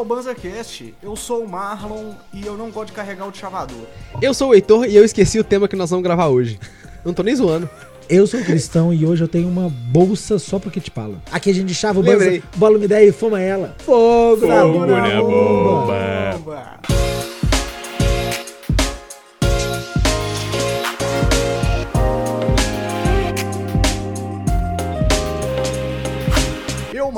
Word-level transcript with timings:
ao 0.00 0.04
BanzaCast. 0.04 0.94
Eu 1.02 1.14
sou 1.14 1.44
o 1.44 1.48
Marlon 1.48 2.12
e 2.32 2.44
eu 2.44 2.56
não 2.56 2.70
gosto 2.70 2.88
de 2.88 2.92
carregar 2.94 3.28
o 3.28 3.34
chavador. 3.34 3.84
Eu 4.20 4.32
sou 4.34 4.50
o 4.50 4.54
Heitor 4.54 4.86
e 4.86 4.96
eu 4.96 5.04
esqueci 5.04 5.38
o 5.38 5.44
tema 5.44 5.68
que 5.68 5.76
nós 5.76 5.90
vamos 5.90 6.02
gravar 6.02 6.28
hoje. 6.28 6.58
Não 7.04 7.12
tô 7.12 7.22
nem 7.22 7.36
zoando. 7.36 7.68
Eu 8.08 8.26
sou 8.26 8.40
cristão 8.40 8.92
e 8.92 9.06
hoje 9.06 9.22
eu 9.22 9.28
tenho 9.28 9.46
uma 9.48 9.68
bolsa 9.68 10.38
só 10.38 10.58
pro 10.58 10.70
que 10.70 10.80
te 10.80 10.90
fala. 10.90 11.22
Aqui 11.30 11.50
a 11.50 11.54
gente 11.54 11.72
chava 11.74 12.00
o 12.00 12.02
banza, 12.02 12.42
bola 12.56 12.76
uma 12.76 12.84
ideia 12.84 13.08
e 13.08 13.12
fuma 13.12 13.40
ela. 13.40 13.76
Fogo, 13.84 14.46
na 14.46 14.62
Fogo 14.62 14.72
bomba. 14.80 14.86
na 15.00 15.20
bomba. 15.22 16.38
Bomba. 16.38 16.99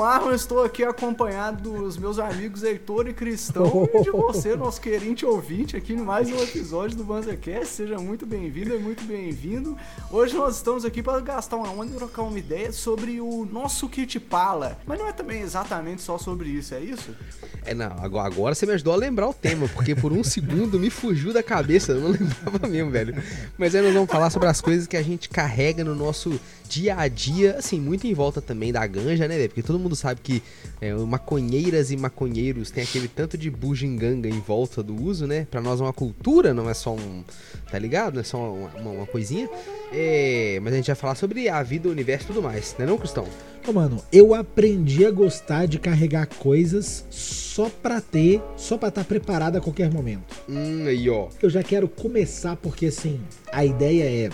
Marlon, 0.03 0.33
estou 0.33 0.61
aqui 0.61 0.83
acompanhado 0.83 1.71
dos 1.71 1.95
meus 1.95 2.19
amigos 2.19 2.61
Heitor 2.61 3.07
e 3.07 3.13
Cristão 3.13 3.87
e 3.93 4.01
de 4.01 4.11
você, 4.11 4.53
nosso 4.53 4.81
querente 4.81 5.25
ouvinte, 5.25 5.77
aqui 5.77 5.93
em 5.93 6.01
mais 6.01 6.27
um 6.27 6.43
episódio 6.43 6.97
do 6.97 7.05
BanzaCast. 7.05 7.67
Seja 7.67 7.97
muito 7.97 8.25
bem-vindo 8.25 8.75
e 8.75 8.79
muito 8.79 9.01
bem-vindo. 9.05 9.77
Hoje 10.11 10.35
nós 10.35 10.57
estamos 10.57 10.83
aqui 10.83 11.01
para 11.01 11.21
gastar 11.21 11.55
uma 11.55 11.69
onda 11.69 11.93
e 11.93 11.95
trocar 11.95 12.23
uma 12.23 12.37
ideia 12.37 12.73
sobre 12.73 13.21
o 13.21 13.47
nosso 13.49 13.87
kit 13.87 14.19
pala. 14.19 14.77
Mas 14.85 14.99
não 14.99 15.07
é 15.07 15.13
também 15.13 15.41
exatamente 15.41 16.01
só 16.01 16.17
sobre 16.17 16.49
isso, 16.49 16.75
é 16.75 16.81
isso? 16.81 17.15
É, 17.63 17.73
não, 17.73 17.95
agora, 18.01 18.27
agora 18.27 18.53
você 18.53 18.65
me 18.65 18.73
ajudou 18.73 18.91
a 18.91 18.97
lembrar 18.97 19.29
o 19.29 19.33
tema, 19.33 19.69
porque 19.69 19.95
por 19.95 20.11
um 20.11 20.21
segundo 20.21 20.77
me 20.77 20.89
fugiu 20.89 21.31
da 21.31 21.41
cabeça, 21.41 21.93
eu 21.93 22.01
não 22.01 22.11
lembrava 22.11 22.67
mesmo, 22.67 22.91
velho. 22.91 23.15
Mas 23.57 23.73
aí 23.73 23.81
nós 23.81 23.93
vamos 23.93 24.11
falar 24.11 24.29
sobre 24.29 24.49
as 24.49 24.59
coisas 24.59 24.85
que 24.85 24.97
a 24.97 25.01
gente 25.01 25.29
carrega 25.29 25.81
no 25.81 25.95
nosso 25.95 26.37
dia 26.73 26.97
a 26.97 27.07
dia, 27.07 27.55
assim, 27.57 27.79
muito 27.79 28.07
em 28.07 28.13
volta 28.13 28.41
também 28.41 28.71
da 28.71 28.85
ganja, 28.87 29.27
né? 29.27 29.47
Porque 29.47 29.61
todo 29.61 29.77
mundo 29.77 29.95
sabe 29.95 30.21
que 30.23 30.41
é, 30.81 30.93
maconheiras 30.93 31.91
e 31.91 31.97
maconheiros 31.97 32.71
tem 32.71 32.83
aquele 32.83 33.07
tanto 33.07 33.37
de 33.37 33.49
bugiganga 33.51 34.27
em 34.27 34.39
volta 34.39 34.81
do 34.81 34.95
uso, 34.99 35.27
né? 35.27 35.45
Pra 35.51 35.61
nós 35.61 35.79
é 35.79 35.83
uma 35.83 35.93
cultura, 35.93 36.53
não 36.53 36.69
é 36.69 36.73
só 36.73 36.95
um, 36.95 37.23
tá 37.71 37.77
ligado? 37.77 38.15
Não 38.15 38.21
é 38.21 38.23
só 38.23 38.37
uma, 38.53 38.69
uma- 38.79 38.91
uma 38.91 39.05
coisinha. 39.05 39.47
É, 39.91 40.59
mas 40.63 40.73
a 40.73 40.77
gente 40.77 40.87
vai 40.87 40.95
falar 40.95 41.15
sobre 41.15 41.47
a 41.47 41.61
vida, 41.61 41.87
o 41.87 41.91
universo 41.91 42.25
e 42.25 42.27
tudo 42.27 42.41
mais, 42.41 42.75
né 42.79 42.85
não, 42.85 42.97
Cristão? 42.97 43.27
Ô, 43.67 43.71
mano, 43.71 44.03
eu 44.11 44.33
aprendi 44.33 45.05
a 45.05 45.11
gostar 45.11 45.67
de 45.67 45.79
carregar 45.79 46.25
coisas 46.27 47.05
só 47.09 47.69
pra 47.69 48.01
ter, 48.01 48.41
só 48.57 48.77
pra 48.77 48.89
estar 48.89 49.03
preparado 49.05 49.55
a 49.57 49.61
qualquer 49.61 49.89
momento. 49.91 50.35
Hum, 50.49 50.85
aí, 50.87 51.09
ó. 51.09 51.29
Eu 51.41 51.49
já 51.49 51.63
quero 51.63 51.87
começar 51.87 52.55
porque 52.57 52.87
assim, 52.87 53.21
a 53.51 53.63
ideia 53.63 54.03
é 54.25 54.29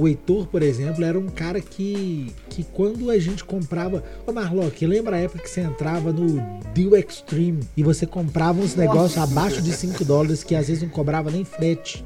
o 0.00 0.08
Heitor, 0.08 0.46
por 0.46 0.62
exemplo, 0.62 1.04
era 1.04 1.18
um 1.18 1.28
cara 1.28 1.60
que 1.60 2.32
que 2.48 2.64
quando 2.64 3.10
a 3.10 3.18
gente 3.18 3.44
comprava, 3.44 4.02
ô 4.26 4.32
Marlock, 4.32 4.86
lembra 4.86 5.16
a 5.16 5.18
época 5.18 5.42
que 5.42 5.50
você 5.50 5.60
entrava 5.60 6.10
no 6.10 6.40
Deal 6.72 6.96
Extreme 6.96 7.60
e 7.76 7.82
você 7.82 8.06
comprava 8.06 8.60
uns 8.60 8.74
negócios 8.74 9.18
abaixo 9.18 9.60
de 9.60 9.72
5 9.72 10.02
dólares 10.04 10.42
que 10.42 10.54
às 10.54 10.68
vezes 10.68 10.82
não 10.82 10.88
cobrava 10.88 11.30
nem 11.30 11.44
frete. 11.44 12.02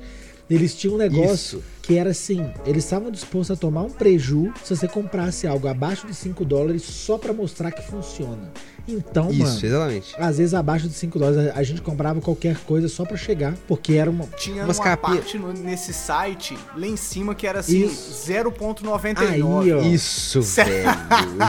Eles 0.50 0.74
tinham 0.74 0.96
um 0.96 0.98
negócio 0.98 1.58
Isso. 1.58 1.73
Que 1.86 1.98
era 1.98 2.10
assim, 2.10 2.50
eles 2.66 2.84
estavam 2.84 3.10
dispostos 3.10 3.56
a 3.56 3.60
tomar 3.60 3.82
um 3.82 3.90
preju 3.90 4.52
se 4.64 4.74
você 4.74 4.88
comprasse 4.88 5.46
algo 5.46 5.68
abaixo 5.68 6.06
de 6.06 6.14
5 6.14 6.44
dólares 6.44 6.82
só 6.82 7.18
pra 7.18 7.32
mostrar 7.32 7.70
que 7.72 7.82
funciona. 7.82 8.50
Então, 8.86 9.30
Isso, 9.30 9.38
mano, 9.42 9.58
exatamente. 9.64 10.14
às 10.18 10.36
vezes 10.36 10.52
abaixo 10.52 10.86
de 10.86 10.92
5 10.94 11.18
dólares 11.18 11.50
a- 11.56 11.62
gente 11.62 11.80
comprava 11.80 12.20
qualquer 12.20 12.58
coisa 12.64 12.86
só 12.86 13.02
pra 13.06 13.16
chegar, 13.16 13.54
porque 13.66 13.94
era 13.94 14.10
uma 14.10 14.26
Tinha 14.36 14.62
Umas 14.62 14.76
uma 14.76 14.84
capinha- 14.84 15.16
parte 15.16 15.38
no- 15.38 15.54
nesse 15.54 15.94
site 15.94 16.54
lá 16.76 16.86
em 16.86 16.96
cima 16.96 17.34
que 17.34 17.46
era 17.46 17.60
assim, 17.60 17.86
Isso. 17.86 18.26
0.99. 18.26 19.26
Aí, 19.26 19.72
ó. 19.72 19.80
Isso, 19.80 20.42
velho. 20.52 20.90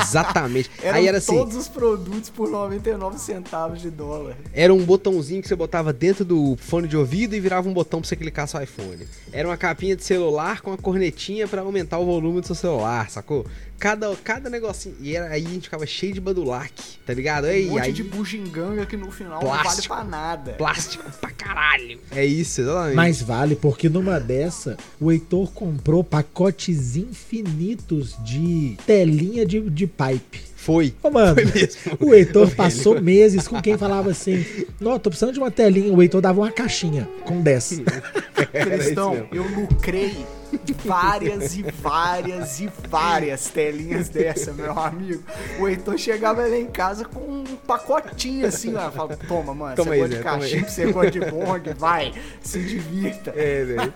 Exatamente. 0.02 0.72
Eram 0.82 0.98
Aí 0.98 1.08
era 1.08 1.18
assim, 1.18 1.36
todos 1.36 1.56
os 1.58 1.68
produtos 1.68 2.30
por 2.30 2.50
99 2.50 3.18
centavos 3.20 3.82
de 3.82 3.90
dólar. 3.90 4.36
era 4.54 4.74
um 4.74 4.84
botãozinho 4.84 5.42
que 5.42 5.48
você 5.50 5.56
botava 5.56 5.92
dentro 5.92 6.24
do 6.24 6.56
fone 6.58 6.88
de 6.88 6.96
ouvido 6.96 7.36
e 7.36 7.40
virava 7.42 7.68
um 7.68 7.74
botão 7.74 8.00
pra 8.00 8.08
você 8.08 8.16
clicar 8.16 8.48
seu 8.48 8.62
iPhone. 8.62 9.06
Era 9.34 9.48
uma 9.48 9.58
capinha 9.58 9.96
de 9.96 10.04
celular 10.06 10.25
com 10.62 10.72
uma 10.72 10.78
cornetinha 10.78 11.48
pra 11.48 11.62
aumentar 11.62 12.00
o 12.00 12.06
volume 12.06 12.42
do 12.42 12.48
seu 12.48 12.56
celular, 12.56 13.10
sacou? 13.10 13.46
Cada, 13.78 14.16
cada 14.24 14.50
negocinho. 14.50 14.96
E 15.02 15.16
era, 15.16 15.28
aí 15.28 15.46
a 15.46 15.50
gente 15.50 15.64
ficava 15.64 15.86
cheio 15.86 16.14
de 16.14 16.22
badulac, 16.22 16.72
tá 17.06 17.14
ligado? 17.14 17.46
Ei, 17.48 17.68
Um 17.68 17.72
monte 17.72 17.82
aí, 17.88 17.92
de 17.92 18.04
bugiganga 18.04 18.86
que 18.86 18.96
no 18.96 19.12
final 19.12 19.40
Plástico. 19.42 19.94
não 19.94 19.98
vale 19.98 20.10
pra 20.10 20.18
nada. 20.20 20.52
plástico 20.54 21.04
pra 21.20 21.30
caralho. 21.32 22.00
É 22.12 22.26
isso, 22.26 22.62
exatamente. 22.62 22.96
Mais 22.96 23.22
vale, 23.22 23.56
porque 23.56 23.90
numa 23.90 24.18
dessa, 24.20 24.78
o 25.00 25.12
Heitor 25.12 25.52
comprou 25.52 26.04
pacotes 26.06 26.96
infinitos 26.96 28.16
de 28.24 28.78
telinha 28.86 29.46
de, 29.46 29.60
de 29.70 29.86
pipe. 29.88 30.42
Foi. 30.66 30.96
Ô, 31.04 31.12
mano, 31.12 31.36
Foi 31.36 31.46
mesmo. 31.46 31.80
o 32.00 32.12
Heitor 32.16 32.46
velho. 32.50 32.58
passou 32.58 33.00
meses 33.00 33.48
com 33.48 33.62
quem 33.62 33.78
falava 33.78 34.10
assim: 34.10 34.44
Não, 34.80 34.98
tô 34.98 35.12
precisando 35.12 35.32
de 35.34 35.38
uma 35.40 35.52
telinha. 35.52 35.94
O 35.94 36.02
Heitor 36.02 36.22
dava 36.22 36.42
uma 36.42 36.52
caixinha 36.52 37.08
com 37.24 37.40
10. 37.40 37.84
Era 38.52 38.78
Cristão, 38.78 39.12
mesmo. 39.14 39.28
eu 39.32 39.44
lucrei 39.44 40.16
várias 40.84 41.56
e 41.56 41.64
várias 41.64 42.60
e 42.60 42.70
várias 42.90 43.50
telinhas 43.50 44.10
dessa, 44.10 44.52
meu 44.54 44.78
amigo. 44.78 45.24
O 45.60 45.68
Heitor 45.68 45.98
chegava 45.98 46.42
lá 46.42 46.58
em 46.58 46.68
casa 46.68 47.06
com 47.06 47.20
um 47.20 47.44
pacotinho 47.68 48.48
assim, 48.48 48.74
ó. 48.76 48.92
Falava, 48.92 49.18
toma, 49.28 49.54
mano, 49.54 49.76
Toma 49.76 49.90
você 49.90 49.94
aí, 49.94 50.00
gosta 50.00 50.16
de 50.16 50.16
Zé, 50.16 50.24
toma 50.24 50.36
aí." 50.44 50.50
cachimbo, 50.52 50.70
você 50.70 50.92
gosta 50.92 51.12
de 51.12 51.20
bong, 51.20 51.74
vai, 51.78 52.14
se 52.42 52.60
divirta. 52.60 53.34
É, 53.36 53.64
velho. 53.64 53.94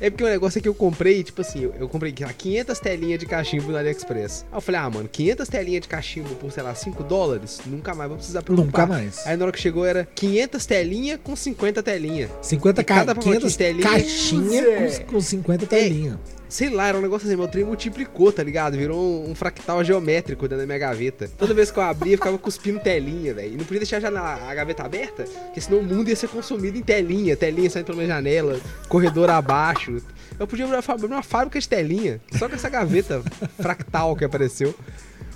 É 0.00 0.10
porque 0.10 0.24
o 0.24 0.28
negócio 0.28 0.58
é 0.58 0.62
que 0.62 0.68
eu 0.68 0.74
comprei, 0.74 1.22
tipo 1.22 1.40
assim, 1.40 1.62
eu, 1.64 1.74
eu 1.78 1.88
comprei 1.88 2.12
sei 2.16 2.26
lá, 2.26 2.32
500 2.32 2.80
telinhas 2.80 3.20
de 3.20 3.26
cachimbo 3.26 3.70
no 3.70 3.76
AliExpress. 3.78 4.44
Aí 4.50 4.56
eu 4.56 4.60
falei, 4.60 4.80
ah, 4.80 4.90
mano, 4.90 5.08
500 5.08 5.48
telinhas 5.48 5.82
de 5.82 5.88
cachimbo 5.88 6.34
por, 6.36 6.50
sei 6.50 6.62
lá, 6.62 6.74
5 6.74 7.02
dólares, 7.04 7.60
nunca 7.66 7.94
mais 7.94 8.08
vou 8.08 8.16
precisar 8.16 8.42
preocupar. 8.42 8.66
Nunca 8.66 8.86
mais. 8.86 9.26
Aí 9.26 9.36
na 9.36 9.44
hora 9.44 9.52
que 9.52 9.60
chegou 9.60 9.84
era 9.84 10.08
500 10.14 10.66
telinhas 10.66 11.20
com 11.22 11.36
50 11.36 11.82
telinhas. 11.82 12.30
50 12.42 12.80
E 12.80 12.84
cada 12.84 13.00
ca... 13.00 13.14
pacotinho 13.14 13.34
500 13.40 13.52
de 13.52 13.58
telinha- 13.58 13.82
caixinha 13.90 14.62
com, 15.06 15.12
com 15.14 15.20
50 15.20 15.66
telinha. 15.88 16.20
Sei 16.48 16.68
lá, 16.68 16.88
era 16.88 16.98
um 16.98 17.00
negócio 17.00 17.26
assim, 17.26 17.34
meu 17.34 17.48
trem 17.48 17.64
multiplicou, 17.64 18.30
tá 18.30 18.42
ligado? 18.42 18.76
Virou 18.76 18.98
um, 19.00 19.30
um 19.30 19.34
fractal 19.34 19.82
geométrico 19.82 20.42
dentro 20.42 20.58
da 20.58 20.66
minha 20.66 20.78
gaveta. 20.78 21.26
Toda 21.38 21.54
vez 21.54 21.70
que 21.70 21.78
eu 21.78 21.82
abria, 21.82 22.12
eu 22.12 22.18
ficava 22.18 22.36
cuspindo 22.36 22.78
telinha, 22.78 23.32
velho. 23.32 23.54
E 23.54 23.56
não 23.56 23.64
podia 23.64 23.80
deixar 23.80 23.96
a, 23.96 24.00
janela- 24.00 24.50
a 24.50 24.54
gaveta 24.54 24.82
aberta, 24.82 25.24
porque 25.24 25.62
senão 25.62 25.78
o 25.78 25.82
mundo 25.82 26.08
ia 26.10 26.16
ser 26.16 26.28
consumido 26.28 26.76
em 26.76 26.82
telinha. 26.82 27.34
Telinha 27.36 27.70
saindo 27.70 27.86
pela 27.86 27.96
minha 27.96 28.08
janela, 28.08 28.60
corredor 28.86 29.30
abaixo. 29.30 29.96
Eu 30.38 30.46
podia 30.46 30.66
abrir 30.66 30.76
uma- 30.76 30.94
abrir 30.94 31.06
uma 31.06 31.22
fábrica 31.22 31.58
de 31.58 31.66
telinha, 31.66 32.20
só 32.38 32.46
com 32.50 32.54
essa 32.54 32.68
gaveta 32.68 33.22
fractal 33.58 34.14
que 34.14 34.24
apareceu. 34.24 34.74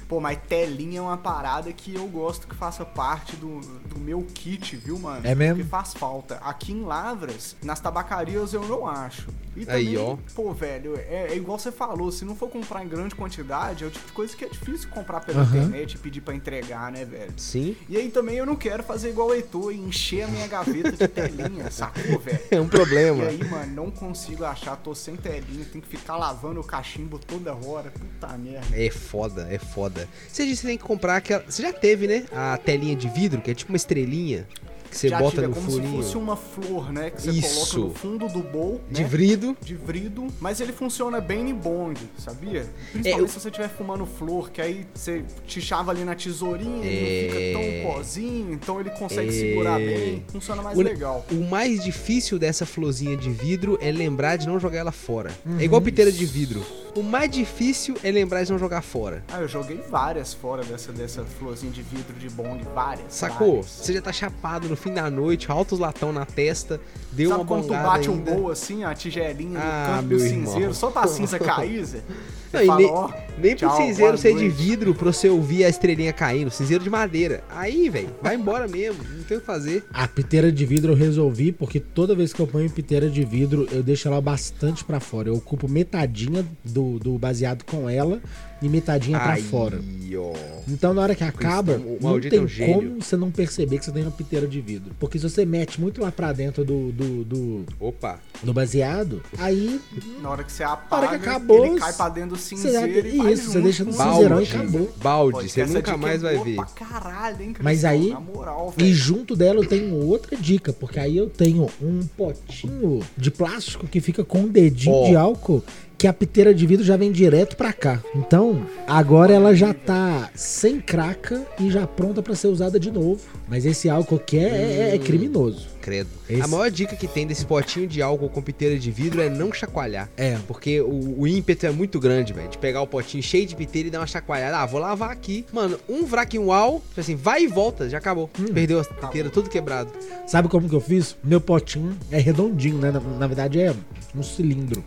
Pô, 0.09 0.21
mas 0.21 0.39
telinha 0.49 0.99
é 0.99 1.03
uma 1.03 1.17
parada 1.17 1.73
que 1.73 1.95
eu 1.95 2.07
gosto 2.07 2.47
que 2.47 2.55
faça 2.55 2.85
parte 2.85 3.35
do, 3.37 3.59
do 3.61 3.99
meu 3.99 4.25
kit, 4.35 4.77
viu, 4.77 4.99
mano? 4.99 5.27
É 5.27 5.35
mesmo? 5.35 5.57
Porque 5.57 5.69
faz 5.69 5.95
falta. 5.95 6.37
Aqui 6.37 6.73
em 6.73 6.83
Lavras, 6.85 7.57
nas 7.63 7.81
tabacarias 7.81 8.53
eu 8.53 8.65
não 8.67 8.87
acho. 8.87 9.29
E 9.57 9.61
Aí, 9.71 9.95
também, 9.95 9.99
ó. 9.99 10.17
pô, 10.35 10.53
velho, 10.53 10.97
é, 10.97 11.29
é 11.31 11.37
igual 11.37 11.59
você 11.59 11.73
falou, 11.73 12.13
se 12.13 12.27
não 12.27 12.37
for 12.37 12.49
comprar 12.51 12.85
em 12.85 12.89
grande 12.89 13.15
quantidade, 13.15 13.85
é 13.85 13.87
o 13.87 13.91
tipo 13.91 14.07
de 14.07 14.13
coisa 14.13 14.37
que 14.37 14.45
é 14.45 14.49
difícil 14.49 14.89
comprar 14.91 15.21
pela 15.21 15.41
Aham. 15.41 15.57
internet 15.57 15.95
e 15.95 15.99
pedir 15.99 16.21
pra 16.21 16.35
entregar, 16.35 16.93
né, 16.93 17.07
velho? 17.07 17.33
Sim. 17.39 17.75
E 17.89 17.97
aí 17.97 18.11
também 18.11 18.37
eu 18.37 18.45
não 18.45 18.55
quero 18.55 18.83
fazer 18.85 19.09
igual 19.09 19.29
o 19.29 19.35
Heitor 19.35 19.73
e 19.73 19.79
encher 19.79 20.25
a 20.25 20.29
minha 20.29 20.47
gaveta 20.47 20.93
de 20.93 21.09
telinha, 21.09 21.69
sacou, 21.73 22.19
velho? 22.19 22.39
É 22.51 22.61
um 22.61 22.67
E 22.67 22.69
problema. 22.69 23.25
aí, 23.25 23.43
mano, 23.49 23.73
não 23.75 23.91
consigo 23.91 24.45
achar, 24.45 24.77
tô 24.77 24.95
sem 24.95 25.17
telinha, 25.17 25.65
tem 25.65 25.81
que 25.81 25.89
ficar 25.89 26.17
lavando 26.19 26.61
o 26.61 26.65
cachimbo 26.65 27.19
toda 27.19 27.55
hora. 27.55 27.91
Puta 27.91 28.37
merda. 28.37 28.67
É 28.79 28.91
foda, 28.91 29.49
é 29.51 29.59
foda. 29.59 29.96
Você 30.29 30.45
disse 30.47 30.63
que 30.63 30.67
tem 30.69 30.79
que 30.79 30.85
comprar 30.85 31.17
aquela. 31.17 31.45
Você 31.49 31.63
já 31.63 31.73
teve, 31.73 32.07
né? 32.07 32.25
A 32.33 32.57
telinha 32.57 32.97
de 32.97 33.09
vidro, 33.09 33.41
que 33.41 33.51
é 33.51 33.55
tipo 33.55 33.73
uma 33.73 33.77
estrelinha 33.77 34.47
que 34.89 34.97
você 34.97 35.09
Já 35.09 35.19
bota 35.19 35.31
tive, 35.33 35.45
é 35.45 35.49
no 35.49 35.55
como 35.55 35.71
furinho. 35.71 35.91
se 35.91 35.97
fosse 35.97 36.17
uma 36.17 36.37
flor, 36.37 36.93
né? 36.93 37.11
Que 37.11 37.21
você 37.21 37.31
Isso. 37.33 37.73
coloca 37.73 37.89
no 37.89 37.95
fundo 37.95 38.29
do 38.29 38.39
bowl, 38.41 38.81
De 38.91 39.03
né? 39.03 39.09
vrido. 39.09 39.57
de 39.61 39.75
vrido, 39.75 40.29
mas 40.41 40.61
ele 40.61 40.73
funciona 40.73 41.21
bem 41.21 41.51
em 41.51 41.55
bong, 41.55 41.99
sabia? 42.17 42.61
É, 42.61 42.67
Principalmente 42.93 43.19
eu- 43.21 43.29
se 43.29 43.41
você 43.41 43.49
estiver 43.49 43.69
fumando 43.69 44.07
flor, 44.07 44.49
que 44.51 44.63
aí 44.63 44.87
você 44.95 45.25
te 45.45 45.61
chava 45.61 45.91
ali 45.91 46.05
na 46.05 46.15
tesourinha, 46.15 46.87
ele 46.87 47.01
não 47.01 47.37
É. 47.37 47.53
fica 47.53 47.83
tão 47.83 47.93
pozinho, 47.95 48.53
então 48.53 48.81
ele 48.81 48.91
consegue 48.91 49.29
É. 49.29 49.33
segurar 49.33 49.79
bem, 49.79 50.25
funciona 50.29 50.63
mais 50.63 50.79
O- 50.79 50.83
legal. 50.83 51.27
O 51.33 51.35
mais 51.51 51.83
difícil 51.83 52.39
dessa 52.39 52.65
florzinha 52.65 53.17
de 53.17 53.29
vidro 53.29 53.77
é 53.83 53.91
lembrar 53.91 54.37
de 54.37 54.47
não 54.47 54.59
jogar 54.59 54.79
ela 54.79 54.93
fora. 54.93 55.31
Uhum. 55.45 55.59
É 55.59 55.65
igual 55.65 55.83
piteira 55.83 56.13
de 56.13 56.25
vidro. 56.25 56.65
O 56.97 57.03
mais 57.03 57.31
difícil 57.31 57.95
é 58.03 58.11
lembrar 58.11 58.43
de 58.43 58.51
não 58.51 58.59
jogar 58.59 58.81
fora. 58.81 59.23
Ah, 59.29 59.41
eu 59.43 59.47
joguei 59.49 59.79
várias 59.91 60.33
fora 60.33 60.65
dessa, 60.65 60.93
dessa 60.93 61.25
florzinha 61.25 61.71
de 61.71 61.83
vidro 61.83 62.15
de 62.19 62.31
bong, 62.31 62.65
várias. 62.75 63.13
Sacou? 63.13 63.57
várias. 63.57 63.67
Você 63.67 63.93
já 63.93 64.01
tá 64.01 64.13
chapado 64.15 64.67
no 64.67 64.77
fim 64.77 64.95
da 64.95 65.11
noite, 65.11 65.51
altos 65.51 65.79
latão 65.79 66.11
na 66.11 66.25
testa, 66.25 66.81
deu 67.13 67.29
Sabe 67.29 67.41
uma 67.43 67.47
quando 67.47 67.65
tu 67.67 67.73
bate 67.75 68.09
um 68.09 68.15
ainda. 68.15 68.33
bowl 68.35 68.51
assim, 68.51 68.83
a 68.83 68.95
tigelinha 68.95 69.61
Ah, 69.61 69.97
canto 69.97 70.09
do 70.09 70.15
irmão. 70.25 70.47
cinzeiro, 70.47 70.75
só 70.75 70.91
pra 70.91 71.07
cinza 71.07 71.39
cair, 71.39 71.85
Zé? 71.85 72.01
Não, 72.53 72.63
e 72.63 72.67
fala, 72.67 72.79
nem, 72.79 72.91
ó, 72.91 73.11
nem 73.39 73.57
pro 73.57 73.67
tchau, 73.69 73.77
cinzeiro 73.77 74.13
boa 74.13 74.17
ser 74.17 74.35
de 74.37 74.49
vidro 74.49 74.95
pra 74.95 75.13
você 75.13 75.29
ouvir 75.29 75.65
a 75.65 75.69
estrelinha 75.69 76.13
caindo, 76.13 76.51
cinzeiro 76.51 76.83
de 76.83 76.89
madeira. 76.89 77.43
Aí, 77.51 77.91
velho, 77.91 78.09
vai 78.23 78.37
embora 78.37 78.67
mesmo, 78.69 79.03
não 79.05 79.25
tem 79.25 79.37
o 79.37 79.41
que 79.41 79.47
fazer. 79.47 79.85
A 79.93 80.07
piteira 80.09 80.51
de 80.51 80.65
vidro 80.65 80.93
eu 80.93 80.97
resolvi, 80.97 81.51
porque 81.53 81.81
toda 81.81 82.15
vez 82.15 82.33
que 82.33 82.41
eu 82.41 82.47
ponho 82.47 82.71
piteira 82.71 83.11
de 83.11 83.25
vidro, 83.25 83.69
eu 83.73 83.83
deixo 83.83 84.09
ela 84.09 84.21
bastante 84.21 84.85
pra 84.85 85.01
fora. 85.01 85.29
Eu 85.29 85.35
ocupo 85.35 85.69
metadinha 85.69 86.47
do, 86.65 86.86
do, 86.95 86.99
do 86.99 87.19
baseado 87.19 87.65
com 87.65 87.89
ela 87.89 88.21
e 88.63 88.69
metadinha 88.71 89.19
pra 89.19 89.35
Aí, 89.35 89.43
fora. 89.43 89.79
ó. 90.17 90.33
Então, 90.69 90.95
na 90.95 91.03
hora 91.03 91.15
que 91.15 91.23
acaba, 91.23 91.75
o 91.75 91.99
não 92.01 92.11
maldito 92.11 92.35
é 92.35 92.39
tem 92.39 92.75
um 92.75 92.75
como 92.75 93.03
você 93.03 93.17
não 93.17 93.31
perceber 93.31 93.79
que 93.79 93.85
você 93.85 93.93
tem 93.93 94.03
uma 94.03 94.11
piteira 94.11 94.47
de 94.47 94.61
vidro. 94.63 94.93
Porque 94.99 95.19
se 95.19 95.29
você 95.29 95.45
mete 95.45 95.79
muito 95.81 96.01
lá 96.01 96.11
pra 96.11 96.33
dentro 96.33 96.65
do, 96.65 96.91
do, 96.91 97.25
do, 97.25 97.65
Opa. 97.79 98.19
do 98.43 98.53
baseado, 98.55 99.23
aí 99.39 99.79
Na 100.23 100.31
hora 100.31 100.43
que 100.43 100.51
você 100.51 100.63
apaga, 100.65 101.07
hora 101.09 101.19
que 101.19 101.29
acabou, 101.29 101.67
ele 101.67 101.79
cai 101.79 101.93
pra 101.93 102.09
dentro 102.09 102.31
do 102.31 102.37
você, 102.39 102.57
cinzeiro 102.57 103.09
e 103.09 103.17
vai 103.19 103.33
isso, 103.35 103.51
você 103.53 103.61
deixa 103.61 103.85
no 103.85 103.93
cinzeirão 103.93 104.41
e 104.41 104.47
Balde. 104.47 104.57
acabou. 104.57 104.93
Balde, 105.03 105.33
Pode 105.33 105.49
você 105.51 105.67
nunca 105.67 105.97
mais 105.99 106.25
é 106.25 106.35
vai 106.35 106.45
ver. 106.45 106.57
Caralho, 106.75 107.43
hein, 107.43 107.55
Mas 107.61 107.81
Cristão? 107.83 107.91
aí- 107.91 108.11
Na 108.11 108.21
moral, 108.21 108.75
E 108.79 108.93
junto 108.95 109.37
dela 109.37 109.61
eu 109.61 109.67
tenho 109.69 109.95
outra 109.97 110.35
dica, 110.37 110.73
porque 110.73 110.99
aí 110.99 111.17
eu 111.17 111.29
tenho 111.29 111.69
um 111.81 112.01
potinho 112.17 113.01
de 113.17 113.31
plástico 113.31 113.87
que 113.87 114.01
fica 114.01 114.25
com 114.25 114.41
um 114.41 114.49
dedinho 114.49 114.95
Ó. 114.97 115.09
de 115.09 115.15
álcool, 115.17 115.63
que 115.99 116.07
a 116.07 116.13
piteira 116.13 116.55
de 116.55 116.67
vidro 116.67 116.85
já 116.85 116.97
vem 116.97 117.11
direto 117.11 117.57
pra 117.57 117.73
cá. 117.73 118.03
Então, 118.15 118.67
agora 118.87 119.33
ela 119.33 119.55
já 119.55 119.73
tá 119.73 120.31
sem 120.35 120.79
craca 120.81 121.43
e 121.59 121.71
já 121.71 121.87
pronta 121.87 122.23
pra 122.23 122.35
ser 122.35 122.49
usada 122.49 122.79
de 122.79 122.91
novo. 122.91 123.21
Mas 123.49 123.65
esse 123.65 123.89
álcool 123.89 124.17
aqui 124.17 124.39
é, 124.39 124.91
é- 124.91 124.95
é 124.95 124.99
criminoso. 124.99 125.69
Credo. 125.81 126.09
Esse- 126.29 126.43
A 126.43 126.47
maior 126.49 126.69
dica 126.71 126.97
que 126.97 127.07
tem 127.07 127.27
desse 127.27 127.47
potinho 127.47 127.87
de 127.87 128.03
álcool 128.03 128.29
com 128.29 128.43
piteira 128.43 128.77
de 128.79 128.91
vidro 128.91 129.23
é 129.23 129.31
não 129.31 129.53
chacoalhar. 129.53 130.11
É. 130.17 130.37
Porque 130.49 130.81
o, 130.81 131.21
o 131.21 131.27
ímpeto 131.29 131.65
é 131.65 131.71
muito 131.71 131.99
grande, 132.01 132.33
velho. 132.33 132.49
De 132.49 132.59
pegar 132.59 132.83
o 132.83 132.87
potinho 132.87 133.23
cheio 133.23 133.47
de 133.47 133.55
piteira 133.55 133.89
e 133.89 133.91
dar 133.91 134.01
uma 134.01 134.07
chacoalhada. 134.07 134.59
Ah, 134.59 134.67
vou 134.67 134.81
lavar 134.81 135.11
aqui. 135.11 135.47
Mano, 135.53 135.79
um 135.89 136.05
vrac 136.05 136.37
uau, 136.37 136.83
tipo 136.89 137.01
assim, 137.01 137.15
vai 137.15 137.45
e 137.45 137.47
volta, 137.47 137.89
já 137.89 137.99
acabou. 137.99 138.29
Hum. 138.39 138.47
Perdeu 138.53 138.81
a 138.81 138.85
piteira, 138.85 139.31
tudo 139.31 139.49
quebrado. 139.49 139.91
Sabe 140.27 140.49
como 140.49 140.69
que 140.69 140.75
eu 140.75 140.81
fiz? 140.81 141.17
Meu 141.23 141.41
potinho 141.41 141.97
é 142.11 142.19
redondinho, 142.19 142.79
né? 142.79 142.91
Na, 142.91 142.99
na 143.01 143.27
verdade 143.29 143.61
é 143.61 143.73
um 144.15 144.23
cilindro. 144.25 144.83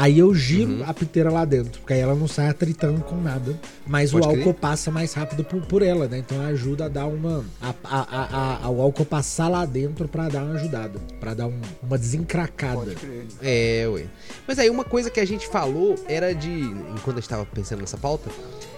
Aí 0.00 0.20
eu 0.20 0.32
giro 0.32 0.70
Uhum. 0.74 0.84
a 0.86 0.94
piteira 0.94 1.28
lá 1.28 1.44
dentro, 1.44 1.80
porque 1.80 1.92
aí 1.92 1.98
ela 1.98 2.14
não 2.14 2.28
sai 2.28 2.48
atritando 2.48 3.00
com 3.00 3.16
nada. 3.20 3.58
Mas 3.84 4.12
Pode 4.12 4.26
o 4.26 4.30
álcool 4.30 4.42
crer. 4.42 4.54
passa 4.54 4.90
mais 4.92 5.12
rápido 5.12 5.42
por, 5.42 5.60
por 5.66 5.82
ela, 5.82 6.06
né? 6.06 6.18
Então 6.18 6.40
ajuda 6.46 6.84
a 6.84 6.88
dar 6.88 7.06
uma. 7.06 7.44
A, 7.60 7.74
a, 7.82 8.64
a, 8.66 8.70
o 8.70 8.80
álcool 8.80 9.04
passar 9.04 9.48
lá 9.48 9.64
dentro 9.66 10.06
pra 10.06 10.28
dar 10.28 10.44
uma 10.44 10.54
ajudada. 10.54 11.00
Pra 11.18 11.34
dar 11.34 11.46
um- 11.48 11.60
uma 11.82 11.98
desencracada. 11.98 12.76
Pode 12.76 12.94
crer. 12.94 13.26
É, 13.42 13.88
ué. 13.88 14.04
Mas 14.46 14.58
aí 14.60 14.70
uma 14.70 14.84
coisa 14.84 15.10
que 15.10 15.18
a 15.18 15.24
gente 15.26 15.48
falou 15.48 15.96
era 16.06 16.32
de. 16.32 16.48
Enquanto 16.48 17.16
a 17.16 17.20
gente 17.20 17.28
tava 17.28 17.44
pensando 17.46 17.80
nessa 17.80 17.96
pauta, 17.96 18.30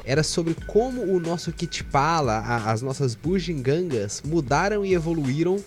era 0.06 0.22
sobre 0.22 0.54
como 0.66 1.02
o 1.02 1.20
nosso 1.20 1.52
kit 1.52 1.84
pala, 1.84 2.38
a- 2.38 2.70
as 2.72 2.80
nossas 2.80 3.14
bugigangas 3.14 4.22
mudaram 4.24 4.84
e 4.86 4.94
evoluíram 4.94 5.58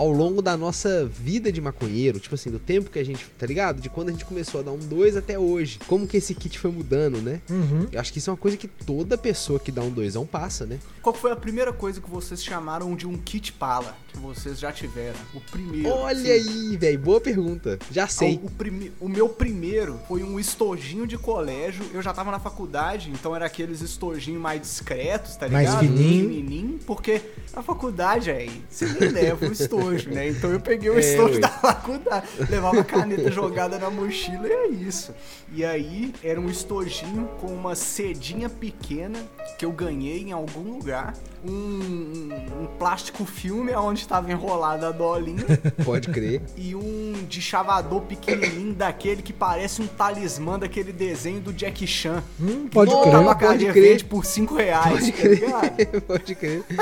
ao 0.00 0.10
longo 0.10 0.40
da 0.40 0.56
nossa 0.56 1.04
vida 1.04 1.52
de 1.52 1.60
maconheiro, 1.60 2.18
tipo 2.18 2.34
assim, 2.34 2.50
do 2.50 2.58
tempo 2.58 2.88
que 2.88 2.98
a 2.98 3.04
gente, 3.04 3.26
tá 3.38 3.46
ligado? 3.46 3.82
De 3.82 3.90
quando 3.90 4.08
a 4.08 4.12
gente 4.12 4.24
começou 4.24 4.62
a 4.62 4.64
dar 4.64 4.72
um 4.72 4.78
2 4.78 5.14
até 5.14 5.38
hoje. 5.38 5.78
Como 5.86 6.06
que 6.06 6.16
esse 6.16 6.34
kit 6.34 6.58
foi 6.58 6.70
mudando, 6.70 7.20
né? 7.20 7.42
Uhum. 7.50 7.86
Eu 7.92 8.00
acho 8.00 8.10
que 8.10 8.18
isso 8.18 8.30
é 8.30 8.32
uma 8.32 8.38
coisa 8.38 8.56
que 8.56 8.66
toda 8.66 9.18
pessoa 9.18 9.60
que 9.60 9.70
dá 9.70 9.82
um 9.82 9.90
doisão 9.90 10.24
passa, 10.24 10.64
né? 10.64 10.78
Qual 11.02 11.14
foi 11.14 11.30
a 11.32 11.36
primeira 11.36 11.70
coisa 11.70 12.00
que 12.00 12.08
vocês 12.08 12.42
chamaram 12.42 12.96
de 12.96 13.06
um 13.06 13.18
kit 13.18 13.52
pala 13.52 13.94
que 14.10 14.18
vocês 14.18 14.58
já 14.58 14.72
tiveram? 14.72 15.18
O 15.34 15.40
primeiro. 15.40 15.88
Olha 15.90 16.34
assim. 16.34 16.68
aí, 16.70 16.76
velho, 16.76 16.98
boa 16.98 17.20
pergunta. 17.20 17.78
Já 17.90 18.06
sei. 18.06 18.40
O, 18.42 18.46
o 18.46 18.50
prime- 18.50 18.92
o 19.00 19.08
meu 19.08 19.28
primeiro 19.28 19.98
foi 20.08 20.22
um 20.22 20.38
estojinho 20.38 21.06
de 21.06 21.16
colégio. 21.16 21.84
Eu 21.94 22.02
já 22.02 22.12
tava 22.12 22.30
na 22.30 22.38
faculdade, 22.38 23.10
então 23.10 23.34
era 23.34 23.46
aqueles 23.46 23.80
estojinhos 23.80 24.40
mais 24.40 24.60
discretos, 24.60 25.36
tá 25.36 25.48
Mais 25.48 25.68
ligado? 25.68 25.80
fininho. 25.80 26.28
Pequenininho, 26.28 26.78
porque 26.86 27.20
na 27.54 27.62
faculdade 27.62 28.30
aí, 28.30 28.62
você 28.68 28.86
nem 28.86 29.08
leva 29.10 29.46
o 29.46 29.52
estojo, 29.52 30.10
né? 30.10 30.28
Então 30.28 30.50
eu 30.50 30.60
peguei 30.60 30.90
o 30.90 30.96
É, 30.96 31.00
estojo 31.00 31.34
ué. 31.34 31.40
da 31.40 31.48
faculdade, 31.48 32.26
levava 32.48 32.80
a 32.80 32.84
caneta 32.84 33.30
jogada 33.30 33.78
na 33.78 33.90
mochila 33.90 34.46
e 34.46 34.52
é 34.52 34.68
isso. 34.68 35.14
E 35.52 35.64
aí 35.64 36.12
era 36.22 36.40
um 36.40 36.48
estojinho 36.48 37.28
com 37.40 37.48
uma 37.48 37.74
cedinha 37.74 38.48
pequena 38.48 39.18
que 39.58 39.64
eu 39.64 39.72
ganhei 39.72 40.22
em 40.22 40.32
algum 40.32 40.62
lugar. 40.72 41.14
Um, 41.44 42.28
um- 42.62 42.66
plástico 42.78 43.24
filme 43.24 43.72
onde 43.74 44.00
estava 44.00 44.30
enrolada 44.30 44.88
a 44.88 44.90
dolinha 44.90 45.44
Pode 45.84 46.08
crer. 46.08 46.40
e 46.56 46.74
um 46.74 47.12
de 47.28 47.40
chavador 47.42 48.00
pequenininho 48.02 48.74
daquele 48.74 49.22
que 49.22 49.32
parece 49.32 49.80
um 49.82 49.86
talismã 49.86 50.58
daquele 50.58 50.92
desenho 50.92 51.40
do 51.40 51.52
Jack 51.52 51.86
Chan. 51.86 52.22
Hum, 52.40 52.68
pode 52.68 52.90
crer. 52.90 53.02
pode 53.02 53.10
Tabacaria 53.10 53.72
crer. 53.72 54.04
por 54.04 54.24
5 54.24 54.54
reais, 54.54 55.10
Pode 55.10 55.12
tá 55.12 55.28
ligado? 55.28 56.00
Pode 56.06 56.34
crer. 56.34 56.64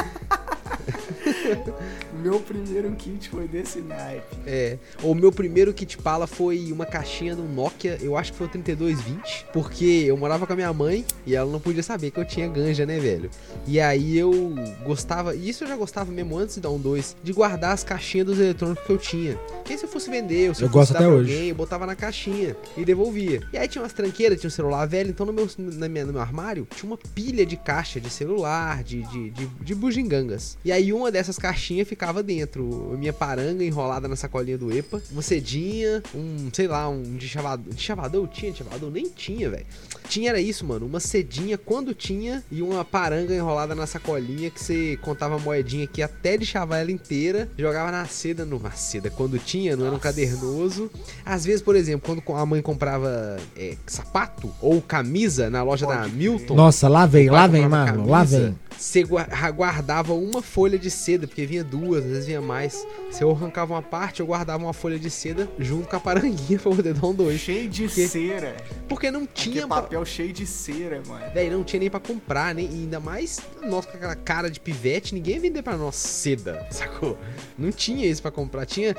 Meu 2.22 2.40
primeiro 2.40 2.90
kit 2.92 3.28
foi 3.28 3.46
desse 3.46 3.80
naipe. 3.80 4.36
É. 4.46 4.78
O 5.02 5.14
meu 5.14 5.30
primeiro 5.30 5.72
kit 5.72 5.96
pala 5.98 6.26
foi 6.26 6.70
uma 6.72 6.84
caixinha 6.86 7.34
do 7.36 7.42
Nokia, 7.44 7.98
eu 8.00 8.16
acho 8.16 8.32
que 8.32 8.38
foi 8.38 8.46
o 8.46 8.50
3220, 8.50 9.46
porque 9.52 10.04
eu 10.06 10.16
morava 10.16 10.46
com 10.46 10.52
a 10.52 10.56
minha 10.56 10.72
mãe 10.72 11.04
e 11.26 11.34
ela 11.34 11.50
não 11.50 11.60
podia 11.60 11.82
saber 11.82 12.10
que 12.10 12.18
eu 12.18 12.24
tinha 12.24 12.48
ganja, 12.48 12.84
né, 12.84 12.98
velho? 12.98 13.30
E 13.66 13.80
aí 13.80 14.16
eu 14.18 14.54
gostava, 14.84 15.34
e 15.34 15.48
isso 15.48 15.64
eu 15.64 15.68
já 15.68 15.76
gostava 15.76 16.10
mesmo 16.10 16.36
antes 16.36 16.56
de 16.56 16.60
dar 16.60 16.70
um 16.70 16.78
2, 16.78 17.16
de 17.22 17.32
guardar 17.32 17.72
as 17.72 17.84
caixinhas 17.84 18.26
dos 18.26 18.38
eletrônicos 18.38 18.84
que 18.84 18.92
eu 18.92 18.98
tinha. 18.98 19.34
Porque 19.36 19.76
se 19.76 19.84
eu 19.84 19.88
fosse 19.88 20.10
vender, 20.10 20.48
ou 20.48 20.54
se 20.54 20.62
Eu 20.62 20.66
eu, 20.66 20.72
fosse 20.72 20.92
gosto 20.92 20.92
dar 20.94 20.98
até 21.00 21.08
pra 21.08 21.14
hoje. 21.16 21.32
alguém, 21.34 21.48
eu 21.50 21.54
botava 21.54 21.86
na 21.86 21.94
caixinha 21.94 22.56
e 22.76 22.84
devolvia. 22.84 23.42
E 23.52 23.58
aí 23.58 23.68
tinha 23.68 23.82
umas 23.82 23.92
tranqueiras, 23.92 24.40
tinha 24.40 24.48
um 24.48 24.50
celular 24.50 24.86
velho, 24.86 25.10
então 25.10 25.24
no 25.26 25.32
meu, 25.32 25.48
na 25.58 25.88
minha, 25.88 26.04
no 26.06 26.12
meu 26.14 26.22
armário 26.22 26.66
tinha 26.74 26.90
uma 26.90 26.98
pilha 27.14 27.44
de 27.44 27.56
caixa 27.56 28.00
de 28.00 28.10
celular, 28.10 28.82
de, 28.82 29.02
de, 29.02 29.30
de, 29.30 29.46
de 29.46 29.74
bugigangas. 29.74 30.56
E 30.64 30.72
aí 30.72 30.92
uma 30.92 31.10
dessas 31.10 31.38
caixinhas 31.38 31.86
ficava 31.86 32.07
dentro, 32.22 32.90
a 32.92 32.96
minha 32.96 33.12
paranga 33.12 33.64
enrolada 33.64 34.08
na 34.08 34.16
sacolinha 34.16 34.58
do 34.58 34.76
EPA, 34.76 35.00
uma 35.10 35.22
cedinha, 35.22 36.02
um, 36.14 36.48
sei 36.52 36.66
lá, 36.66 36.88
um 36.88 37.02
de 37.16 37.28
chavador. 37.28 37.72
De 37.72 37.80
chavador 37.80 38.24
eu 38.24 38.26
tinha, 38.26 38.52
de 38.52 38.58
chavador 38.58 38.90
nem 38.90 39.08
tinha, 39.08 39.50
velho. 39.50 39.66
Tinha 40.08 40.30
era 40.30 40.40
isso, 40.40 40.64
mano, 40.64 40.86
uma 40.86 41.00
cedinha 41.00 41.58
quando 41.58 41.94
tinha 41.94 42.42
e 42.50 42.62
uma 42.62 42.84
paranga 42.84 43.34
enrolada 43.34 43.74
na 43.74 43.86
sacolinha 43.86 44.50
que 44.50 44.62
você 44.62 44.98
contava 45.02 45.36
a 45.36 45.38
moedinha 45.38 45.84
aqui 45.84 46.02
até 46.02 46.36
de 46.36 46.46
chavar 46.46 46.80
ela 46.80 46.90
inteira, 46.90 47.48
jogava 47.58 47.90
na 47.90 48.04
seda, 48.06 48.44
no, 48.44 48.58
na 48.58 48.70
seda, 48.70 49.10
quando 49.10 49.38
tinha, 49.38 49.76
não 49.76 49.86
era 49.86 49.94
um 49.94 49.98
cadernoso. 49.98 50.90
Às 51.24 51.44
vezes, 51.44 51.62
por 51.62 51.76
exemplo, 51.76 52.06
quando 52.06 52.38
a 52.38 52.46
mãe 52.46 52.62
comprava 52.62 53.36
é, 53.56 53.76
sapato 53.86 54.50
ou 54.60 54.80
camisa 54.80 55.50
na 55.50 55.62
loja 55.62 55.86
Pode 55.86 56.00
da. 56.00 56.08
Milton, 56.08 56.54
Nossa, 56.54 56.88
lá 56.88 57.06
vem, 57.06 57.28
lá 57.28 57.46
vem, 57.46 57.62
comprava 57.62 57.86
Marlon, 57.86 58.10
lá 58.10 58.18
camisa, 58.18 58.40
vem. 58.40 58.58
Você 58.78 59.02
gua- 59.02 59.26
guardava 59.54 60.14
uma 60.14 60.40
folha 60.40 60.78
de 60.78 60.90
seda, 60.90 61.26
porque 61.26 61.44
vinha 61.44 61.64
duas, 61.64 62.04
às 62.04 62.10
vezes 62.10 62.26
vinha 62.26 62.40
mais. 62.40 62.86
Se 63.10 63.22
eu 63.24 63.30
arrancava 63.30 63.74
uma 63.74 63.82
parte, 63.82 64.20
eu 64.20 64.26
guardava 64.26 64.62
uma 64.62 64.72
folha 64.72 64.98
de 64.98 65.10
seda 65.10 65.48
junto 65.58 65.88
com 65.88 65.96
a 65.96 66.00
paranguinha 66.00 66.58
pra 66.62 66.70
poder 66.70 66.94
dar 66.94 67.06
um 67.06 67.12
dois. 67.14 67.40
Cheio 67.40 67.68
de 67.68 67.84
Porque- 67.84 68.06
cera. 68.06 68.56
Porque 68.88 69.10
não 69.10 69.26
Tinha 69.26 69.66
pra- 69.66 69.82
papel 69.82 70.04
cheio 70.04 70.32
de 70.32 70.46
cera, 70.46 71.02
mano. 71.06 71.24
Véi, 71.34 71.50
não 71.50 71.64
tinha 71.64 71.80
nem 71.80 71.90
pra 71.90 71.98
comprar, 72.00 72.54
nem, 72.54 72.66
e 72.66 72.74
ainda 72.82 73.00
mais 73.00 73.40
nós 73.68 73.84
com 73.84 73.96
aquela 73.96 74.14
cara 74.14 74.48
de 74.50 74.60
pivete, 74.60 75.14
ninguém 75.14 75.34
ia 75.34 75.40
vender 75.40 75.62
pra 75.62 75.76
nós 75.76 75.96
seda, 75.96 76.66
sacou? 76.70 77.18
Não 77.58 77.72
tinha 77.72 78.06
isso 78.06 78.22
pra 78.22 78.30
comprar. 78.30 78.64
Tinha. 78.64 78.94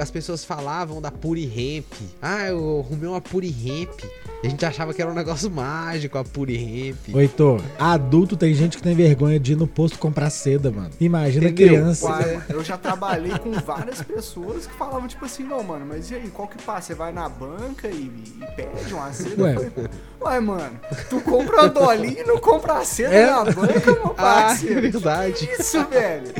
As 0.00 0.10
pessoas 0.10 0.44
falavam 0.44 1.00
da 1.00 1.10
Puri 1.10 1.44
Hemp. 1.44 1.86
Ah, 2.20 2.48
eu 2.48 2.84
arrumei 2.86 3.08
uma 3.08 3.20
Puri. 3.20 3.52
E 4.42 4.46
a 4.46 4.48
gente 4.50 4.64
achava 4.66 4.92
que 4.92 5.00
era 5.00 5.10
um 5.10 5.14
negócio 5.14 5.48
mágico 5.50 6.18
a 6.18 6.24
Puri 6.24 6.56
Hemp. 6.56 7.14
Oito, 7.14 7.62
adulto 7.78 8.36
tem 8.36 8.52
gente 8.54 8.76
que 8.76 8.82
tem 8.82 8.94
vergonha 8.94 9.21
de 9.38 9.52
ir 9.52 9.56
no 9.56 9.66
posto 9.66 9.98
comprar 9.98 10.30
seda, 10.30 10.70
mano. 10.70 10.90
Imagina 11.00 11.48
Entendeu? 11.48 11.68
criança. 11.76 12.08
É. 12.22 12.40
Eu 12.54 12.62
já 12.64 12.76
trabalhei 12.76 13.36
com 13.38 13.52
várias 13.52 14.02
pessoas 14.02 14.66
que 14.66 14.74
falavam, 14.74 15.06
tipo 15.08 15.24
assim, 15.24 15.44
não, 15.44 15.62
mano, 15.62 15.86
mas 15.88 16.10
e 16.10 16.14
aí, 16.14 16.28
qual 16.30 16.46
que 16.48 16.62
passa? 16.62 16.88
Você 16.88 16.94
vai 16.94 17.12
na 17.12 17.28
banca 17.28 17.88
e, 17.88 18.10
e 18.40 18.46
pede 18.56 18.92
uma 18.94 19.12
seda? 19.12 19.42
Ué. 19.42 19.54
Falei, 19.54 19.72
Ué, 20.22 20.40
mano, 20.40 20.80
tu 21.10 21.20
compra 21.20 21.62
a 21.62 21.66
dolinha 21.66 22.20
e 22.22 22.24
não 22.24 22.38
compra 22.38 22.74
a 22.78 22.84
seda 22.84 23.14
É. 23.14 23.26
na 23.30 23.44
banca, 23.44 23.92
meu 23.92 24.14
Ah, 24.16 24.40
é 24.40 24.44
parceiro. 24.46 24.80
verdade. 24.82 25.46
Que 25.46 25.62
isso, 25.62 25.84
velho? 25.86 26.32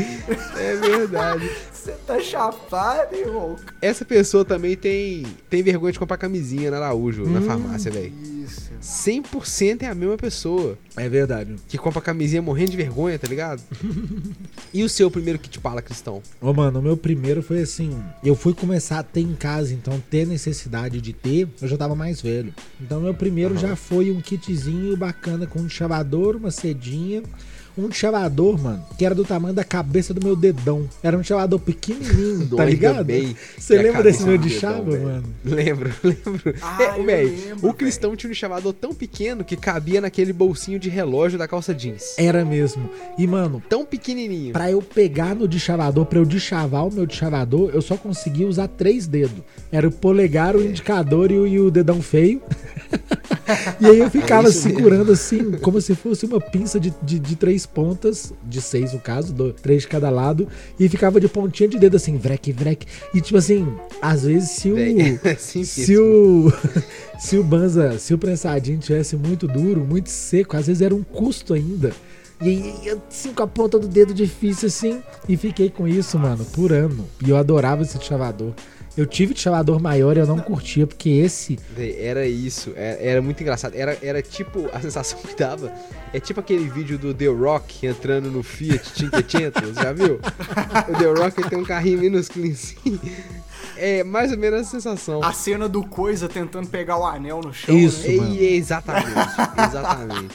É 0.56 0.76
verdade. 0.76 1.50
Você 1.72 1.92
tá 2.06 2.20
chapado, 2.20 3.14
irmão? 3.16 3.56
Essa 3.80 4.04
pessoa 4.04 4.44
também 4.44 4.76
tem, 4.76 5.26
tem 5.50 5.62
vergonha 5.64 5.92
de 5.92 5.98
comprar 5.98 6.16
camisinha 6.16 6.70
na 6.70 6.76
Araújo, 6.76 7.24
na 7.28 7.40
Hum. 7.40 7.42
farmácia, 7.42 7.90
velho. 7.90 8.12
Isso. 8.44 8.70
100% 8.80 9.82
é 9.82 9.86
a 9.88 9.94
mesma 9.94 10.16
pessoa 10.16 10.76
É 10.96 11.08
verdade. 11.08 11.56
que 11.68 11.78
compra 11.78 12.00
camisinha 12.00 12.42
morrendo 12.42 12.70
de 12.72 12.76
vergonha, 12.76 13.18
tá 13.18 13.28
ligado? 13.28 13.62
e 14.72 14.82
o 14.82 14.88
seu 14.88 15.10
primeiro 15.10 15.38
kit 15.38 15.58
pala, 15.58 15.80
Cristão? 15.82 16.22
Ô, 16.40 16.52
mano, 16.52 16.80
o 16.80 16.82
meu 16.82 16.96
primeiro 16.96 17.42
foi 17.42 17.62
assim. 17.62 17.96
Eu 18.24 18.34
fui 18.34 18.54
começar 18.54 18.98
a 18.98 19.02
ter 19.02 19.20
em 19.20 19.34
casa, 19.34 19.72
então 19.72 20.02
ter 20.10 20.26
necessidade 20.26 21.00
de 21.00 21.12
ter, 21.12 21.48
eu 21.60 21.68
já 21.68 21.76
tava 21.76 21.94
mais 21.94 22.20
velho. 22.20 22.52
Então, 22.80 23.00
meu 23.00 23.14
primeiro 23.14 23.54
Aham. 23.54 23.68
já 23.68 23.76
foi 23.76 24.10
um 24.10 24.20
kitzinho 24.20 24.96
bacana 24.96 25.46
com 25.46 25.60
um 25.60 25.68
chavador, 25.68 26.36
uma 26.36 26.50
cedinha. 26.50 27.22
Um 27.76 27.90
chavador, 27.90 28.60
mano, 28.60 28.84
que 28.98 29.04
era 29.06 29.14
do 29.14 29.24
tamanho 29.24 29.54
da 29.54 29.64
cabeça 29.64 30.12
do 30.12 30.22
meu 30.22 30.36
dedão. 30.36 30.86
Era 31.02 31.16
um 31.16 31.22
chavador 31.22 31.58
pequenininho, 31.58 32.46
tá 32.54 32.64
ligado? 32.66 33.02
bem 33.02 33.34
Você 33.56 33.80
lembra 33.80 34.02
desse 34.02 34.24
meu 34.24 34.36
de 34.36 34.50
chava, 34.50 34.90
mano? 34.90 35.24
Lembro, 35.42 35.90
lembro. 36.04 36.54
Ah, 36.60 36.82
é, 36.82 36.98
eu 36.98 37.04
velho, 37.04 37.30
lembro, 37.30 37.70
o 37.70 37.72
Cristão 37.72 38.14
tinha 38.14 38.30
um 38.30 38.34
chavador 38.34 38.74
tão 38.74 38.92
pequeno 38.92 39.42
que 39.42 39.56
cabia 39.56 40.02
naquele 40.02 40.34
bolsinho 40.34 40.78
de 40.82 40.90
relógio 40.90 41.38
da 41.38 41.46
calça 41.48 41.72
jeans. 41.74 42.14
Era 42.18 42.44
mesmo. 42.44 42.90
E, 43.16 43.26
mano, 43.26 43.62
Tão 43.68 43.84
pequenininho. 43.86 44.52
Pra 44.52 44.70
eu 44.70 44.82
pegar 44.82 45.34
no 45.34 45.46
deschavador, 45.48 46.04
pra 46.06 46.18
eu 46.18 46.24
deschavar 46.24 46.86
o 46.86 46.92
meu 46.92 47.06
deschavador, 47.06 47.70
eu 47.72 47.80
só 47.80 47.96
conseguia 47.96 48.46
usar 48.46 48.68
três 48.68 49.06
dedos. 49.06 49.42
Era 49.70 49.88
o 49.88 49.92
polegar, 49.92 50.56
o 50.56 50.62
indicador 50.62 51.30
e 51.30 51.38
o, 51.38 51.46
e 51.46 51.60
o 51.60 51.70
dedão 51.70 52.02
feio. 52.02 52.42
E 53.80 53.86
aí 53.86 53.98
eu 53.98 54.08
ficava 54.10 54.48
É 54.48 54.52
segurando 54.52 55.12
assim, 55.12 55.52
como 55.60 55.80
se 55.80 55.94
fosse 55.94 56.24
uma 56.24 56.40
pinça 56.40 56.78
de, 56.78 56.92
de, 57.02 57.18
de 57.18 57.36
três 57.36 57.66
pontas, 57.66 58.32
de 58.44 58.62
seis 58.62 58.92
no 58.92 59.00
caso, 59.00 59.32
do- 59.32 59.52
três 59.52 59.82
de 59.82 59.88
cada 59.88 60.08
lado, 60.10 60.46
e 60.78 60.88
ficava 60.88 61.20
de 61.20 61.28
pontinha 61.28 61.68
de 61.68 61.78
dedo 61.78 61.96
assim, 61.96 62.16
vrec, 62.16 62.52
vrec. 62.52 62.86
E 63.12 63.20
tipo 63.20 63.36
assim, 63.36 63.66
às 64.00 64.22
vezes 64.22 64.50
se 64.50 64.70
o. 64.70 64.76
É 65.24 65.34
Se 65.34 65.98
o, 65.98 66.52
se 67.18 67.36
o 67.36 67.42
Banza, 67.44 67.98
se 67.98 68.14
o 68.14 68.18
prensadinho 68.18 68.78
tivesse 68.78 69.16
muito 69.16 69.46
duro, 69.48 69.80
muito 69.84 70.08
seco, 70.08 70.56
às 70.56 70.66
vezes 70.68 70.71
era 70.80 70.94
um 70.94 71.02
custo 71.02 71.54
ainda. 71.54 71.92
E 72.40 72.48
aí, 72.48 72.80
eu, 72.84 73.00
assim, 73.08 73.32
com 73.32 73.42
a 73.42 73.46
ponta 73.46 73.78
do 73.78 73.86
dedo 73.86 74.12
difícil, 74.12 74.66
assim, 74.66 75.02
e 75.28 75.36
fiquei 75.36 75.70
com 75.70 75.86
isso, 75.86 76.18
mano, 76.18 76.44
por 76.46 76.72
ano. 76.72 77.06
E 77.24 77.30
eu 77.30 77.36
adorava 77.36 77.82
esse 77.82 78.02
chavador. 78.02 78.52
Eu 78.96 79.06
tive 79.06 79.34
chavador 79.34 79.80
maior 79.80 80.16
e 80.16 80.20
eu 80.20 80.26
não 80.26 80.38
curtia, 80.38 80.86
porque 80.86 81.08
esse. 81.08 81.58
Era 81.78 82.26
isso, 82.26 82.72
era, 82.76 83.00
era 83.00 83.22
muito 83.22 83.40
engraçado. 83.40 83.74
Era, 83.74 83.96
era 84.02 84.20
tipo, 84.20 84.68
a 84.72 84.80
sensação 84.80 85.18
que 85.20 85.34
dava. 85.34 85.72
É 86.12 86.20
tipo 86.20 86.40
aquele 86.40 86.68
vídeo 86.68 86.98
do 86.98 87.14
The 87.14 87.28
Rock 87.28 87.86
entrando 87.86 88.30
no 88.30 88.42
Fiat 88.42 88.92
500, 89.08 89.74
já 89.74 89.92
viu? 89.92 90.20
O 90.88 90.98
The 90.98 91.22
Rock 91.22 91.48
tem 91.48 91.58
um 91.58 91.64
carrinho 91.64 92.00
minúsculo 92.00 92.50
assim. 92.50 93.00
É 93.78 94.04
mais 94.04 94.30
ou 94.30 94.36
menos 94.36 94.60
a 94.60 94.64
sensação. 94.64 95.24
A 95.24 95.32
cena 95.32 95.68
do 95.68 95.82
Coisa 95.82 96.28
tentando 96.28 96.68
pegar 96.68 96.98
o 96.98 97.06
anel 97.06 97.40
no 97.40 97.54
chão. 97.54 97.74
Isso. 97.76 98.06
Né? 98.06 98.16
mano. 98.16 98.34
E, 98.34 98.56
exatamente, 98.56 99.08
exatamente. 99.68 100.34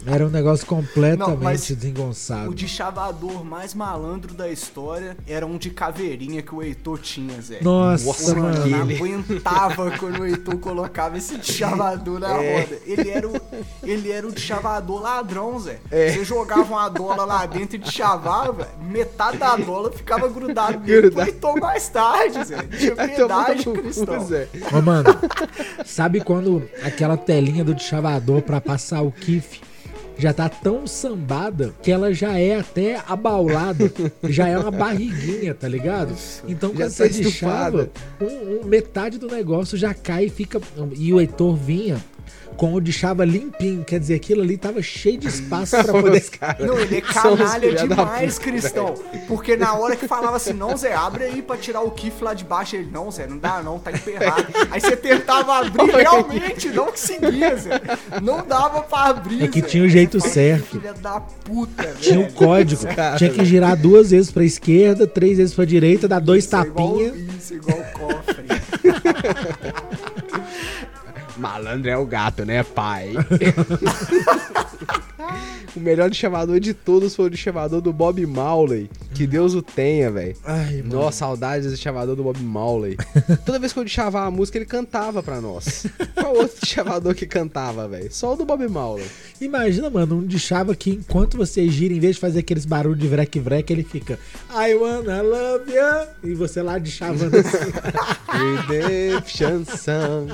Era 0.05 0.25
um 0.25 0.29
negócio 0.29 0.65
completamente 0.65 1.29
Não, 1.29 1.37
mas 1.43 1.67
desengonçado. 1.67 2.49
O 2.49 2.55
de 2.55 2.67
chavador 2.67 3.43
mais 3.45 3.73
malandro 3.73 4.33
da 4.33 4.49
história 4.49 5.15
era 5.27 5.45
um 5.45 5.57
de 5.57 5.69
caveirinha 5.69 6.41
que 6.41 6.53
o 6.55 6.61
Heitor 6.61 6.99
tinha, 6.99 7.39
Zé. 7.41 7.59
Nossa, 7.61 8.05
Nossa, 8.05 8.35
Mano, 8.35 8.57
eu 8.57 8.67
não 8.69 8.81
ele- 8.89 8.95
aguentava 8.95 9.91
quando 9.97 10.19
o 10.21 10.25
Heitor 10.25 10.57
colocava 10.57 11.17
esse 11.17 11.37
de 11.37 11.51
chavador 11.53 12.19
na 12.19 12.29
É. 12.41 12.61
roda. 12.61 12.77
Ele 12.85 13.09
era, 13.09 13.27
o, 13.27 13.41
ele 13.83 14.11
era 14.11 14.27
o 14.27 14.31
de 14.31 14.41
chavador 14.41 15.01
ladrão, 15.01 15.59
Zé. 15.59 15.79
É. 15.91 16.11
Você 16.11 16.25
jogava 16.25 16.63
uma 16.73 16.89
dola 16.89 17.23
lá 17.23 17.45
dentro 17.45 17.75
e 17.75 17.79
de 17.79 17.91
chavava, 17.91 18.67
metade 18.81 19.37
da 19.37 19.55
dola 19.55 19.91
ficava 19.91 20.27
grudado 20.27 20.79
nele 20.79 21.11
pro. 21.11 21.21
Heitor 21.21 21.59
mais 21.59 21.87
tarde, 21.89 22.43
Zé. 22.43 22.57
Tinha 22.63 22.95
piedade, 22.95 23.67
no 23.67 23.73
Cristão. 23.73 24.25
Zé. 24.25 24.47
Ô, 24.73 24.81
mano, 24.81 25.09
sabe 25.85 26.21
quando 26.21 26.67
aquela 26.83 27.17
telinha 27.17 27.63
do 27.63 27.77
chavador 27.79 28.41
pra 28.41 28.59
passar 28.59 29.01
o 29.01 29.11
kiff 29.11 29.61
já 30.17 30.33
tá 30.33 30.47
tão 30.49 30.85
sambada 30.85 31.73
que 31.81 31.91
ela 31.91 32.13
já 32.13 32.37
é 32.37 32.59
até 32.59 33.01
abaulada, 33.07 33.91
já 34.23 34.47
é 34.47 34.57
uma 34.57 34.71
barriguinha, 34.71 35.53
tá 35.53 35.67
ligado? 35.67 36.13
Então 36.47 36.69
quando 36.71 36.79
tá 36.83 36.89
você 36.89 37.09
deixava, 37.09 37.83
estufada. 37.83 37.91
um, 38.21 38.61
um- 38.61 38.65
metade 38.65 39.17
do 39.17 39.27
negócio 39.27 39.77
já 39.77 39.93
cai 39.93 40.25
e 40.25 40.29
fica. 40.29 40.61
E 40.95 41.13
o 41.13 41.19
Heitor 41.19 41.55
vinha 41.55 41.97
com 42.61 42.75
o 42.75 42.79
de 42.79 42.93
chava 42.93 43.25
limpinho, 43.25 43.83
quer 43.83 43.99
dizer, 43.99 44.13
aquilo 44.13 44.43
ali 44.43 44.55
tava 44.55 44.83
cheio 44.83 45.17
de 45.17 45.27
espaço 45.27 45.75
pra 45.83 45.93
poder. 45.99 46.21
Os 46.21 46.29
caras 46.29 46.63
Não, 46.63 46.79
ele 46.79 46.97
é 46.97 47.01
canalha 47.01 47.73
demais, 47.73 48.37
puta, 48.37 48.51
Cristão. 48.51 48.93
Porque 49.27 49.57
na 49.57 49.73
hora 49.73 49.95
que 49.95 50.07
falava 50.07 50.37
assim, 50.37 50.53
não, 50.53 50.77
Zé, 50.77 50.93
abre 50.93 51.23
aí 51.23 51.41
pra 51.41 51.57
tirar 51.57 51.81
o 51.81 51.89
kiff 51.89 52.23
lá 52.23 52.35
de 52.35 52.43
baixo. 52.43 52.75
Ele, 52.75 52.87
não, 52.91 53.09
Zé, 53.09 53.25
não 53.25 53.39
dá 53.39 53.63
não, 53.63 53.79
tá 53.79 53.91
emperrado. 53.91 54.45
Aí 54.69 54.79
você 54.79 54.95
tentava 54.95 55.57
abrir, 55.57 55.89
realmente 55.91 56.69
não 56.69 56.85
conseguia, 56.85 57.55
Zé. 57.55 57.81
Não 58.21 58.45
dava 58.45 58.81
pra 58.83 59.05
abrir, 59.05 59.43
É 59.43 59.47
que 59.47 59.61
Zé. 59.61 59.65
tinha 59.67 59.83
o 59.83 59.89
jeito 59.89 60.21
certo. 60.21 60.79
Filha 60.79 60.93
da 60.93 61.19
puta, 61.19 61.81
velho. 61.81 61.95
Tinha 61.99 62.19
o 62.19 62.31
código. 62.31 62.85
Cara. 62.95 63.17
Tinha 63.17 63.31
que 63.31 63.43
girar 63.43 63.75
duas 63.75 64.11
vezes 64.11 64.29
pra 64.29 64.43
esquerda, 64.43 65.07
três 65.07 65.39
vezes 65.39 65.55
pra 65.55 65.65
direita, 65.65 66.07
dar 66.07 66.19
dois 66.19 66.45
Isso, 66.45 66.55
é 66.55 66.59
igual- 66.61 66.89
tapinhas. 66.93 67.15
Isso, 67.39 67.53
igual 67.55 67.79
cofre. 67.93 68.45
Malandro 71.41 71.89
é 71.89 71.97
o 71.97 72.05
gato, 72.05 72.45
né, 72.45 72.63
pai? 72.63 73.13
o 75.75 75.79
melhor 75.79 76.09
de 76.09 76.17
chavador 76.17 76.59
de 76.59 76.73
todos 76.73 77.15
foi 77.15 77.25
o 77.25 77.29
de 77.29 77.37
chavador 77.37 77.81
do 77.81 77.93
Bob 77.93 78.25
Marley. 78.25 78.89
Que 79.13 79.25
Deus 79.27 79.53
o 79.53 79.61
tenha, 79.61 80.09
velho. 80.11 80.35
Nossa, 80.85 81.19
saudades 81.19 81.69
do 81.71 81.77
chavador 81.77 82.15
do 82.15 82.23
Bob 82.23 82.39
Marley. 82.41 82.97
Toda 83.45 83.59
vez 83.59 83.71
que 83.71 83.79
eu 83.79 83.87
chavava 83.87 84.27
a 84.27 84.31
música, 84.31 84.57
ele 84.57 84.65
cantava 84.65 85.21
pra 85.21 85.39
nós. 85.39 85.85
Qual 86.15 86.35
outro 86.35 86.57
chavador 86.67 87.13
que 87.13 87.25
cantava, 87.25 87.87
velho? 87.87 88.11
Só 88.11 88.33
o 88.33 88.35
do 88.35 88.45
Bob 88.45 88.67
Marley. 88.67 89.05
Imagina, 89.39 89.89
mano, 89.89 90.17
um 90.17 90.25
de 90.25 90.39
chava 90.39 90.75
que 90.75 90.91
enquanto 90.91 91.37
você 91.37 91.67
gira, 91.69 91.93
em 91.93 91.99
vez 91.99 92.15
de 92.15 92.21
fazer 92.21 92.39
aqueles 92.39 92.65
barulhos 92.65 92.99
de 92.99 93.07
vrec-vrec, 93.07 93.71
ele 93.71 93.83
fica 93.83 94.19
I 94.49 94.73
wanna 94.75 95.21
love 95.21 95.71
you. 95.71 96.07
E 96.23 96.33
você 96.33 96.61
lá 96.61 96.77
de 96.79 96.91
chavando 96.91 97.37
assim. 97.37 97.57
Redemption 98.67 99.63
Song. 99.65 100.31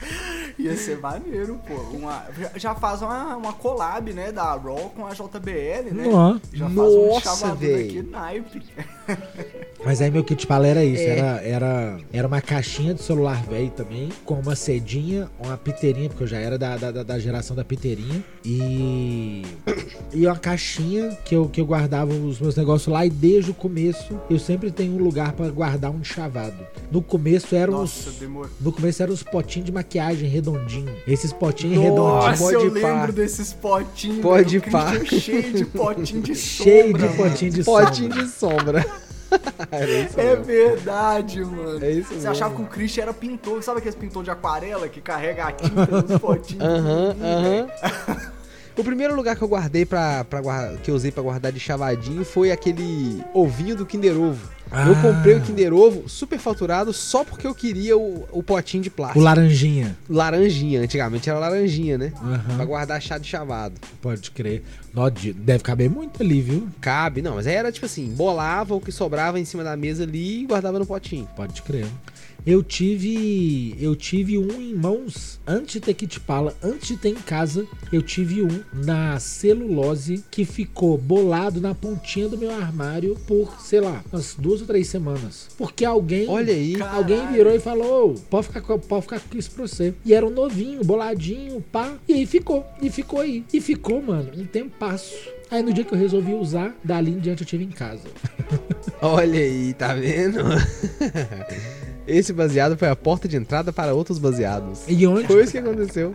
Ia 0.58 0.76
ser 0.76 0.98
maneiro, 0.98 1.58
pô. 1.66 1.74
Uma, 1.96 2.24
já- 2.56 2.74
faz 2.74 3.00
uma, 3.02 3.36
uma 3.36 3.52
collab, 3.52 4.12
né, 4.12 4.30
da 4.32 4.44
Raw 4.54 4.92
com 4.94 5.06
a 5.06 5.10
JBL, 5.10 5.92
né? 5.94 6.04
Já 6.52 6.66
faz 6.68 6.76
um 6.76 7.06
Nossa, 7.08 7.54
véi. 7.54 7.84
aqui 7.88 8.02
naipe. 8.02 8.62
Mas 9.84 10.00
aí 10.02 10.10
meu 10.10 10.22
kit 10.22 10.46
pala 10.46 10.66
era 10.66 10.84
isso, 10.84 11.02
É. 11.02 11.18
era, 11.18 11.42
era, 11.42 11.98
era 12.12 12.28
uma 12.28 12.40
caixinha 12.42 12.92
de 12.92 13.02
celular 13.02 13.42
velho 13.44 13.70
também, 13.70 14.10
com 14.26 14.34
uma 14.34 14.54
cedinha, 14.54 15.30
uma 15.38 15.56
piteirinha, 15.56 16.08
porque 16.10 16.24
eu 16.24 16.28
já 16.28 16.36
era 16.38 16.58
da, 16.58 16.76
da, 16.76 17.02
da- 17.02 17.18
geração 17.18 17.56
da 17.56 17.64
piteirinha, 17.64 18.22
e, 18.44 19.42
e 20.12 20.26
uma 20.26 20.36
caixinha 20.38 21.16
que 21.24 21.34
eu, 21.34 21.48
que 21.48 21.60
eu 21.60 21.66
guardava 21.66 22.12
os 22.12 22.38
meus 22.38 22.54
negócios 22.56 22.92
lá, 22.92 23.06
e 23.06 23.10
desde 23.10 23.50
o 23.50 23.54
começo 23.54 24.20
eu 24.28 24.38
sempre 24.38 24.70
tenho 24.70 24.92
um 24.94 25.02
lugar 25.02 25.32
pra 25.32 25.48
guardar 25.48 25.90
um 25.90 26.04
chavado. 26.04 26.66
No 26.92 27.00
começo 27.02 27.54
eram 27.56 27.72
Nossa, 27.74 28.10
os... 28.10 28.16
demorou. 28.16 28.50
No 28.60 28.72
começo 28.72 29.02
eram 29.02 29.14
os 29.14 29.22
potinhos 29.22 29.66
de 29.66 29.72
maquiagem 29.72 29.89
redondinho. 30.26 30.94
Esses 31.06 31.32
potinhos 31.32 31.76
Nossa, 31.76 31.88
redondinhos. 32.30 32.40
Nossa, 32.40 32.52
eu 32.54 32.70
pá. 32.82 32.88
lembro 32.94 33.12
desses 33.12 33.52
potinhos. 33.52 34.20
Pode 34.20 34.60
pá. 34.60 34.92
Christian 34.92 35.04
cheio 35.06 35.52
de 35.52 35.64
potinho 35.64 36.22
de 36.22 36.34
sombra. 36.34 36.64
Cheio 36.70 36.94
de 36.98 37.08
potinho 37.16 37.50
de 37.52 37.64
Potinho 37.64 38.10
sombra. 38.12 38.22
de 38.24 38.28
sombra. 38.30 38.86
É 39.70 39.86
mesmo. 39.86 40.44
verdade, 40.44 41.44
mano. 41.44 41.84
É 41.84 41.90
isso 41.92 42.08
Você 42.08 42.14
mesmo. 42.14 42.30
achava 42.30 42.54
que 42.56 42.62
o 42.62 42.66
Christian 42.66 43.02
era 43.04 43.14
pintor. 43.14 43.62
Sabe 43.62 43.78
aqueles 43.78 43.94
pintor 43.94 44.24
de 44.24 44.30
aquarela 44.30 44.88
que 44.88 45.00
carrega 45.00 45.44
a 45.46 45.52
tinta 45.52 45.86
nos 45.86 46.20
potinhos? 46.20 46.64
Aham, 46.64 47.16
aham. 47.22 48.30
O 48.76 48.84
primeiro 48.84 49.14
lugar 49.14 49.36
que 49.36 49.42
eu 49.42 49.48
guardei 49.48 49.84
guardar, 50.40 50.76
que 50.78 50.90
eu 50.90 50.94
usei 50.94 51.10
pra 51.10 51.22
guardar 51.22 51.52
de 51.52 51.60
chavadinho 51.60 52.24
foi 52.24 52.50
aquele 52.50 53.22
ovinho 53.34 53.76
do 53.76 53.84
Kinder 53.84 54.16
Ovo. 54.18 54.48
Eu 54.72 54.92
Ah. 54.92 55.02
comprei 55.02 55.34
o 55.34 55.40
Kinder 55.40 55.74
Ovo 55.74 56.08
super 56.08 56.38
faturado 56.38 56.92
só 56.92 57.24
porque 57.24 57.44
eu 57.46 57.52
queria 57.54 57.98
o, 57.98 58.24
o 58.30 58.40
potinho 58.42 58.82
de 58.84 58.88
O 58.88 58.92
plástico. 58.92 59.20
laranjinha. 59.20 59.98
Laranjinha, 60.08 60.80
antigamente 60.80 61.28
era 61.28 61.38
laranjinha, 61.40 61.98
né? 61.98 62.12
Aham. 62.22 62.56
Pra 62.56 62.64
guardar 62.64 63.02
chá 63.02 63.18
de 63.18 63.26
chavado. 63.26 63.74
Pode 64.00 64.30
crer. 64.30 64.62
Deve 65.34 65.64
caber 65.64 65.90
muito 65.90 66.22
ali, 66.22 66.40
viu? 66.40 66.68
Cabe, 66.80 67.20
não, 67.20 67.34
mas 67.34 67.48
era 67.48 67.72
tipo 67.72 67.84
assim, 67.84 68.06
bolava 68.14 68.74
o 68.74 68.80
que 68.80 68.92
sobrava 68.92 69.40
em 69.40 69.44
cima 69.44 69.64
da 69.64 69.76
mesa 69.76 70.04
ali 70.04 70.42
e 70.42 70.46
guardava 70.46 70.78
no 70.78 70.86
potinho. 70.86 71.28
Pode 71.34 71.60
crer. 71.62 71.86
Eu 72.46 72.62
tive. 72.62 73.76
Eu 73.80 73.94
tive 73.94 74.38
um 74.38 74.60
em 74.60 74.74
mãos 74.74 75.38
antes 75.46 75.74
de 75.74 75.80
ter 75.80 75.94
kit 75.94 76.18
pala, 76.20 76.54
antes 76.62 76.88
de 76.88 76.96
ter 76.96 77.10
em 77.10 77.14
casa. 77.14 77.66
Eu 77.92 78.02
tive 78.02 78.42
um 78.42 78.60
na 78.72 79.18
celulose 79.20 80.24
que 80.30 80.44
ficou 80.44 80.96
bolado 80.96 81.60
na 81.60 81.74
pontinha 81.74 82.28
do 82.28 82.38
meu 82.38 82.50
armário 82.50 83.16
por, 83.26 83.60
sei 83.60 83.80
lá, 83.80 84.02
umas 84.12 84.34
duas 84.34 84.60
ou 84.60 84.66
três 84.66 84.88
semanas. 84.88 85.48
Porque 85.58 85.84
alguém. 85.84 86.28
Olha 86.28 86.52
aí. 86.54 86.80
Alguém 86.80 87.18
Caralho. 87.18 87.36
virou 87.36 87.54
e 87.54 87.60
falou: 87.60 88.10
"Ô, 88.10 88.14
pode 88.30 88.46
ficar, 88.46 88.60
com- 88.62 88.78
pode 88.78 89.02
ficar 89.02 89.20
com 89.20 89.36
isso 89.38 89.50
pra 89.50 89.66
você. 89.66 89.94
E 90.04 90.14
era 90.14 90.26
um 90.26 90.30
novinho, 90.30 90.82
boladinho, 90.84 91.60
pá. 91.72 91.94
E 92.08 92.14
aí 92.14 92.26
ficou. 92.26 92.64
E 92.80 92.90
ficou 92.90 93.20
aí. 93.20 93.44
E 93.52 93.60
ficou, 93.60 94.00
mano, 94.02 94.30
um 94.36 94.46
tempo 94.46 94.70
passo. 94.78 95.14
Aí 95.50 95.62
no 95.62 95.72
dia 95.72 95.84
que 95.84 95.92
eu 95.92 95.98
resolvi 95.98 96.32
usar, 96.32 96.76
dali 96.82 97.10
em 97.10 97.18
diante 97.18 97.42
eu 97.42 97.46
tive 97.46 97.64
em 97.64 97.70
casa. 97.70 98.04
Olha 99.02 99.40
aí, 99.40 99.74
tá 99.74 99.94
vendo? 99.94 100.38
Esse 102.10 102.32
baseado 102.32 102.76
foi 102.76 102.88
a 102.88 102.96
porta 102.96 103.28
de 103.28 103.36
entrada 103.36 103.72
para 103.72 103.94
outros 103.94 104.18
baseados. 104.18 104.80
E 104.88 105.06
onde, 105.06 105.28
Foi 105.28 105.44
isso 105.44 105.52
que 105.52 105.58
aconteceu. 105.58 106.12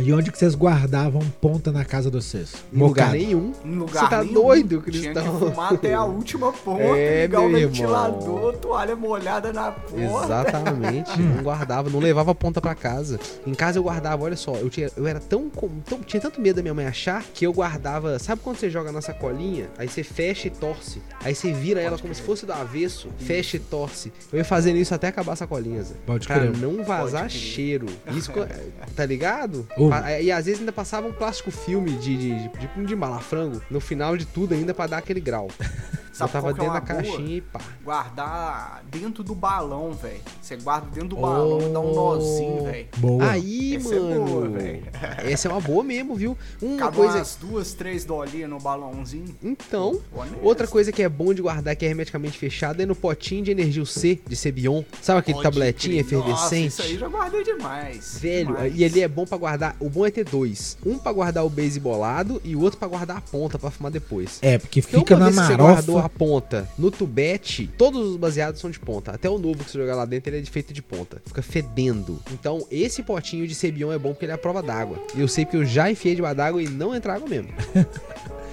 E 0.00 0.12
onde 0.12 0.30
que 0.30 0.38
vocês 0.38 0.54
guardavam 0.54 1.20
ponta 1.40 1.72
na 1.72 1.84
casa 1.84 2.10
de 2.10 2.16
vocês? 2.16 2.52
Em 2.72 2.78
lugar 2.78 3.12
nenhum. 3.12 3.52
Em 3.64 3.74
lugar 3.74 4.04
Você 4.04 4.10
tá 4.10 4.22
nenhum. 4.22 4.34
doido, 4.34 4.68
Tinha 4.90 5.12
Cristão? 5.12 5.38
que 5.40 5.50
fumar 5.50 5.72
até 5.74 5.94
a 5.94 6.04
última 6.04 6.52
ponta, 6.64 6.82
É, 6.82 7.22
ligar 7.22 7.40
o 7.40 7.48
meu 7.48 7.58
irmão. 7.58 7.72
ventilador, 7.72 8.56
toalha 8.58 8.94
molhada 8.96 9.52
na 9.52 9.72
porta. 9.72 10.00
Exatamente. 10.00 11.18
não 11.20 11.42
guardava, 11.42 11.90
não 11.90 11.98
levava 12.00 12.30
a 12.30 12.34
ponta 12.34 12.60
pra 12.60 12.74
casa. 12.74 13.18
Em 13.46 13.54
casa 13.54 13.78
eu 13.78 13.82
guardava, 13.82 14.22
olha 14.24 14.36
só, 14.36 14.54
eu, 14.56 14.68
tinha, 14.70 14.90
eu 14.96 15.06
era 15.06 15.20
tão, 15.20 15.48
tão- 15.50 16.00
Tinha 16.00 16.20
tanto 16.20 16.40
medo 16.40 16.56
da 16.56 16.62
minha 16.62 16.74
mãe 16.74 16.86
achar 16.86 17.24
que 17.34 17.46
eu 17.46 17.52
guardava. 17.52 18.18
Sabe 18.18 18.40
quando 18.42 18.56
você 18.56 18.70
joga 18.70 18.92
na 18.92 19.00
sacolinha? 19.00 19.68
Aí 19.78 19.88
você 19.88 20.02
fecha 20.02 20.48
e 20.48 20.50
torce. 20.50 21.02
Aí 21.24 21.34
você 21.34 21.52
vira 21.52 21.80
ela 21.80 21.98
como 21.98 22.14
se 22.14 22.22
fosse 22.22 22.46
do 22.46 22.52
avesso, 22.52 23.08
fecha 23.18 23.56
e 23.56 23.60
torce. 23.60 24.12
Eu 24.32 24.38
ia 24.38 24.44
fazendo 24.44 24.76
isso 24.76 24.94
até 24.94 25.08
acabar 25.08 25.32
a 25.32 25.36
sacolinha, 25.36 25.82
Zé. 25.82 25.94
Pode 26.06 26.26
Pra 26.26 26.38
crer. 26.40 26.56
não 26.56 26.84
vazar 26.84 27.22
Pode 27.22 27.38
crer. 27.38 27.42
cheiro. 27.48 27.86
Isso, 28.14 28.30
tá 28.94 29.04
ligado? 29.06 29.66
Ô. 29.78 29.88
Pa- 29.88 30.20
E 30.20 30.30
às 30.32 30.44
vezes 30.46 30.60
ainda 30.60 30.72
passava 30.72 31.06
um 31.06 31.12
plástico 31.12 31.50
filme 31.50 31.92
de, 31.92 32.16
de, 32.16 32.48
de, 32.48 32.48
de, 32.76 32.84
de 32.86 32.96
malafrango 32.96 33.60
no 33.70 33.80
final 33.80 34.16
de 34.16 34.24
tudo 34.26 34.54
ainda 34.54 34.72
pra 34.74 34.86
dar 34.86 34.98
aquele 34.98 35.20
grau. 35.20 35.48
Sabe 36.18 36.32
Botava 36.32 36.52
que 36.52 36.60
é 36.60 36.64
dentro 36.64 36.74
da 36.74 36.80
boa? 36.80 37.02
caixinha 37.02 37.36
e 37.36 37.40
pá. 37.40 37.60
Guardar 37.84 38.82
dentro 38.90 39.22
do 39.22 39.36
balão, 39.36 39.92
velho. 39.92 40.20
Você 40.42 40.56
guarda 40.56 40.88
dentro 40.92 41.10
do 41.10 41.16
balão 41.16 41.60
e 41.60 41.72
dá 41.72 41.78
um 41.78 41.94
nozinho, 41.94 42.64
velho. 42.64 42.88
Boa. 42.96 43.30
Aí, 43.30 43.76
Essa 43.76 43.94
é 43.94 44.00
mano. 44.00 44.24
boa, 44.24 44.48
véi. 44.48 44.82
essa 45.30 45.46
é 45.46 45.50
uma 45.52 45.60
boa 45.60 45.84
mesmo, 45.84 46.16
viu? 46.16 46.36
Uma 46.60 46.76
Cabe 46.76 46.96
coisa. 46.96 47.18
umas 47.18 47.36
duas, 47.36 47.72
três 47.72 48.04
dolinhas 48.04 48.50
no 48.50 48.58
balãozinho. 48.58 49.32
Então, 49.40 50.00
Honesto. 50.12 50.38
outra 50.42 50.66
coisa 50.66 50.90
que 50.90 51.04
é 51.04 51.08
bom 51.08 51.32
de 51.32 51.40
guardar 51.40 51.76
que 51.76 51.86
é 51.86 51.88
hermeticamente 51.88 52.36
fechada 52.36 52.82
é 52.82 52.86
no 52.86 52.96
potinho 52.96 53.44
de 53.44 53.52
energia 53.52 53.84
C 53.84 54.18
de 54.26 54.34
Cebion. 54.34 54.82
Sabe 55.00 55.20
aquele 55.20 55.36
Pode 55.36 55.44
tabletinho 55.44 56.04
crer. 56.04 56.18
Nossa, 56.18 56.26
efervescente? 56.56 56.66
isso 56.68 56.82
aí 56.82 56.98
já 56.98 57.06
guardei 57.08 57.44
demais. 57.44 58.18
Velho, 58.20 58.46
demais. 58.48 58.72
e 58.76 58.82
ele 58.82 59.00
é 59.00 59.06
bom 59.06 59.24
pra 59.24 59.38
guardar. 59.38 59.67
O 59.80 59.88
bom 59.88 60.06
é 60.06 60.10
ter 60.10 60.24
dois: 60.24 60.76
um 60.84 60.98
pra 60.98 61.12
guardar 61.12 61.44
o 61.44 61.50
base 61.50 61.78
bolado 61.80 62.40
e 62.44 62.54
o 62.54 62.60
outro 62.60 62.78
pra 62.78 62.88
guardar 62.88 63.18
a 63.18 63.20
ponta 63.20 63.58
pra 63.58 63.70
fumar 63.70 63.90
depois. 63.90 64.38
É, 64.42 64.58
porque 64.58 64.82
fica 64.82 65.14
uma 65.14 65.18
na 65.18 65.30
vez 65.30 65.38
que 65.38 65.46
você 65.46 65.56
guardou 65.56 65.98
a 65.98 66.02
marofa. 66.02 66.18
ponta 66.18 66.68
no 66.78 66.90
tubete, 66.90 67.70
todos 67.78 68.10
os 68.10 68.16
baseados 68.16 68.60
são 68.60 68.70
de 68.70 68.78
ponta. 68.78 69.12
Até 69.12 69.28
o 69.28 69.38
novo 69.38 69.64
que 69.64 69.70
você 69.70 69.78
jogar 69.78 69.94
lá 69.94 70.04
dentro, 70.04 70.30
ele 70.30 70.38
é 70.38 70.40
de 70.40 70.50
feito 70.50 70.72
de 70.72 70.82
ponta. 70.82 71.20
Fica 71.26 71.42
fedendo. 71.42 72.20
Então, 72.32 72.66
esse 72.70 73.02
potinho 73.02 73.46
de 73.46 73.54
Cebion 73.54 73.92
é 73.92 73.98
bom 73.98 74.10
porque 74.10 74.24
ele 74.24 74.32
é 74.32 74.34
a 74.34 74.38
prova 74.38 74.62
d'água. 74.62 74.98
E 75.14 75.20
eu 75.20 75.28
sei 75.28 75.44
que 75.44 75.56
eu 75.56 75.64
já 75.64 75.90
enfiei 75.90 76.14
debaixo 76.14 76.36
d'água 76.36 76.62
e 76.62 76.68
não 76.68 76.94
entra 76.94 77.14
água 77.14 77.28
mesmo. 77.28 77.48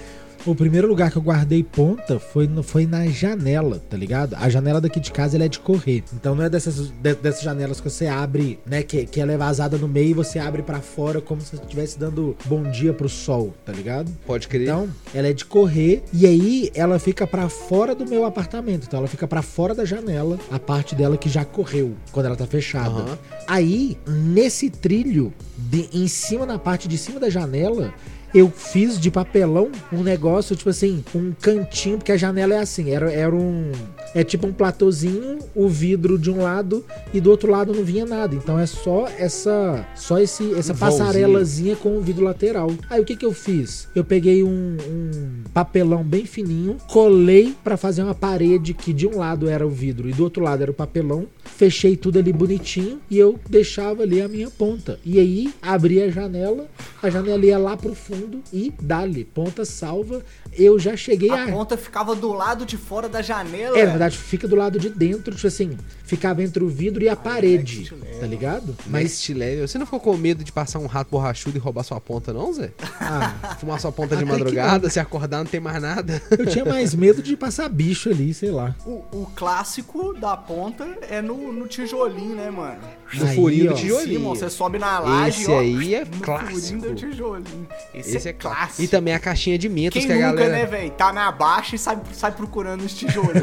O 0.45 0.53
primeiro 0.53 0.87
lugar 0.87 1.09
que 1.09 1.17
eu 1.17 1.21
guardei 1.23 1.63
ponta 1.63 2.19
foi, 2.19 2.47
no- 2.47 2.61
foi 2.61 2.85
na 2.85 3.07
janela, 3.07 3.81
tá 3.89 3.97
ligado? 3.97 4.35
A 4.35 4.47
janela 4.47 4.79
daqui 4.79 4.99
de 4.99 5.11
casa 5.11 5.35
ela 5.35 5.45
é 5.45 5.47
de 5.47 5.57
correr. 5.59 6.03
Então 6.13 6.35
não 6.35 6.43
é 6.43 6.49
dessas, 6.49 6.89
de- 6.89 7.15
dessas 7.15 7.41
janelas 7.41 7.81
que 7.81 7.89
você 7.89 8.05
abre, 8.05 8.59
né? 8.63 8.83
Que, 8.83 9.07
que 9.07 9.19
ela 9.19 9.31
é 9.31 9.37
vazada 9.37 9.75
no 9.75 9.87
meio 9.87 10.09
e 10.09 10.13
você 10.13 10.37
abre 10.37 10.61
pra 10.61 10.81
fora 10.81 11.19
como 11.19 11.41
se 11.41 11.55
você 11.57 11.63
estivesse 11.63 11.97
dando 11.97 12.37
bom 12.45 12.61
dia 12.69 12.93
pro 12.93 13.09
sol, 13.09 13.55
tá 13.65 13.71
ligado? 13.73 14.11
Pode 14.23 14.47
crer. 14.47 14.63
Então, 14.63 14.87
ela 15.15 15.27
é 15.29 15.33
de 15.33 15.45
correr 15.45 16.03
e 16.13 16.27
aí 16.27 16.69
ela 16.75 16.99
fica 16.99 17.25
pra 17.25 17.49
fora 17.49 17.95
do 17.95 18.05
meu 18.07 18.23
apartamento. 18.23 18.85
Então, 18.85 18.99
ela 18.99 19.07
fica 19.07 19.27
pra 19.27 19.41
fora 19.41 19.73
da 19.73 19.83
janela, 19.83 20.37
a 20.51 20.59
parte 20.59 20.93
dela 20.93 21.17
que 21.17 21.27
já 21.27 21.43
correu 21.43 21.95
quando 22.11 22.27
ela 22.27 22.35
tá 22.35 22.45
fechada. 22.45 22.89
Aham. 22.89 23.17
Aí, 23.47 23.97
nesse 24.07 24.69
trilho, 24.69 25.33
de- 25.57 25.89
em 25.91 26.07
cima, 26.07 26.45
na 26.45 26.59
parte 26.59 26.87
de 26.87 26.99
cima 26.99 27.19
da 27.19 27.31
janela, 27.31 27.91
eu 28.35 28.51
fiz 28.51 28.99
de 28.99 29.09
papelão 29.09 29.71
um 29.93 30.03
negócio, 30.03 30.57
tipo 30.57 30.69
assim, 30.69 31.01
um 31.15 31.31
cantinho, 31.31 31.97
porque 31.97 32.11
a 32.11 32.17
janela 32.17 32.53
é 32.53 32.59
assim, 32.59 32.91
era, 32.91 33.09
era 33.09 33.33
um. 33.33 33.71
É 34.15 34.23
tipo 34.23 34.47
um 34.47 34.53
platôzinho, 34.53 35.39
o 35.53 35.67
vidro 35.67 36.17
de 36.17 36.31
um 36.31 36.41
lado 36.41 36.85
e 37.13 37.19
do 37.19 37.29
outro 37.29 37.51
lado 37.51 37.73
não 37.73 37.83
vinha 37.83 38.05
nada. 38.05 38.33
Então 38.33 38.57
é 38.57 38.65
só 38.65 39.09
essa. 39.19 39.85
Só 39.93 40.17
esse, 40.19 40.53
essa 40.53 40.71
Um 40.71 40.77
passarelazinha 40.77 41.75
com 41.75 41.97
o 41.97 42.01
vidro 42.01 42.23
lateral. 42.23 42.71
Aí 42.89 43.01
o 43.01 43.03
que 43.03 43.17
que 43.17 43.25
eu 43.25 43.33
fiz? 43.33 43.89
Eu 43.93 44.05
peguei 44.05 44.41
um, 44.41 44.77
um 44.89 45.43
papelão 45.53 46.01
bem 46.01 46.25
fininho, 46.25 46.77
colei 46.87 47.53
pra 47.61 47.75
fazer 47.75 48.03
uma 48.03 48.15
parede 48.15 48.73
que 48.73 48.93
de 48.93 49.05
um 49.05 49.17
lado 49.17 49.49
era 49.49 49.67
o 49.67 49.69
vidro 49.69 50.09
e 50.09 50.13
do 50.13 50.23
outro 50.23 50.41
lado 50.41 50.61
era 50.61 50.71
o 50.71 50.73
papelão. 50.73 51.27
Fechei 51.43 51.97
tudo 51.97 52.17
ali 52.17 52.31
bonitinho 52.31 53.01
e 53.09 53.17
eu 53.17 53.37
deixava 53.49 54.03
ali 54.03 54.21
a 54.21 54.29
minha 54.29 54.49
ponta. 54.49 54.97
E 55.03 55.19
aí 55.19 55.53
abria 55.61 56.05
a 56.05 56.09
janela, 56.09 56.67
a 57.03 57.09
janela 57.09 57.45
ia 57.45 57.57
lá 57.57 57.75
pro 57.75 57.93
fundo 57.93 58.41
e 58.53 58.71
dali, 58.81 59.25
ponta 59.25 59.65
salva. 59.65 60.23
Eu 60.57 60.79
já 60.79 60.95
cheguei 60.95 61.29
A 61.29 61.43
a. 61.43 61.51
ponta 61.51 61.77
ficava 61.77 62.15
do 62.15 62.31
lado 62.31 62.65
de 62.65 62.77
fora 62.77 63.07
da 63.09 63.21
janela. 63.21 63.77
É, 63.77 63.83
na 63.85 63.91
verdade, 63.91 64.17
fica 64.17 64.47
do 64.47 64.55
lado 64.55 64.79
de 64.79 64.89
dentro, 64.89 65.35
tipo 65.35 65.47
assim, 65.47 65.77
ficava 66.03 66.41
entre 66.43 66.63
o 66.63 66.67
vidro 66.67 67.03
e 67.03 67.09
a 67.09 67.15
parede, 67.15 67.79
next 67.79 67.95
level. 67.95 68.19
tá 68.19 68.27
ligado? 68.27 68.75
Mas 68.87 69.27
level. 69.29 69.67
Você 69.67 69.77
não 69.77 69.85
ficou 69.85 69.99
com 69.99 70.15
medo 70.17 70.43
de 70.43 70.51
passar 70.51 70.79
um 70.79 70.85
rato 70.85 71.09
borrachudo 71.11 71.57
e 71.57 71.59
roubar 71.59 71.83
sua 71.83 71.99
ponta, 71.99 72.31
não, 72.31 72.53
Zé? 72.53 72.71
ah, 72.99 73.55
Fumar 73.59 73.79
sua 73.79 73.91
ponta 73.91 74.15
de 74.15 74.23
madrugada, 74.25 74.89
se 74.89 74.99
acordar 74.99 75.39
não 75.39 75.45
tem 75.45 75.59
mais 75.59 75.81
nada. 75.81 76.21
eu 76.31 76.45
tinha 76.45 76.65
mais 76.65 76.93
medo 76.95 77.21
de 77.21 77.35
passar 77.35 77.67
bicho 77.69 78.09
ali, 78.09 78.33
sei 78.33 78.51
lá. 78.51 78.75
O, 78.85 79.03
o 79.11 79.31
clássico 79.35 80.13
da 80.13 80.37
ponta 80.37 80.87
é 81.09 81.21
no, 81.21 81.51
no 81.51 81.67
tijolinho, 81.67 82.35
né, 82.35 82.49
mano? 82.49 82.79
No 83.13 83.25
Aí, 83.27 83.35
furinho 83.35 83.71
ó. 83.71 83.73
do 83.73 83.79
tijolinho. 83.79 84.19
você 84.21 84.49
sobe 84.49 84.79
na 84.79 84.99
laje, 84.99 85.43
Esse 85.43 85.51
ó, 85.51 85.59
aí 85.59 85.95
é 85.95 86.03
no 86.05 86.17
clássico. 86.21 86.59
furinho 86.59 86.81
do 86.81 86.95
tijolinho. 86.95 87.67
Esse, 87.93 88.17
Esse 88.17 88.27
é, 88.27 88.31
é 88.31 88.33
clássico. 88.33 88.81
E 88.81 88.87
também 88.87 89.13
a 89.13 89.19
caixinha 89.19 89.57
de 89.57 89.69
mentos 89.69 89.99
Quem 89.99 90.07
que 90.07 90.11
a 90.13 90.27
nunca, 90.31 90.43
galera. 90.43 90.51
né, 90.57 90.65
velho? 90.65 90.91
Tá 90.91 91.13
na 91.13 91.31
baixa 91.31 91.75
e 91.75 91.79
sai, 91.79 91.97
sai 92.13 92.31
procurando 92.31 92.81
os 92.83 92.93
tijolinhos. 92.93 93.35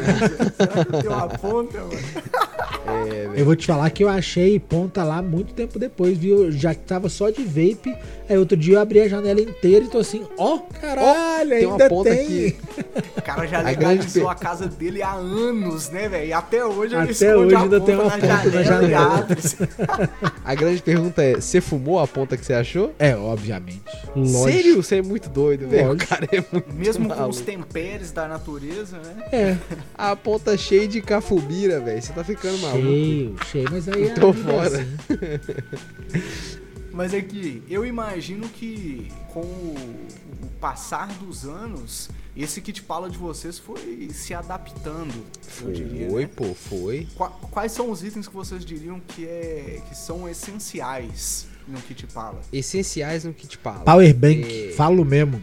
Será 0.57 0.85
que 0.85 1.01
tem 1.01 1.09
uma 1.09 1.27
ponta, 1.29 1.79
mano? 1.79 3.33
Eu 3.35 3.45
vou 3.45 3.55
te 3.55 3.65
falar 3.65 3.89
que 3.89 4.03
eu 4.03 4.09
achei 4.09 4.59
ponta 4.59 5.03
lá 5.03 5.21
muito 5.21 5.53
tempo 5.53 5.79
depois, 5.79 6.17
viu? 6.17 6.45
Eu 6.45 6.51
já 6.51 6.73
tava 6.75 7.09
só 7.09 7.29
de 7.29 7.43
vape. 7.43 7.95
Aí 8.29 8.37
outro 8.37 8.55
dia 8.57 8.75
eu 8.75 8.79
abri 8.81 9.01
a 9.01 9.07
janela 9.07 9.41
inteira 9.41 9.85
e 9.85 9.87
tô 9.87 9.97
assim, 9.99 10.25
ó, 10.37 10.59
caralho, 10.79 11.49
tem 11.49 11.65
uma 11.65 11.73
ainda 11.73 11.89
ponta 11.89 12.09
tem. 12.09 12.21
aqui. 12.25 12.57
O 13.17 13.21
cara 13.21 13.45
já 13.47 13.59
A 13.59 13.61
legalizou 13.63 14.23
grande 14.23 14.29
a 14.29 14.35
casa 14.35 14.67
dele 14.67 15.01
há 15.01 15.11
anos, 15.13 15.89
né, 15.89 16.07
velho? 16.09 16.27
E 16.27 16.33
até 16.33 16.65
hoje 16.65 16.93
ele 16.95 17.03
Até 17.03 17.11
esconde 17.11 17.35
hoje 17.35 17.55
a 17.55 17.59
ainda 17.61 17.81
tem 17.81 17.95
uma 17.95 18.03
na 18.05 18.09
ponta 18.11 18.27
na 18.27 18.37
janela, 18.37 18.61
e 18.61 18.63
janela. 18.65 19.27
A 20.43 20.55
grande 20.55 20.81
pergunta 20.81 21.23
é: 21.23 21.35
você 21.35 21.59
fumou 21.61 21.99
a 21.99 22.07
ponta 22.07 22.35
que 22.37 22.45
você 22.45 22.53
achou? 22.53 22.93
É, 22.99 23.15
obviamente. 23.15 23.81
Lógico. 24.15 24.43
Sério? 24.51 24.75
Você 24.83 24.97
é 24.97 25.01
muito 25.01 25.29
doido, 25.29 25.67
velho. 25.67 25.91
O 25.93 25.97
cara 25.97 26.27
é 26.31 26.43
muito 26.51 26.73
Mesmo 26.73 27.07
com 27.07 27.13
os 27.13 27.19
maluco. 27.19 27.41
temperes 27.41 28.11
da 28.11 28.27
natureza, 28.27 28.97
né? 28.97 29.23
É, 29.31 29.57
A 29.95 30.15
ponta 30.15 30.57
cheia 30.57 30.87
de 30.87 31.01
cafubira, 31.01 31.79
velho. 31.79 32.01
Você 32.01 32.13
tá 32.13 32.23
ficando 32.23 32.57
maluco. 32.59 32.81
cheio, 32.83 33.35
cheio, 33.51 33.67
mas 33.71 33.87
aí 33.89 34.03
é 34.05 34.13
Tô 34.13 34.31
vida 34.31 34.51
fora. 34.51 34.67
assim. 34.67 34.87
Mas 36.93 37.13
é 37.13 37.21
que 37.21 37.63
eu 37.67 37.83
imagino 37.85 38.47
que 38.47 39.11
com 39.33 39.41
o, 39.41 40.07
o 40.43 40.47
passar 40.61 41.07
dos 41.15 41.43
anos, 41.43 42.09
esse 42.37 42.61
kit 42.61 42.83
pala 42.83 43.09
de 43.09 43.17
vocês 43.17 43.57
foi 43.57 44.09
se 44.13 44.33
adaptando, 44.33 45.13
eu 45.63 45.71
diria. 45.71 46.09
Foi, 46.09 46.21
né? 46.23 46.29
pô, 46.35 46.53
foi. 46.53 47.07
Qua- 47.15 47.31
Quais 47.49 47.71
são 47.71 47.89
os 47.89 48.03
itens 48.03 48.27
que 48.27 48.33
vocês 48.35 48.63
diriam 48.63 48.99
que, 48.99 49.25
é, 49.25 49.81
que 49.89 49.97
são 49.97 50.29
essenciais 50.29 51.47
no 51.67 51.79
kit 51.81 52.05
pala? 52.07 52.41
Essenciais 52.51 53.23
no 53.23 53.33
kit 53.33 53.57
pala. 53.57 53.79
Powerbank, 53.79 54.69
É. 54.69 54.71
falo 54.73 55.03
mesmo. 55.05 55.39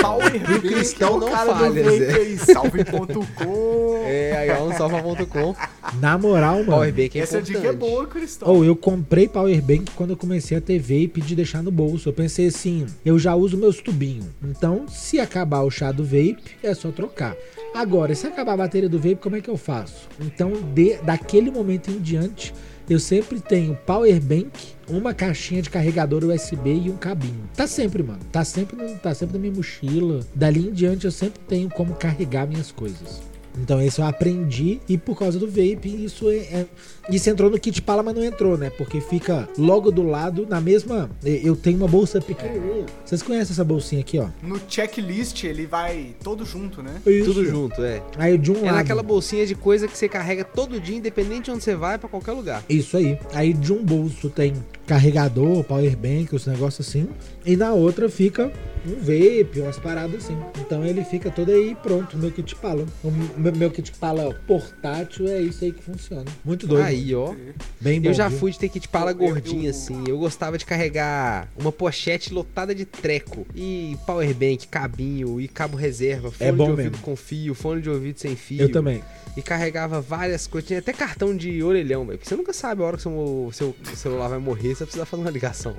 Powerbank 0.00 0.66
é 0.68 0.70
cristão 0.72 1.16
o 1.16 1.20
não 1.20 1.30
cara 1.30 1.54
falha, 1.54 1.82
do 1.82 1.90
Zé. 1.98 2.36
salve.com. 2.52 4.02
É, 4.04 4.36
aí 4.38 4.48
é 4.48 4.62
um 4.62 4.72
salva.com. 4.72 5.54
Na 6.00 6.16
moral, 6.16 6.56
mano. 6.56 6.66
Powerbank 6.66 7.18
é 7.18 7.22
Essa 7.22 7.38
importante. 7.38 7.56
dica 7.56 7.68
é 7.68 7.72
boa, 7.72 8.06
Cristão. 8.06 8.48
Ou 8.48 8.64
eu 8.64 8.76
comprei 8.76 9.26
Powerbank 9.28 9.90
quando 9.96 10.10
eu 10.10 10.16
comecei 10.16 10.56
a 10.56 10.60
ter 10.60 10.78
vape 10.78 11.20
de 11.20 11.34
deixar 11.34 11.62
no 11.62 11.70
bolso. 11.70 12.08
Eu 12.08 12.12
pensei 12.12 12.46
assim, 12.46 12.86
eu 13.04 13.18
já 13.18 13.34
uso 13.34 13.56
meus 13.56 13.80
tubinhos. 13.80 14.26
Então, 14.42 14.86
se 14.88 15.18
acabar 15.18 15.62
o 15.62 15.70
chá 15.70 15.90
do 15.90 16.04
vape, 16.04 16.38
é 16.62 16.72
só 16.74 16.90
trocar. 16.90 17.34
Agora, 17.74 18.14
se 18.14 18.26
acabar 18.26 18.52
a 18.52 18.56
bateria 18.58 18.88
do 18.88 18.98
vape, 18.98 19.16
como 19.16 19.36
é 19.36 19.40
que 19.40 19.50
eu 19.50 19.56
faço? 19.56 20.08
Então, 20.20 20.52
de- 20.74 20.96
daquele 20.98 21.50
momento 21.50 21.90
em 21.90 21.98
diante, 21.98 22.54
eu 22.88 22.98
sempre 22.98 23.40
tenho 23.40 23.74
Powerbank, 23.86 24.50
uma 24.88 25.12
caixinha 25.12 25.60
de 25.60 25.68
carregador 25.68 26.24
USB 26.24 26.70
e 26.84 26.90
um 26.90 26.96
cabinho. 26.96 27.48
Tá 27.54 27.66
sempre, 27.66 28.02
mano. 28.02 28.20
Tá 28.32 28.44
sempre, 28.44 28.76
tá 29.02 29.14
sempre 29.14 29.34
na 29.34 29.40
minha 29.40 29.52
mochila. 29.52 30.20
Dali 30.34 30.68
em 30.68 30.72
diante, 30.72 31.04
eu 31.04 31.10
sempre 31.12 31.40
tenho 31.46 31.68
como 31.68 31.94
carregar 31.94 32.46
minhas 32.46 32.72
coisas. 32.72 33.20
Então 33.60 33.80
esse 33.82 34.00
eu 34.00 34.06
aprendi 34.06 34.80
e 34.88 34.96
por 34.96 35.18
causa 35.18 35.38
do 35.38 35.46
vape 35.46 35.88
isso 36.04 36.30
é, 36.30 36.36
é- 36.36 36.66
isso 37.10 37.28
entrou 37.30 37.50
no 37.50 37.58
kit 37.58 37.80
pala, 37.82 38.02
mas 38.02 38.14
não 38.14 38.24
entrou, 38.24 38.56
né? 38.58 38.70
Porque 38.70 39.00
fica 39.00 39.48
logo 39.56 39.90
do 39.90 40.02
lado 40.02 40.46
na 40.48 40.60
mesma. 40.60 41.10
Eu 41.24 41.56
tenho 41.56 41.76
uma 41.78 41.88
bolsa 41.88 42.20
pequenininha. 42.20 42.86
Vocês 43.04 43.22
conhecem 43.22 43.52
essa 43.52 43.64
bolsinha 43.64 44.00
aqui, 44.00 44.18
ó? 44.18 44.28
No 44.42 44.60
checklist 44.68 45.44
ele 45.44 45.66
vai 45.66 46.14
todo 46.22 46.44
junto, 46.44 46.82
né? 46.82 47.00
Isso. 47.06 47.26
Tudo 47.32 47.44
junto, 47.44 47.82
é. 47.82 48.02
Aí 48.16 48.36
de 48.38 48.50
um 48.52 48.56
É 48.58 48.62
lado. 48.66 48.74
naquela 48.76 49.02
bolsinha 49.02 49.46
de 49.46 49.54
coisa 49.54 49.86
que 49.88 49.96
você 49.96 50.08
carrega 50.08 50.44
todo 50.44 50.80
dia, 50.80 50.96
independente 50.96 51.44
de 51.46 51.50
onde 51.52 51.64
você 51.64 51.74
vai, 51.74 51.98
pra 51.98 52.08
qualquer 52.08 52.32
lugar. 52.32 52.62
Isso 52.68 52.96
aí. 52.96 53.18
Aí 53.32 53.52
de 53.52 53.72
um 53.72 53.84
bolso 53.84 54.28
tem 54.28 54.54
carregador, 54.86 55.62
powerbank, 55.64 56.34
os 56.34 56.46
negócios 56.46 56.88
assim. 56.88 57.08
E 57.44 57.56
na 57.56 57.72
outra 57.72 58.08
fica 58.08 58.50
um 58.86 58.94
vape, 59.00 59.60
umas 59.60 59.78
paradas 59.78 60.24
assim. 60.24 60.36
Então 60.60 60.84
ele 60.84 61.04
fica 61.04 61.30
todo 61.30 61.50
aí 61.50 61.74
pronto, 61.82 62.16
meu 62.16 62.30
kit 62.30 62.54
pala. 62.56 62.84
O 63.04 63.10
meu, 63.40 63.54
meu 63.54 63.70
kit 63.70 63.92
pala 63.92 64.34
portátil 64.46 65.28
é 65.28 65.40
isso 65.40 65.64
aí 65.64 65.72
que 65.72 65.82
funciona. 65.82 66.24
Muito 66.44 66.66
doido. 66.66 66.84
Aí, 66.84 66.97
ó. 67.14 67.34
Bem 67.80 68.00
bom. 68.00 68.08
Eu 68.08 68.14
já 68.14 68.28
viu? 68.28 68.38
fui 68.38 68.52
de 68.52 68.58
ter 68.58 68.68
kit 68.68 68.88
pala 68.88 69.10
Eu- 69.10 69.14
eu- 69.20 69.28
gordinha, 69.28 69.66
eu- 69.66 69.70
assim. 69.70 70.04
Eu 70.06 70.18
gostava 70.18 70.56
de 70.58 70.64
carregar 70.64 71.48
uma 71.56 71.70
pochete 71.72 72.32
lotada 72.32 72.74
de 72.74 72.84
treco. 72.84 73.46
E 73.54 73.96
powerbank, 74.06 74.66
cabinho 74.68 75.40
e 75.40 75.48
cabo 75.48 75.76
reserva. 75.76 76.30
Fone 76.30 76.50
É 76.50 76.52
bom 76.52 76.64
de 76.64 76.70
ouvido 76.70 76.90
mesmo. 76.92 77.02
com 77.04 77.16
fio, 77.16 77.54
fone 77.54 77.80
de 77.82 77.90
ouvido 77.90 78.18
sem 78.18 78.34
fio. 78.36 78.62
Eu 78.62 78.70
também. 78.72 79.02
E 79.36 79.42
carregava 79.42 80.00
várias 80.00 80.46
coisas. 80.46 80.66
Tinha 80.66 80.80
até 80.80 80.92
cartão 80.92 81.36
de 81.36 81.62
orelhão, 81.62 82.04
velho. 82.06 82.18
Porque 82.18 82.28
você 82.28 82.36
nunca 82.36 82.52
sabe 82.52 82.82
a 82.82 82.86
hora 82.86 82.96
que 82.96 83.02
seu, 83.02 83.50
seu 83.52 83.74
celular 83.94 84.28
vai 84.28 84.38
morrer, 84.38 84.74
você 84.74 84.84
precisa 84.84 85.06
fazer 85.06 85.22
uma 85.22 85.30
ligação. 85.30 85.76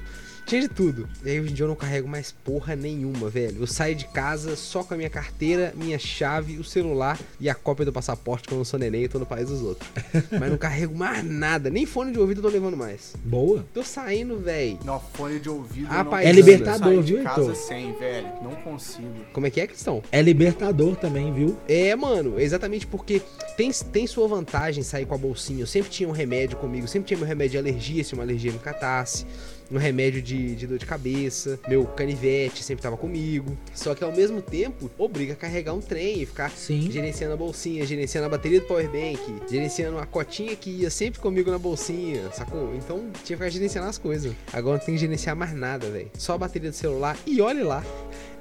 Tinha 0.50 0.62
de 0.62 0.68
tudo. 0.68 1.08
E 1.24 1.30
aí 1.30 1.40
hoje 1.40 1.52
em 1.52 1.54
dia 1.54 1.64
eu 1.64 1.68
não 1.68 1.76
carrego 1.76 2.08
mais 2.08 2.32
porra 2.32 2.76
nenhuma, 2.76 3.30
velho. 3.30 3.58
Eu 3.60 3.68
saio 3.68 3.94
de 3.94 4.06
casa 4.08 4.56
só 4.56 4.84
com 4.84 4.96
a 4.96 4.98
minha 4.98 5.10
carteira, 5.10 5.72
minha 5.76 6.00
chave, 6.00 6.58
o 6.58 6.64
celular 6.64 7.20
e 7.40 7.48
a 7.48 7.54
cópia 7.54 7.86
do 7.86 7.94
passaporte 7.94 8.48
quando 8.48 8.62
eu 8.62 8.66
sou 8.66 8.80
neném 8.80 9.04
e 9.04 9.08
tô 9.08 9.20
no 9.20 9.28
país 9.28 9.48
dos 9.48 9.62
outros. 9.62 9.88
Mas 10.40 10.50
não 10.50 10.58
carrego 10.58 10.98
mais 10.98 11.24
nada. 11.24 11.70
Nem 11.70 11.86
fone 11.86 12.12
de 12.12 12.18
ouvido 12.18 12.40
eu 12.40 12.46
tô 12.46 12.50
levando 12.50 12.76
mais. 12.76 13.14
Boa. 13.24 13.64
Tô 13.72 13.84
saindo, 13.84 14.40
velho. 14.40 14.80
Não, 14.84 15.00
fone 15.00 15.40
de 15.40 15.50
ouvido. 15.52 15.88
Ah, 15.88 16.04
não 16.04 16.18
É 16.18 16.32
libertador, 16.32 17.00
viu, 17.04 17.22
casa 17.22 17.42
Heitor? 17.42 17.56
sem, 17.56 17.94
velho. 18.00 18.28
Não 18.42 18.56
consigo. 18.56 19.08
Como 19.32 19.46
é 19.46 19.52
que 19.52 19.62
é, 19.62 19.68
Cristão? 19.68 20.02
É 20.12 20.20
libertador 20.20 20.96
também, 20.96 21.32
viu? 21.32 21.56
É, 21.68 21.96
mano, 21.96 22.40
exatamente 22.40 22.88
porque 22.88 23.22
tem, 23.56 23.70
tem 23.72 24.08
sua 24.08 24.28
vantagem 24.28 24.82
sair 24.82 25.06
com 25.06 25.14
a 25.14 25.18
bolsinha. 25.20 25.62
Eu 25.62 25.68
sempre 25.68 25.92
tinha 25.92 26.10
um 26.10 26.12
remédio 26.12 26.58
comigo, 26.58 26.88
sempre 26.88 27.08
tinha 27.08 27.20
meu 27.20 27.28
remédio 27.28 27.52
de 27.52 27.70
alergia, 27.70 28.04
se 28.04 28.16
uma 28.16 28.24
alergia 28.24 28.52
me 28.52 28.58
catasse. 28.58 29.28
Um 29.72 29.78
remédio 29.78 30.22
de, 30.22 30.56
de 30.56 30.66
dor 30.66 30.78
de 30.78 30.86
cabeça, 30.86 31.60
meu 31.68 31.86
canivete 31.86 32.64
sempre 32.64 32.82
tava 32.82 32.98
comigo. 32.98 33.58
Só 33.74 33.94
que 33.94 34.04
ao 34.04 34.12
mesmo 34.12 34.42
tempo, 34.42 34.90
obriga 34.98 35.34
a 35.34 35.36
carregar 35.36 35.74
um 35.74 35.82
trem 35.82 36.22
e 36.22 36.26
ficar 36.26 36.50
Sim. 36.52 36.90
gerenciando 36.92 37.34
a 37.34 37.38
bolsinha, 37.38 37.86
gerenciando 37.86 38.26
a 38.26 38.30
bateria 38.30 38.60
do 38.60 38.66
powerbank, 38.66 39.20
gerenciando 39.50 40.00
a 40.00 40.06
cotinha 40.06 40.56
que 40.56 40.70
ia 40.70 40.90
sempre 40.90 41.20
comigo 41.20 41.52
na 41.52 41.60
bolsinha, 41.60 42.32
sacou? 42.32 42.74
Então 42.76 43.00
tinha 43.00 43.12
que 43.14 43.36
ficar 43.36 43.50
gerenciando 43.50 43.88
as 43.88 43.98
coisas. 43.98 44.34
Agora 44.52 44.78
não 44.78 44.86
tem 44.86 44.96
que 44.96 45.02
gerenciar 45.02 45.36
mais 45.36 45.54
nada, 45.54 45.90
velho. 45.90 46.10
Só 46.18 46.34
a 46.34 46.38
bateria 46.38 46.72
do 46.72 46.76
celular 46.76 47.18
e 47.26 47.42
olhe 47.42 47.62
lá. 47.62 47.84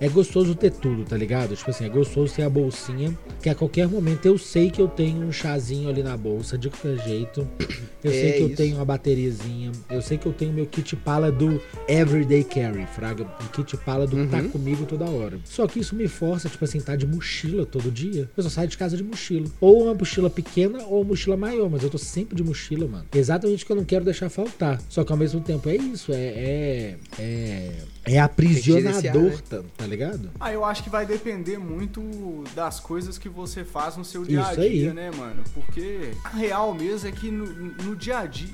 É 0.00 0.08
gostoso 0.08 0.54
ter 0.54 0.70
tudo, 0.70 1.04
tá 1.04 1.16
ligado? 1.16 1.56
Tipo 1.56 1.70
assim, 1.70 1.84
é 1.84 1.88
gostoso 1.88 2.32
ter 2.34 2.42
a 2.42 2.50
bolsinha, 2.50 3.16
que 3.42 3.48
a 3.48 3.54
qualquer 3.54 3.88
momento 3.88 4.26
eu 4.26 4.38
sei 4.38 4.70
que 4.70 4.80
eu 4.80 4.86
tenho 4.88 5.26
um 5.26 5.32
chazinho 5.32 5.88
ali 5.88 6.02
na 6.02 6.16
bolsa, 6.16 6.56
de 6.56 6.70
qualquer 6.70 6.98
jeito. 7.04 7.46
Eu 8.04 8.12
É 8.12 8.14
sei 8.14 8.32
que 8.34 8.42
eu 8.42 8.46
isso. 8.46 8.56
tenho 8.56 8.76
uma 8.76 8.84
bateriazinha. 8.84 9.72
Eu 9.90 10.00
sei 10.00 10.16
que 10.16 10.26
eu 10.26 10.32
tenho 10.32 10.52
meu 10.52 10.66
kit 10.66 10.94
pala 10.94 11.32
do 11.32 11.60
Everyday 11.88 12.44
Carry, 12.44 12.86
fraga. 12.86 13.24
O 13.24 13.48
kit 13.50 13.76
pala 13.78 14.06
do 14.06 14.24
tá 14.28 14.36
Uhum. 14.38 14.50
comigo 14.50 14.86
toda 14.86 15.04
hora. 15.04 15.40
Só 15.44 15.66
que 15.66 15.80
isso 15.80 15.96
me 15.96 16.06
força, 16.06 16.48
tipo 16.48 16.64
assim, 16.64 16.78
tá 16.80 16.94
de 16.94 17.04
mochila 17.08 17.66
todo 17.66 17.90
dia. 17.90 18.30
Eu 18.36 18.42
só 18.44 18.50
saio 18.50 18.68
de 18.68 18.78
casa 18.78 18.96
de 18.96 19.02
mochila. 19.02 19.48
Ou 19.60 19.82
uma 19.82 19.94
mochila 19.94 20.30
pequena 20.30 20.78
ou 20.84 21.00
uma 21.00 21.08
mochila 21.08 21.36
maior, 21.36 21.68
mas 21.68 21.82
eu 21.82 21.90
tô 21.90 21.98
sempre 21.98 22.36
de 22.36 22.44
mochila, 22.44 22.86
mano. 22.86 23.04
Exatamente 23.12 23.64
o 23.64 23.66
que 23.66 23.72
eu 23.72 23.76
não 23.76 23.84
quero 23.84 24.04
deixar 24.04 24.28
faltar. 24.30 24.80
Só 24.88 25.02
que 25.02 25.10
ao 25.10 25.18
mesmo 25.18 25.40
tempo 25.40 25.68
é 25.68 25.74
isso, 25.74 26.12
é. 26.12 26.16
É. 26.18 26.94
É, 27.18 27.72
é 28.08 28.18
aprisionador, 28.18 29.22
né? 29.22 29.38
tá, 29.48 29.62
tá 29.76 29.86
ligado? 29.86 30.30
Ah, 30.40 30.52
eu 30.52 30.64
acho 30.64 30.82
que 30.82 30.90
vai 30.90 31.04
depender 31.04 31.58
muito 31.58 32.00
das 32.54 32.80
coisas 32.80 33.18
que 33.18 33.28
você 33.28 33.64
faz 33.64 33.96
no 33.96 34.04
seu 34.04 34.24
dia 34.24 34.46
a 34.46 34.54
dia, 34.54 34.94
né, 34.94 35.10
mano? 35.10 35.42
Porque 35.54 36.12
a 36.24 36.30
real 36.30 36.74
mesmo 36.74 37.08
é 37.08 37.12
que 37.12 37.30
no, 37.30 37.46
no 37.46 37.96
dia 37.96 38.18
a 38.18 38.26
dia 38.26 38.48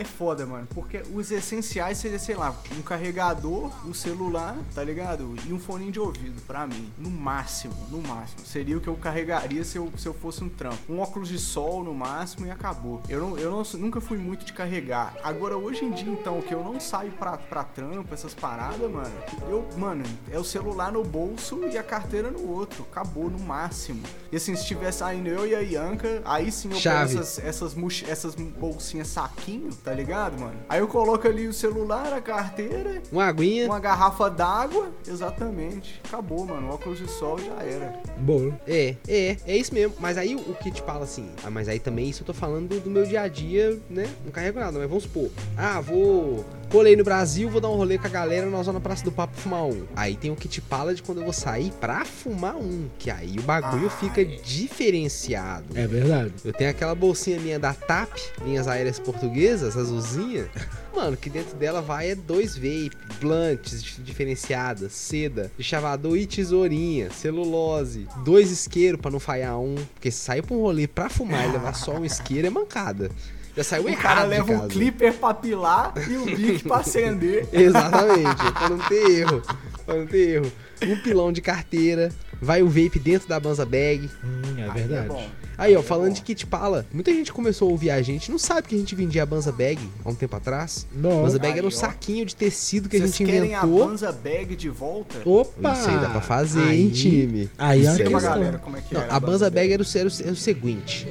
é 0.00 0.04
foda, 0.04 0.46
mano. 0.46 0.66
Porque 0.74 1.02
os 1.12 1.30
essenciais 1.30 1.98
seria, 1.98 2.18
sei 2.18 2.34
lá, 2.34 2.54
um 2.76 2.82
carregador, 2.82 3.70
um 3.86 3.92
celular, 3.92 4.56
tá 4.74 4.82
ligado? 4.82 5.34
E 5.46 5.52
um 5.52 5.58
fone 5.58 5.90
de 5.90 6.00
ouvido, 6.00 6.40
pra 6.46 6.66
mim. 6.66 6.90
No 6.96 7.10
máximo, 7.10 7.74
no 7.90 8.00
máximo. 8.00 8.40
Seria 8.44 8.78
o 8.78 8.80
que 8.80 8.88
eu 8.88 8.96
carregaria 8.96 9.62
se 9.62 9.76
eu, 9.76 9.92
se 9.98 10.06
eu 10.06 10.14
fosse 10.14 10.42
um 10.42 10.48
trampo. 10.48 10.78
Um 10.88 11.00
óculos 11.00 11.28
de 11.28 11.38
sol 11.38 11.84
no 11.84 11.94
máximo 11.94 12.46
e 12.46 12.50
acabou. 12.50 13.02
Eu, 13.08 13.20
não, 13.20 13.38
eu 13.38 13.50
não, 13.50 13.62
nunca 13.78 14.00
fui 14.00 14.16
muito 14.16 14.44
de 14.44 14.52
carregar. 14.52 15.14
Agora, 15.22 15.56
hoje 15.56 15.84
em 15.84 15.90
dia, 15.90 16.10
então, 16.10 16.40
que 16.40 16.54
eu 16.54 16.64
não 16.64 16.80
saio 16.80 17.12
pra, 17.12 17.36
pra 17.36 17.62
trampo, 17.62 18.12
essas 18.14 18.34
paradas, 18.34 18.90
mano. 18.90 19.12
Eu, 19.48 19.68
mano, 19.76 20.04
é 20.30 20.38
o 20.38 20.44
celular 20.44 20.90
no 20.90 21.04
bolso 21.04 21.60
e 21.70 21.76
a 21.76 21.82
carteira 21.82 22.30
no 22.30 22.48
outro. 22.48 22.86
Acabou, 22.90 23.28
no 23.28 23.38
máximo. 23.38 24.02
E 24.32 24.36
assim, 24.36 24.54
se 24.54 24.62
estiver 24.62 24.92
saindo 24.92 25.28
eu 25.28 25.46
e 25.46 25.54
a 25.54 25.60
Ianca, 25.60 26.22
aí 26.24 26.50
sim 26.50 26.70
eu 26.70 26.76
Chave. 26.76 27.08
pego 27.08 27.20
essas, 27.20 27.44
essas, 27.44 28.02
essas 28.08 28.34
bolsinhas 28.34 29.08
saquinho, 29.08 29.70
tá 29.74 29.89
ligado, 29.94 30.38
mano? 30.38 30.54
Aí 30.68 30.80
eu 30.80 30.88
coloco 30.88 31.26
ali 31.26 31.46
o 31.46 31.52
celular, 31.52 32.12
a 32.12 32.20
carteira, 32.20 33.02
Uma 33.10 33.24
aguinha. 33.26 33.66
uma 33.66 33.80
garrafa 33.80 34.28
d'água, 34.30 34.90
exatamente. 35.06 36.00
Acabou, 36.06 36.44
mano. 36.46 36.70
Óculos 36.70 36.98
de 36.98 37.08
sol 37.08 37.38
já 37.38 37.54
era. 37.62 38.00
Boa. 38.18 38.58
É, 38.66 38.94
é, 39.08 39.36
é 39.46 39.56
isso 39.56 39.72
mesmo. 39.74 39.94
Mas 40.00 40.16
aí 40.18 40.34
o, 40.34 40.54
que 40.54 40.70
te 40.70 40.82
fala 40.82 41.04
assim, 41.04 41.30
ah, 41.44 41.50
mas 41.50 41.68
aí 41.68 41.78
também 41.78 42.08
isso 42.08 42.22
eu 42.22 42.26
tô 42.26 42.34
falando 42.34 42.68
do, 42.68 42.80
do 42.80 42.90
meu 42.90 43.04
dia 43.04 43.22
a 43.22 43.28
dia, 43.28 43.78
né? 43.88 44.08
Não 44.24 44.32
carrego 44.32 44.58
nada, 44.60 44.78
mas 44.78 44.88
vamos 44.88 45.04
supor. 45.04 45.30
Ah, 45.56 45.80
vou. 45.80 46.44
Colei 46.70 46.94
no 46.94 47.02
Brasil, 47.02 47.50
vou 47.50 47.60
dar 47.60 47.68
um 47.68 47.74
rolê 47.74 47.98
com 47.98 48.06
a 48.06 48.10
galera, 48.10 48.46
nós 48.46 48.64
vamos 48.66 48.74
na 48.74 48.80
Praça 48.80 49.02
do 49.02 49.10
Papo 49.10 49.36
fumar 49.36 49.64
um. 49.64 49.86
Aí 49.96 50.14
tem 50.14 50.30
o 50.30 50.36
que 50.36 50.46
te 50.46 50.60
fala 50.60 50.94
de 50.94 51.02
quando 51.02 51.18
eu 51.18 51.24
vou 51.24 51.32
sair 51.32 51.72
pra 51.80 52.04
fumar 52.04 52.54
um. 52.56 52.88
Que 52.96 53.10
aí 53.10 53.36
o 53.38 53.42
bagulho 53.42 53.88
Ah, 53.88 53.90
fica 53.90 54.20
é. 54.22 54.24
diferenciado. 54.24 55.66
É 55.76 55.84
verdade. 55.88 56.32
Eu 56.44 56.52
tenho 56.52 56.70
aquela 56.70 56.94
bolsinha 56.94 57.40
minha 57.40 57.58
da 57.58 57.74
TAP, 57.74 58.16
linhas 58.44 58.68
aéreas 58.68 59.00
portuguesas, 59.00 59.76
azulzinha. 59.76 60.48
Mano, 60.94 61.16
que 61.16 61.28
dentro 61.28 61.56
dela 61.56 61.82
vai 61.82 62.10
é 62.12 62.14
dois 62.14 62.54
vape, 62.56 62.92
blunts 63.20 63.82
dif- 63.82 64.00
diferenciadas, 64.02 64.92
seda, 64.92 65.50
de 65.58 65.64
chavador 65.64 66.16
e 66.16 66.24
tesourinha, 66.26 67.10
celulose, 67.10 68.06
dois 68.24 68.48
isqueiros 68.52 69.00
pra 69.00 69.10
não 69.10 69.18
falhar 69.18 69.58
um. 69.58 69.74
Porque 69.94 70.10
se 70.12 70.18
sair 70.18 70.42
pra 70.42 70.54
um 70.54 70.60
rolê 70.60 70.86
pra 70.86 71.08
fumar 71.08 71.48
e 71.48 71.52
levar 71.52 71.74
só 71.74 71.96
um 71.96 72.04
isqueiro 72.06 72.46
é 72.46 72.50
mancada. 72.50 73.10
Já 73.56 73.64
saiu 73.64 73.84
O 73.84 73.88
errado 73.88 74.02
cara 74.02 74.22
de 74.22 74.28
leva 74.28 74.52
um 74.52 74.68
clipper 74.68 75.14
pra 75.14 75.34
pilar 75.34 75.92
e 76.08 76.16
o 76.16 76.24
bic 76.24 76.62
pra 76.64 76.78
acender. 76.78 77.48
Exatamente, 77.52 78.52
pra 78.52 78.68
não 78.68 78.78
ter 78.78 79.10
erro. 79.10 79.42
Pra 79.84 79.94
não 79.96 80.06
ter 80.06 80.28
erro. 80.36 80.52
Um 80.82 80.96
pilão 80.96 81.32
de 81.32 81.42
carteira, 81.42 82.10
vai 82.40 82.62
o 82.62 82.68
vape 82.68 82.98
dentro 82.98 83.28
da 83.28 83.38
Banza 83.38 83.64
Bag. 83.66 84.08
Hum, 84.24 84.58
é 84.58 84.62
Aí 84.64 84.70
verdade. 84.70 85.08
bom. 85.08 85.28
Aí, 85.58 85.76
ó, 85.76 85.80
É 85.80 85.82
falando 85.82 86.14
de 86.14 86.22
kit 86.22 86.46
pala, 86.46 86.86
muita 86.90 87.12
gente 87.12 87.30
começou 87.32 87.68
a 87.68 87.70
ouvir 87.72 87.90
a 87.90 88.00
gente, 88.00 88.30
não 88.30 88.38
sabe 88.38 88.66
que 88.68 88.74
a 88.74 88.78
gente 88.78 88.94
vendia 88.94 89.22
a 89.22 89.26
Banza 89.26 89.52
Bag 89.52 89.78
há 90.02 90.08
um 90.08 90.14
tempo 90.14 90.34
atrás. 90.34 90.86
Nossa. 90.94 91.22
Banza 91.22 91.38
Bag 91.38 91.58
era 91.58 91.66
um 91.66 91.70
Aí, 91.70 91.74
ó. 91.74 91.78
saquinho 91.78 92.24
de 92.24 92.34
tecido 92.34 92.88
que 92.88 92.96
a 92.96 93.00
Vocês 93.00 93.16
gente 93.16 93.30
querem 93.30 93.54
a 93.54 93.58
inventou. 93.62 93.86
Banza 93.88 94.10
Bag 94.10 94.56
de 94.56 94.68
volta? 94.70 95.16
Opa! 95.28 95.72
Isso 95.74 95.90
aí 95.90 95.98
dá 96.00 96.08
pra 96.08 96.20
fazer, 96.22 96.62
Aí- 96.62 96.80
hein, 96.84 96.88
time? 96.90 97.50
Aí 97.58 97.84
é 97.84 98.08
uma 98.08 98.20
galera 98.20 98.58
como 98.58 98.76
é 98.76 98.80
que 98.80 98.94
Não, 98.94 99.02
era 99.02 99.12
a 99.14 99.20
Banza 99.20 99.50
Bag 99.50 99.70
era 99.70 99.82
o, 99.82 99.86
era, 99.94 100.08
o, 100.08 100.12
era 100.22 100.32
o 100.32 100.36
seguinte. 100.36 101.06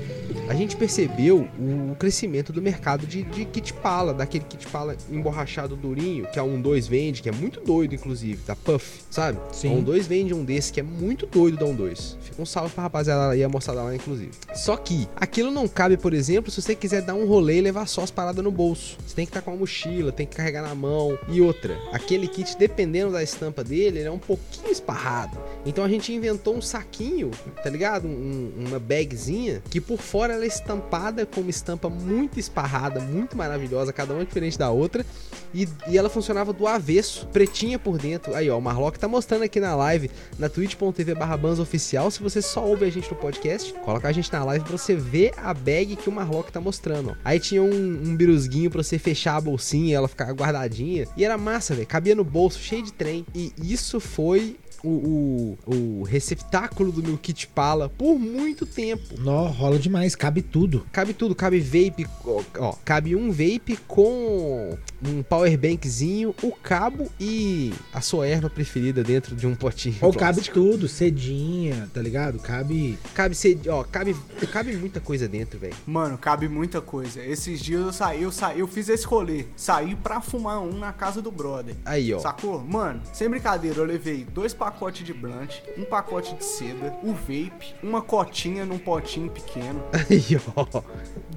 A 0.49 0.55
gente 0.55 0.75
percebeu 0.75 1.47
o 1.59 1.95
crescimento 1.99 2.51
do 2.51 2.59
mercado 2.59 3.05
de, 3.05 3.21
de 3.21 3.45
kit 3.45 3.71
pala, 3.71 4.15
daquele 4.15 4.43
kit 4.45 4.65
pala 4.65 4.97
emborrachado 5.11 5.75
durinho, 5.75 6.25
que 6.33 6.39
a 6.39 6.43
1-2 6.43 6.89
vende, 6.89 7.21
que 7.21 7.29
é 7.29 7.31
muito 7.31 7.59
doido, 7.61 7.93
inclusive, 7.93 8.39
da 8.47 8.55
Puff, 8.55 9.01
sabe? 9.11 9.37
Sim. 9.51 9.77
A 9.77 9.79
1-2 9.79 10.01
vende 10.07 10.33
um 10.33 10.43
desse 10.43 10.73
que 10.73 10.79
é 10.79 10.83
muito 10.83 11.18
doido 11.27 11.57
da 11.57 11.65
1-2. 11.65 12.15
Fica 12.21 12.41
um 12.41 12.45
salve 12.45 12.73
pra 12.73 12.83
rapaziada 12.83 13.31
aí, 13.31 13.43
a 13.43 13.49
moçada 13.49 13.81
lá, 13.83 13.93
inclusive. 13.95 14.31
Só 14.55 14.75
que 14.77 15.07
aquilo 15.15 15.51
não 15.51 15.67
cabe, 15.67 15.97
por 15.97 16.13
exemplo, 16.13 16.51
se 16.51 16.61
você 16.61 16.75
quiser 16.75 17.01
dar 17.01 17.13
um 17.15 17.25
rolê 17.27 17.57
e 17.57 17.61
levar 17.61 17.87
só 17.87 18.01
as 18.03 18.11
paradas 18.11 18.43
no 18.43 18.51
bolso. 18.51 18.97
Você 19.05 19.15
tem 19.15 19.25
que 19.25 19.29
estar 19.29 19.41
com 19.41 19.51
uma 19.51 19.57
mochila, 19.57 20.11
tem 20.11 20.25
que 20.27 20.35
carregar 20.35 20.61
na 20.61 20.73
mão. 20.75 21.17
E 21.27 21.41
outra, 21.41 21.77
aquele 21.91 22.27
kit, 22.27 22.57
dependendo 22.57 23.11
da 23.11 23.21
estampa 23.23 23.63
dele, 23.63 23.99
ele 23.99 24.07
é 24.07 24.11
um 24.11 24.19
pouquinho 24.19 24.71
esparrado. 24.71 25.37
Então 25.65 25.83
a 25.83 25.89
gente 25.89 26.13
inventou 26.13 26.55
um 26.55 26.61
saquinho, 26.61 27.31
tá 27.63 27.69
ligado? 27.69 28.07
Um- 28.07 28.51
uma 28.67 28.79
bagzinha, 28.79 29.61
que 29.69 29.79
por 29.81 29.99
fora 29.99 30.33
ela 30.33 30.43
é 30.43 30.47
estampada 30.47 31.25
com 31.25 31.41
uma 31.41 31.49
estampa 31.49 31.89
muito 31.89 32.39
esparrada, 32.39 32.99
muito 32.99 33.35
maravilhosa, 33.37 33.91
cada 33.93 34.13
uma 34.13 34.23
diferente 34.25 34.57
da 34.57 34.69
outra. 34.69 35.05
E, 35.53 35.67
e 35.87 35.97
ela 35.97 36.09
funcionava 36.09 36.53
do 36.53 36.67
avesso, 36.67 37.27
pretinha 37.33 37.79
por 37.79 37.97
dentro. 37.97 38.35
Aí, 38.35 38.49
ó, 38.49 38.57
o 38.57 38.61
Marlock 38.61 38.99
tá 38.99 39.07
mostrando 39.07 39.43
aqui 39.43 39.59
na 39.59 39.75
live, 39.75 40.09
na 40.37 40.47
twitch.tv 40.47 41.08
barra 41.15 41.39
oficial. 41.59 42.11
Se 42.11 42.21
você 42.21 42.41
só 42.41 42.65
ouve 42.65 42.85
a 42.85 42.89
gente 42.89 43.09
no 43.09 43.15
podcast, 43.15 43.73
coloca 43.73 44.07
a 44.07 44.11
gente 44.11 44.31
na 44.31 44.43
live 44.43 44.65
pra 44.65 44.77
você 44.77 44.95
ver 44.95 45.33
a 45.37 45.53
bag 45.53 45.95
que 45.95 46.09
o 46.09 46.11
Marlock 46.11 46.51
tá 46.51 46.61
mostrando. 46.61 47.17
Aí 47.23 47.39
tinha 47.39 47.63
um, 47.63 47.69
um 47.73 48.15
birusguinho 48.15 48.69
pra 48.69 48.83
você 48.83 48.99
fechar 48.99 49.37
a 49.37 49.41
bolsinha 49.41 49.89
e 49.89 49.93
ela 49.93 50.07
ficar 50.07 50.31
guardadinha. 50.33 51.07
E 51.15 51.23
era 51.23 51.37
massa, 51.37 51.73
velho. 51.73 51.87
Cabia 51.87 52.15
no 52.15 52.23
bolso, 52.23 52.59
cheio 52.59 52.83
de 52.83 52.93
trem. 52.93 53.25
E 53.33 53.53
isso 53.59 53.99
foi 53.99 54.57
o, 54.83 55.57
o, 55.65 55.73
o 55.99 56.03
receptáculo 56.03 56.91
do 56.91 57.03
meu 57.03 57.17
kit 57.17 57.47
pala 57.47 57.89
por 57.89 58.17
muito 58.17 58.65
tempo. 58.65 59.19
Nó, 59.19 59.47
rola 59.47 59.77
demais, 59.77 60.15
cabe 60.15 60.41
tudo. 60.41 60.85
Cabe 60.91 61.13
tudo, 61.13 61.35
cabe 61.35 61.59
vape, 61.59 62.07
ó, 62.25 62.41
ó, 62.57 62.75
cabe 62.83 63.15
um 63.15 63.31
vape 63.31 63.77
com 63.87 64.77
um 65.05 65.23
power 65.23 65.57
bankzinho, 65.57 66.35
o 66.43 66.51
cabo 66.51 67.09
e 67.19 67.73
a 67.93 68.01
sua 68.01 68.27
erva 68.27 68.49
preferida 68.49 69.03
dentro 69.03 69.35
de 69.35 69.47
um 69.47 69.55
potinho. 69.55 69.95
Ou 70.01 70.13
cabe 70.13 70.41
tudo, 70.41 70.87
cedinha, 70.87 71.89
tá 71.93 72.01
ligado? 72.01 72.39
Cabe. 72.39 72.97
cabe 73.13 73.35
ser, 73.35 73.59
ó, 73.69 73.83
cabe, 73.83 74.15
cabe 74.51 74.75
muita 74.75 74.99
coisa 74.99 75.27
dentro, 75.27 75.57
velho. 75.59 75.75
Mano, 75.87 76.17
cabe 76.17 76.47
muita 76.49 76.81
coisa. 76.81 77.23
Esses 77.23 77.59
dias 77.61 77.81
eu 77.81 77.93
saí, 77.93 78.23
eu 78.23 78.31
saí, 78.31 78.59
eu 78.59 78.67
fiz 78.67 78.89
esse 78.89 79.05
rolê. 79.05 79.45
Saí 79.55 79.95
pra 79.95 80.19
fumar 80.21 80.59
um 80.61 80.77
na 80.77 80.91
casa 80.91 81.21
do 81.21 81.31
brother. 81.31 81.75
Aí, 81.85 82.13
ó. 82.13 82.19
Sacou? 82.19 82.59
Mano, 82.61 83.01
sem 83.13 83.29
brincadeira, 83.29 83.79
eu 83.79 83.85
levei 83.85 84.25
dois 84.25 84.53
pacotes 84.53 85.05
de 85.05 85.13
blunt, 85.13 85.55
um 85.77 85.85
pacote 85.85 86.35
de 86.35 86.43
seda, 86.43 86.93
o 87.03 87.13
vape, 87.13 87.73
uma 87.81 88.01
cotinha 88.01 88.65
num 88.65 88.77
potinho 88.77 89.29
pequeno, 89.31 89.81
Aí, 89.93 90.39
ó. 90.55 90.81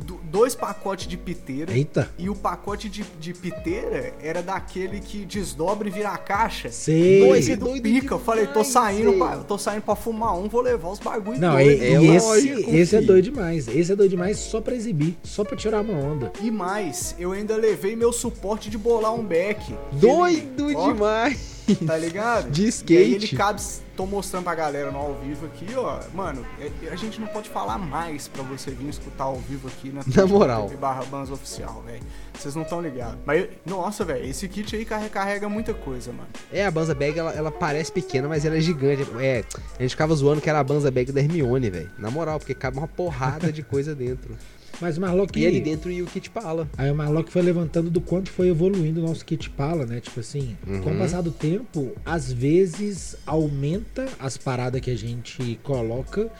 du- 0.04 0.20
dois 0.24 0.54
pacotes 0.54 1.06
de 1.06 1.16
piteira. 1.16 1.72
Eita. 1.72 2.10
E 2.18 2.28
o 2.28 2.34
pacote 2.34 2.88
de, 2.88 3.04
de 3.20 3.32
piteira 3.34 3.51
era 4.22 4.42
daquele 4.42 5.00
que 5.00 5.24
desdobra 5.24 5.88
e 5.88 5.90
vira 5.90 6.10
a 6.10 6.18
caixa. 6.18 6.70
Sei. 6.70 7.20
Dois 7.26 7.48
é 7.48 7.56
do 7.56 7.66
doido 7.66 7.82
pica. 7.82 8.14
Eu 8.14 8.18
falei, 8.18 8.46
tô 8.46 8.64
saindo, 8.64 9.10
sei. 9.10 9.18
pra, 9.18 9.36
tô 9.38 9.58
saindo 9.58 9.82
pra 9.82 9.94
fumar 9.94 10.36
um, 10.38 10.48
vou 10.48 10.60
levar 10.60 10.90
os 10.90 10.98
bagulho 10.98 11.38
Não, 11.40 11.52
doido. 11.52 11.82
é 11.82 12.00
e 12.02 12.16
esse, 12.16 12.70
esse 12.76 12.96
é 12.96 13.00
doido 13.00 13.24
demais. 13.24 13.68
Esse 13.68 13.92
é 13.92 13.96
doido 13.96 14.10
demais 14.10 14.38
só 14.38 14.60
pra 14.60 14.74
exibir, 14.74 15.16
só 15.22 15.44
pra 15.44 15.56
tirar 15.56 15.80
uma 15.82 15.94
onda. 15.94 16.32
E 16.42 16.50
mais, 16.50 17.14
eu 17.18 17.32
ainda 17.32 17.56
levei 17.56 17.94
meu 17.96 18.12
suporte 18.12 18.68
de 18.70 18.78
bolar 18.78 19.14
um 19.14 19.24
beck. 19.24 19.74
Doido 19.92 20.66
Ele- 20.70 20.76
ó, 20.76 20.92
demais. 20.92 21.52
Tá 21.86 21.96
ligado? 21.96 22.50
De 22.50 22.62
E 22.62 22.64
aí 22.64 22.68
skate. 22.70 23.14
ele 23.14 23.28
cabe. 23.36 23.62
Tô 23.96 24.06
mostrando 24.06 24.44
pra 24.44 24.54
galera 24.54 24.90
no 24.90 24.98
ao 24.98 25.14
vivo 25.16 25.44
aqui, 25.46 25.66
ó. 25.76 26.00
Mano, 26.14 26.46
é- 26.58 26.88
a 26.88 26.96
gente 26.96 27.20
não 27.20 27.26
pode 27.28 27.50
falar 27.50 27.76
mais 27.78 28.26
pra 28.26 28.42
você 28.42 28.70
vir 28.70 28.88
escutar 28.88 29.24
ao 29.24 29.36
vivo 29.36 29.68
aqui 29.68 29.90
na 29.90 30.00
Na 30.16 30.26
moral. 30.26 30.62
TV 30.64 30.76
barra 30.78 31.04
Bans 31.04 31.30
oficial, 31.30 31.82
velho. 31.84 32.02
Vocês 32.32 32.54
não 32.54 32.62
estão 32.62 32.80
ligados. 32.80 33.18
Mas, 33.26 33.48
nossa, 33.66 34.02
velho, 34.04 34.24
esse 34.24 34.48
kit 34.48 34.74
aí 34.74 34.84
carrega, 34.86 35.10
carrega 35.10 35.48
muita 35.48 35.74
coisa, 35.74 36.10
mano. 36.10 36.28
É, 36.50 36.64
a 36.64 36.70
Banza 36.70 36.94
Bag, 36.94 37.18
ela, 37.18 37.32
ela 37.32 37.50
parece 37.52 37.92
pequena, 37.92 38.26
mas 38.28 38.44
ela 38.46 38.56
é 38.56 38.60
gigante. 38.60 39.06
É, 39.20 39.44
a 39.78 39.82
gente 39.82 39.90
ficava 39.90 40.14
zoando 40.14 40.40
que 40.40 40.48
era 40.48 40.58
a 40.58 40.64
Banza 40.64 40.90
Bag 40.90 41.12
da 41.12 41.20
Hermione, 41.20 41.68
velho. 41.68 41.90
Na 41.98 42.10
moral, 42.10 42.38
porque 42.38 42.54
cabe 42.54 42.78
uma 42.78 42.88
porrada 42.88 43.52
de 43.52 43.62
coisa 43.62 43.94
dentro. 43.96 44.34
Mas 44.80 44.98
o 44.98 45.00
Marlock. 45.00 45.38
E 45.38 45.46
ali 45.46 45.60
dentro 45.60 45.90
ia 45.90 46.02
o 46.02 46.06
kit 46.06 46.28
pala. 46.30 46.68
Aí 46.76 46.90
o 46.90 46.94
Marlock 46.94 47.30
foi 47.30 47.42
levantando 47.42 47.90
do 47.90 48.00
quanto 48.00 48.30
foi 48.30 48.48
evoluindo 48.48 49.00
o 49.00 49.06
nosso 49.06 49.24
kit 49.24 49.48
pala, 49.50 49.86
né? 49.86 50.00
Tipo 50.00 50.20
assim, 50.20 50.56
Uhum. 50.66 50.80
com 50.80 50.92
o 50.92 50.98
passar 50.98 51.20
do 51.22 51.30
tempo, 51.30 51.92
às 52.04 52.32
vezes 52.32 53.16
aumenta 53.26 54.06
as 54.18 54.36
paradas 54.36 54.80
que 54.80 54.90
a 54.90 54.96
gente 54.96 55.58
coloca. 55.62 56.30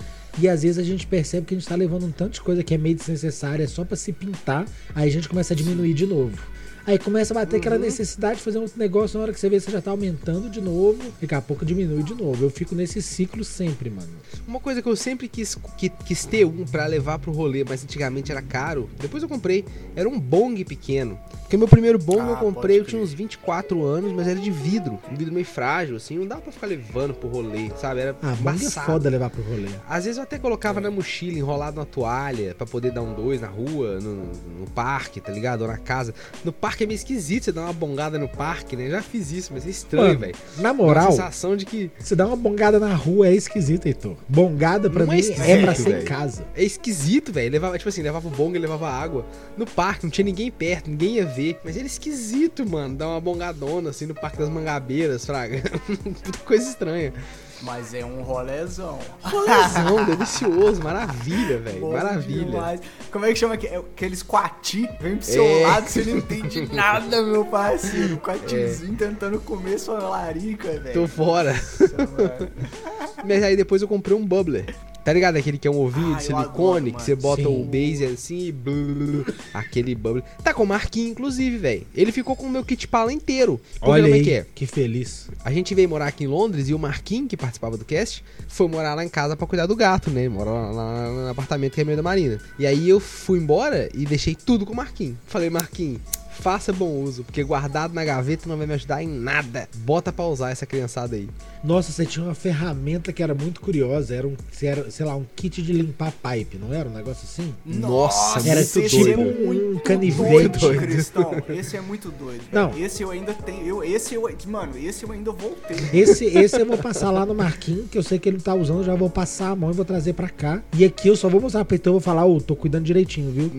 E 0.40 0.48
às 0.48 0.62
vezes 0.62 0.78
a 0.78 0.82
gente 0.82 1.06
percebe 1.06 1.46
que 1.46 1.54
a 1.54 1.58
gente 1.58 1.68
tá 1.68 1.74
levando 1.76 2.06
um 2.06 2.10
tanto 2.10 2.32
de 2.34 2.40
coisa 2.40 2.62
que 2.64 2.72
é 2.72 2.78
meio 2.78 2.96
desnecessária 2.96 3.68
só 3.68 3.84
pra 3.84 3.96
se 3.96 4.12
pintar. 4.12 4.66
Aí 4.94 5.06
a 5.08 5.12
gente 5.12 5.28
começa 5.28 5.52
a 5.52 5.56
diminuir 5.56 5.92
de 5.92 6.06
novo. 6.06 6.38
Aí 6.86 6.98
começa 6.98 7.32
a 7.32 7.36
bater 7.36 7.56
aquela 7.56 7.76
Uhum. 7.76 7.82
necessidade 7.82 8.36
de 8.38 8.42
fazer 8.42 8.58
um 8.58 8.62
outro 8.62 8.78
negócio. 8.78 9.16
Na 9.18 9.24
hora 9.24 9.32
que 9.32 9.38
você 9.38 9.48
vê, 9.48 9.60
você 9.60 9.70
já 9.70 9.80
tá 9.80 9.90
aumentando 9.92 10.50
de 10.50 10.60
novo. 10.60 10.98
Daqui 11.20 11.34
a 11.34 11.40
pouco 11.40 11.64
diminui 11.64 12.02
de 12.02 12.14
novo. 12.14 12.44
Eu 12.44 12.50
fico 12.50 12.74
nesse 12.74 13.00
ciclo 13.00 13.44
sempre, 13.44 13.88
mano. 13.90 14.08
Uma 14.46 14.58
coisa 14.60 14.82
que 14.82 14.88
eu 14.88 14.96
sempre 14.96 15.28
quis, 15.28 15.56
que- 15.78 15.88
quis 15.90 16.24
ter 16.24 16.44
um 16.44 16.64
pra 16.64 16.86
levar 16.86 17.18
pro 17.18 17.30
rolê, 17.32 17.64
mas 17.68 17.84
antigamente 17.84 18.32
era 18.32 18.42
caro. 18.42 18.90
Depois 19.00 19.22
eu 19.22 19.28
comprei, 19.28 19.64
era 19.94 20.08
um 20.08 20.18
bong 20.18 20.64
pequeno. 20.64 21.18
Porque 21.42 21.56
meu 21.58 21.68
primeiro 21.68 21.98
bong 21.98 22.20
Ah, 22.22 22.28
eu 22.30 22.36
comprei, 22.36 22.80
eu 22.80 22.84
tinha 22.84 23.00
uns 23.00 23.12
24 23.12 23.84
anos, 23.84 24.10
mas 24.12 24.26
era 24.26 24.40
de 24.40 24.50
vidro. 24.50 24.98
Um 25.10 25.14
vidro 25.14 25.34
meio 25.34 25.44
frágil, 25.44 25.96
assim, 25.96 26.16
não 26.18 26.26
dava 26.26 26.40
pra 26.40 26.50
ficar 26.50 26.66
levando 26.66 27.12
pro 27.12 27.28
rolê, 27.28 27.70
sabe? 27.78 28.00
Era 28.00 28.16
Ah, 28.22 28.34
bang 28.40 28.64
é 28.64 28.70
foda 28.70 29.10
levar 29.10 29.28
pro 29.28 29.42
rolê. 29.42 29.68
Às 29.86 30.04
vezes 30.04 30.16
eu 30.16 30.22
até 30.22 30.38
colocava 30.38 30.80
na 30.80 30.90
mochila, 30.90 31.38
enrolado 31.38 31.76
na 31.76 31.84
toalha, 31.84 32.54
pra 32.54 32.66
poder 32.66 32.90
dar 32.90 33.02
um 33.02 33.12
dois 33.14 33.38
na 33.40 33.48
rua, 33.48 34.00
no, 34.00 34.14
no 34.60 34.66
parque, 34.74 35.20
tá 35.20 35.30
ligado? 35.30 35.60
Ou 35.62 35.68
na 35.68 35.76
casa. 35.76 36.14
No 36.42 36.52
parque 36.72 36.84
é 36.84 36.86
meio 36.86 36.96
esquisito 36.96 37.44
você 37.44 37.52
dar 37.52 37.62
uma 37.62 37.72
bongada 37.72 38.18
no 38.18 38.26
parque, 38.26 38.74
né? 38.76 38.88
Já 38.88 39.02
fiz 39.02 39.30
isso, 39.30 39.50
mas 39.52 39.66
é 39.66 39.70
estranho, 39.70 40.18
velho. 40.18 40.34
Na 40.56 40.62
Dá 40.62 40.72
uma 40.72 40.74
moral, 40.84 41.10
sensação 41.10 41.54
de 41.54 41.66
que 41.66 41.90
Você 41.98 42.16
dá 42.16 42.26
uma 42.26 42.36
bongada 42.36 42.80
na 42.80 42.94
rua 42.94 43.28
é 43.28 43.34
esquisito, 43.34 43.86
Heitor. 43.86 44.16
Bongada 44.26 44.88
pra 44.88 45.04
Não 45.04 45.12
é 45.12 45.16
mim 45.16 45.22
é, 45.22 45.24
esquisito, 45.30 45.60
pra 45.62 45.74
ser 45.74 46.00
em 46.00 46.04
casa. 46.04 46.46
é 46.56 46.64
esquisito, 46.64 47.30
velho. 47.30 47.52
Levava, 47.52 47.76
tipo 47.76 47.90
assim, 47.90 48.00
levava 48.02 48.26
o 48.26 48.30
bong 48.30 48.56
e 48.56 48.58
levava 48.58 48.88
água 48.88 49.26
no 49.56 49.66
parque, 49.66 50.04
não 50.04 50.10
tinha 50.10 50.24
ninguém 50.24 50.50
perto, 50.50 50.88
ninguém 50.88 51.16
ia 51.16 51.26
ver. 51.26 51.58
Mas 51.62 51.76
era 51.76 51.86
esquisito, 51.86 52.66
mano, 52.66 52.94
dar 52.96 53.08
uma 53.08 53.20
bongadona 53.20 53.90
assim 53.90 54.06
no 54.06 54.14
Parque 54.14 54.38
das 54.38 54.48
Mangabeiras, 54.48 55.26
fraga. 55.26 55.60
Puta 56.02 56.38
coisa 56.44 56.68
estranha. 56.70 57.12
Mas 57.62 57.94
é 57.94 58.04
um 58.04 58.22
rolezão. 58.22 58.98
Rolezão, 59.22 60.04
delicioso, 60.06 60.82
maravilha, 60.82 61.58
velho. 61.58 61.92
Maravilha. 61.92 62.44
demais. 62.44 62.80
Como 63.10 63.24
é 63.24 63.32
que 63.32 63.36
chama? 63.38 63.54
aquele- 63.54 63.76
Aqueles 63.76 64.22
quati, 64.22 64.88
vem 65.00 65.16
pro 65.16 65.24
seu 65.24 65.44
É. 65.44 65.66
lado, 65.66 65.88
você 65.88 66.02
não 66.02 66.18
entende 66.18 66.68
nada, 66.74 67.22
meu 67.22 67.44
parceiro. 67.44 68.16
Quatizinho 68.18 68.96
tentando 68.96 69.38
comer 69.40 69.78
sua 69.78 69.98
larica, 70.00 70.68
Tô 70.72 70.80
velho. 70.80 71.08
fora. 71.08 71.52
Nossa. 71.52 72.50
Mas 73.24 73.42
aí 73.42 73.56
depois 73.56 73.80
eu 73.82 73.86
comprei 73.88 74.16
um 74.16 74.26
bubbler. 74.26 74.74
Tá 75.04 75.12
ligado? 75.12 75.36
Aquele 75.36 75.58
que 75.58 75.66
é 75.66 75.70
um 75.70 75.80
ovinho 75.80 76.14
Ah, 76.14 76.18
de 76.18 76.24
silicone, 76.24 76.90
adoro, 76.90 76.92
que 76.96 77.02
você 77.02 77.14
bota 77.16 77.42
Sim. 77.42 77.48
o 77.48 77.64
base 77.64 78.04
assim 78.04 78.46
e 78.46 78.52
blu, 78.52 79.24
aquele 79.52 79.94
bubbler. 79.94 80.22
Tá 80.42 80.54
com 80.54 80.64
marquinho, 80.64 81.10
inclusive, 81.10 81.58
velho. 81.58 81.86
Ele 81.94 82.12
ficou 82.12 82.36
com 82.36 82.46
o 82.46 82.50
meu 82.50 82.64
kit 82.64 82.86
pala 82.86 83.12
inteiro. 83.12 83.60
Olha 83.80 84.04
aí, 84.06 84.20
é 84.20 84.22
que 84.22 84.30
é? 84.32 84.46
que 84.54 84.66
feliz. 84.66 85.28
A 85.44 85.52
gente 85.52 85.74
veio 85.74 85.88
morar 85.88 86.06
aqui 86.06 86.24
em 86.24 86.28
Londres 86.28 86.68
e 86.68 86.74
o 86.74 86.78
Marquinhos, 86.78 87.28
que 87.28 87.36
participava 87.36 87.76
do 87.76 87.84
cast, 87.84 88.24
foi 88.48 88.68
morar 88.68 88.94
lá 88.94 89.04
em 89.04 89.08
casa 89.08 89.36
pra 89.36 89.46
cuidar 89.46 89.66
do 89.66 89.74
gato, 89.76 90.10
né? 90.10 90.22
Ele 90.22 90.28
Mora 90.28 90.50
lá, 90.50 90.70
lá 90.70 91.10
no 91.10 91.28
apartamento 91.28 91.74
que 91.74 91.80
é 91.80 91.84
meio 91.84 91.96
da 91.96 92.02
Marina. 92.02 92.38
E 92.58 92.66
aí 92.66 92.88
eu 92.88 93.00
fui 93.00 93.38
embora 93.38 93.88
e 93.94 94.04
deixei 94.06 94.34
tudo 94.34 94.64
com 94.64 94.72
o 94.72 94.76
Marquinhos. 94.76 95.16
Falei, 95.26 95.50
Marquinhos, 95.50 96.00
faça 96.40 96.72
bom 96.72 96.90
uso, 97.02 97.24
porque 97.24 97.42
guardado 97.42 97.92
na 97.94 98.04
gaveta 98.04 98.48
não 98.48 98.56
vai 98.56 98.66
me 98.66 98.74
ajudar 98.74 99.02
em 99.02 99.08
nada. 99.08 99.68
Bota 99.76 100.12
pra 100.12 100.24
usar 100.26 100.50
essa 100.50 100.66
criançada 100.66 101.16
aí. 101.16 101.28
Nossa, 101.62 101.92
você 101.92 102.04
tinha 102.04 102.24
uma 102.24 102.34
ferramenta 102.34 103.12
que 103.12 103.22
era 103.22 103.34
muito 103.34 103.60
curiosa. 103.60 104.14
Era 104.14 104.26
um, 104.26 104.34
era, 104.60 104.90
sei 104.90 105.06
lá, 105.06 105.14
um 105.14 105.24
kit 105.36 105.62
de 105.62 105.72
limpar 105.72 106.12
pipe, 106.12 106.58
não 106.58 106.74
era? 106.74 106.88
Um 106.88 106.92
negócio 106.92 107.24
assim? 107.24 107.54
Nossa, 107.64 108.40
Era 108.48 108.60
muito 108.60 108.88
tipo 108.88 109.04
doido. 109.04 109.76
um 109.76 109.78
canivete. 109.78 110.58
doido, 110.58 110.78
Cristão. 110.80 111.32
Esse 111.48 111.76
é 111.76 111.80
muito 111.80 112.10
doido. 112.10 112.42
Não. 112.50 112.76
Esse 112.76 113.02
eu 113.02 113.10
ainda 113.10 113.32
tenho. 113.32 113.64
Eu, 113.66 113.84
esse 113.84 114.14
eu, 114.14 114.28
mano, 114.48 114.72
esse 114.76 115.04
eu 115.04 115.12
ainda 115.12 115.30
vou 115.30 115.50
ter. 115.68 115.94
Esse, 115.94 116.24
esse 116.24 116.60
eu 116.60 116.66
vou 116.66 116.78
passar 116.78 117.10
lá 117.12 117.24
no 117.24 117.34
Marquinhos, 117.34 117.88
que 117.90 117.96
eu 117.96 118.02
sei 118.02 118.18
que 118.18 118.28
ele 118.28 118.40
tá 118.40 118.54
usando, 118.54 118.82
já 118.82 118.94
vou 118.96 119.08
passar 119.10 119.50
a 119.50 119.56
mão 119.56 119.70
e 119.70 119.74
vou 119.74 119.84
trazer 119.84 120.14
pra 120.14 120.28
cá. 120.28 120.60
E 120.76 120.84
aqui 120.84 121.08
eu 121.08 121.16
só 121.16 121.28
vou 121.28 121.40
mostrar 121.40 121.64
pra 121.64 121.76
então 121.76 121.92
eu 121.92 121.94
vou 121.94 122.00
falar, 122.00 122.24
ô, 122.24 122.40
tô 122.40 122.56
cuidando 122.56 122.84
direitinho, 122.84 123.30
viu? 123.30 123.50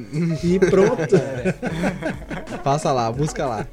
E 0.43 0.59
pronto. 0.59 1.15
Passa 2.63 2.91
lá, 2.91 3.12
busca 3.12 3.45
lá. 3.45 3.67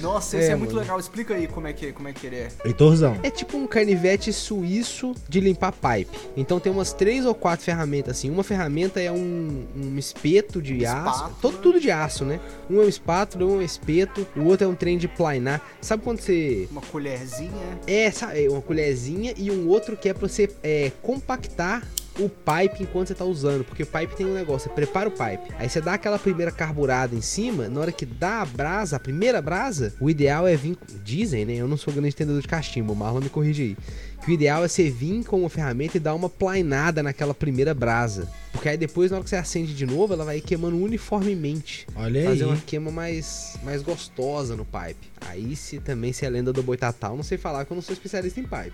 Nossa, 0.00 0.38
esse 0.38 0.48
é, 0.48 0.52
É, 0.52 0.56
muito 0.56 0.74
legal. 0.74 0.98
Explica 0.98 1.34
aí 1.34 1.46
como 1.46 1.66
é 1.66 1.72
que, 1.72 1.92
como 1.92 2.08
é 2.08 2.12
que 2.12 2.26
ele 2.26 2.36
é. 2.36 2.48
Heitorzão. 2.64 3.16
É 3.22 3.30
tipo 3.30 3.56
um 3.56 3.66
canivete 3.66 4.32
suíço 4.32 5.14
de 5.28 5.40
limpar 5.40 5.72
pipe. 5.72 6.18
Então 6.36 6.58
tem 6.58 6.72
umas 6.72 6.92
três 6.92 7.26
ou 7.26 7.34
quatro 7.34 7.64
ferramentas 7.64 8.16
assim. 8.16 8.30
Uma 8.30 8.42
ferramenta 8.42 9.00
é 9.00 9.12
um, 9.12 9.66
um 9.76 9.98
espeto 9.98 10.60
de 10.62 10.84
aço. 10.84 11.08
Espátula. 11.08 11.36
Todo, 11.40 11.58
tudo 11.58 11.80
de 11.80 11.90
aço, 11.90 12.24
né? 12.24 12.40
Um 12.70 12.80
é 12.80 12.84
um 12.84 12.88
espátula, 12.88 13.44
um 13.44 13.54
é 13.54 13.58
um 13.58 13.62
espeto. 13.62 14.26
O 14.36 14.44
outro 14.44 14.66
é 14.66 14.68
um 14.68 14.74
trem 14.74 14.96
de 14.96 15.08
plainar. 15.08 15.60
Sabe 15.80 16.02
quando 16.02 16.20
você 16.20 16.66
Uma 16.70 16.80
colherzinha. 16.80 17.78
É, 17.86 18.10
sabe, 18.10 18.44
é 18.44 18.50
uma 18.50 18.62
colherzinha 18.62 19.34
e 19.36 19.50
um 19.50 19.68
outro 19.68 19.96
que 19.96 20.08
é 20.08 20.14
pra 20.14 20.26
você 20.26 20.50
é, 20.62 20.90
compactar 21.02 21.82
o 22.18 22.28
pipe 22.28 22.82
enquanto 22.82 23.08
você 23.08 23.14
tá 23.14 23.24
usando. 23.24 23.64
Porque 23.64 23.82
o 23.82 23.86
pipe 23.86 24.16
tem 24.16 24.26
um 24.26 24.34
negócio, 24.34 24.68
você 24.68 24.74
prepara 24.74 25.08
o 25.08 25.12
pipe. 25.12 25.52
Aí 25.58 25.68
você 25.68 25.80
dá 25.80 25.94
aquela 25.94 26.18
primeira 26.18 26.50
carburada 26.50 27.14
em 27.14 27.20
cima, 27.20 27.68
na 27.68 27.80
hora 27.80 27.92
que 27.92 28.04
dá 28.06 28.42
a 28.42 28.46
brasa, 28.46 28.96
a 28.96 29.00
primeira 29.00 29.40
brasa, 29.40 29.94
o 30.00 30.10
ideal 30.10 30.46
é 30.46 30.56
vir. 30.56 30.76
Dizem, 31.02 31.44
né? 31.44 31.54
Eu 31.54 31.68
não 31.68 31.76
sou 31.76 31.92
grande 31.92 32.10
entendedor 32.10 32.40
de 32.40 32.48
cachimbo, 32.48 32.92
o 32.92 32.96
Marlon 32.96 33.20
me 33.20 33.28
corrige 33.28 33.62
aí. 33.62 33.76
Que 34.24 34.30
o 34.30 34.34
ideal 34.34 34.64
é 34.64 34.68
você 34.68 34.88
vir 34.88 35.24
com 35.24 35.40
uma 35.40 35.48
ferramenta 35.48 35.96
e 35.96 36.00
dar 36.00 36.14
uma 36.14 36.28
plainada 36.28 37.02
naquela 37.02 37.34
primeira 37.34 37.74
brasa. 37.74 38.28
Porque 38.52 38.68
aí 38.68 38.76
depois, 38.76 39.10
na 39.10 39.16
hora 39.16 39.24
que 39.24 39.30
você 39.30 39.36
acende 39.36 39.74
de 39.74 39.84
novo, 39.84 40.12
ela 40.12 40.24
vai 40.24 40.40
queimando 40.40 40.76
uniformemente 40.76 41.86
Olha 41.96 42.24
fazer 42.24 42.44
aí. 42.44 42.50
uma 42.50 42.56
queima 42.56 42.90
mais, 42.92 43.56
mais 43.64 43.82
gostosa 43.82 44.54
no 44.54 44.64
pipe. 44.64 45.10
Aí 45.22 45.56
se 45.56 45.80
também 45.80 46.12
se 46.12 46.24
é 46.24 46.30
lenda 46.30 46.52
do 46.52 46.62
boitatá, 46.62 47.08
eu 47.08 47.16
não 47.16 47.24
sei 47.24 47.36
falar 47.36 47.64
que 47.64 47.72
eu 47.72 47.74
não 47.74 47.82
sou 47.82 47.92
especialista 47.92 48.38
em 48.38 48.44
pipe. 48.44 48.72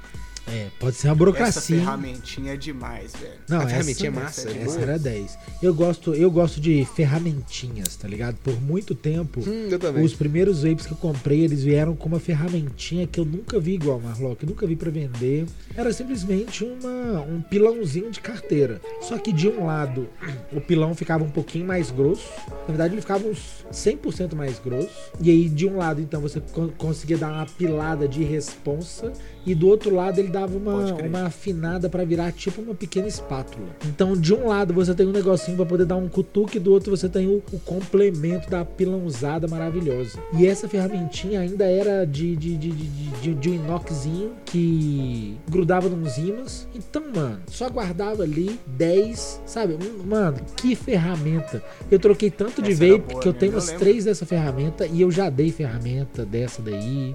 É, 0.51 0.69
pode 0.81 0.97
ser 0.97 1.09
uma 1.09 1.13
Essa 1.13 1.19
burocracia. 1.19 1.77
hein? 1.77 1.83
ferramentinha 1.83 2.53
é 2.55 2.57
demais, 2.57 3.13
velho. 3.13 3.33
Não, 3.49 3.59
A 3.59 3.63
essa, 3.63 3.71
ferramentinha 3.71 4.09
é 4.09 4.11
massa, 4.13 4.49
essa, 4.49 4.59
é 4.59 4.63
essa 4.63 4.81
era 4.81 4.99
10. 4.99 5.39
Eu 5.63 5.75
gosto, 5.75 6.15
eu 6.15 6.31
gosto 6.31 6.61
de 6.61 6.87
ferramentinhas, 6.95 7.97
tá 7.97 8.09
ligado? 8.09 8.37
Por 8.37 8.61
muito 8.63 8.95
tempo, 8.95 9.41
Hum, 9.41 9.69
eu 9.71 9.79
também. 9.79 10.05
os 10.05 10.15
primeiros 10.15 10.63
vapes 10.63 10.87
que 10.87 10.93
eu 10.93 10.97
comprei, 10.97 11.41
eles 11.43 11.63
vieram 11.63 11.95
com 11.95 12.09
uma 12.09 12.21
ferramentinha 12.21 13.07
que 13.07 13.21
eu 13.21 13.25
nunca 13.25 13.59
vi 13.61 13.75
igual, 13.75 14.01
Marlock. 14.01 14.43
Eu 14.43 14.49
nunca 14.49 14.67
vi 14.67 14.77
pra 14.77 14.91
vender. 14.91 15.47
Era 15.77 15.93
simplesmente 15.93 16.65
uma, 16.65 17.21
um 17.23 17.41
pilãozinho 17.43 18.11
de 18.11 18.21
carteira. 18.21 18.81
Só 19.03 19.19
que 19.19 19.33
de 19.33 19.49
um 19.49 19.67
lado, 19.67 20.09
o 20.53 20.61
pilão 20.61 20.95
ficava 20.95 21.25
um 21.25 21.31
pouquinho 21.31 21.67
mais 21.67 21.91
grosso. 21.91 22.29
Na 22.49 22.67
verdade, 22.69 22.95
ele 22.95 23.01
ficava 23.01 23.27
uns 23.27 23.65
100% 23.73 24.35
mais 24.35 24.59
grosso. 24.59 24.89
E 25.21 25.31
aí, 25.31 25.49
de 25.49 25.67
um 25.67 25.77
lado, 25.77 26.01
então, 26.01 26.21
você 26.21 26.41
con- 26.41 26.71
conseguia 26.79 27.19
dar 27.19 27.33
uma 27.33 27.47
pilada 27.47 28.07
de 28.09 28.23
responsa. 28.25 29.13
E 29.47 29.55
do 29.55 29.67
outro 29.69 29.95
lado, 29.95 30.19
ele 30.19 30.29
dava 30.29 30.38
uma, 30.47 30.73
Pode 30.73 30.95
crer. 30.95 31.09
uma 31.09 31.23
afinada 31.27 31.89
pra 31.89 32.05
virar 32.05 32.33
tipo 32.33 32.61
uma 32.61 32.75
pequena 32.75 33.07
espátula. 33.07 33.67
Então, 33.87 34.17
de 34.17 34.35
um 34.35 34.47
lado 34.49 34.73
você 34.75 34.95
tem 34.95 35.07
um 35.07 35.13
negocinho 35.13 35.57
pra 35.57 35.67
poder 35.67 35.85
dar 35.87 35.97
um 35.97 36.09
cutuque, 36.09 36.59
do 36.59 36.73
outro 36.73 36.97
você 36.97 37.09
tem 37.09 37.27
o, 37.27 37.43
o 37.53 37.59
complemento 37.61 38.49
da 38.51 38.65
pilãozada 38.65 39.47
maravilhosa. 39.49 40.19
E 40.37 40.47
essa 40.47 40.69
ferramentinha 40.69 41.41
ainda 41.41 41.65
era 41.65 42.05
de, 42.07 42.37
de, 42.37 42.57
de, 42.57 42.71
de, 42.71 42.87
de, 43.21 43.35
de 43.35 43.51
um 43.51 43.55
inoxzinho 43.55 44.33
que 44.45 45.37
grudava 45.49 45.89
nos 45.89 46.17
ímãs. 46.19 46.67
Então, 46.75 47.03
mano, 47.15 47.41
só 47.49 47.69
guardava 47.69 48.23
ali 48.23 48.59
10, 48.67 49.41
sabe? 49.47 49.77
Mano, 50.05 50.39
que 50.57 50.75
ferramenta. 50.75 51.63
Eu 51.91 51.99
troquei 51.99 52.31
tanto 52.31 52.63
de 52.63 52.73
Essa 52.73 52.87
vape 52.87 52.99
boa 53.13 53.21
que 53.21 53.29
eu 53.29 53.33
mesmo, 53.33 53.41
tenho 53.41 53.51
eu 53.53 53.57
umas 53.57 53.67
lembro. 53.69 53.81
três 53.81 54.05
dessa 54.05 54.27
ferramenta 54.27 54.87
e 54.87 55.01
eu 55.01 55.11
já 55.11 55.29
dei 55.31 55.51
ferramenta 55.51 56.25
dessa 56.25 56.63
daí. 56.63 57.15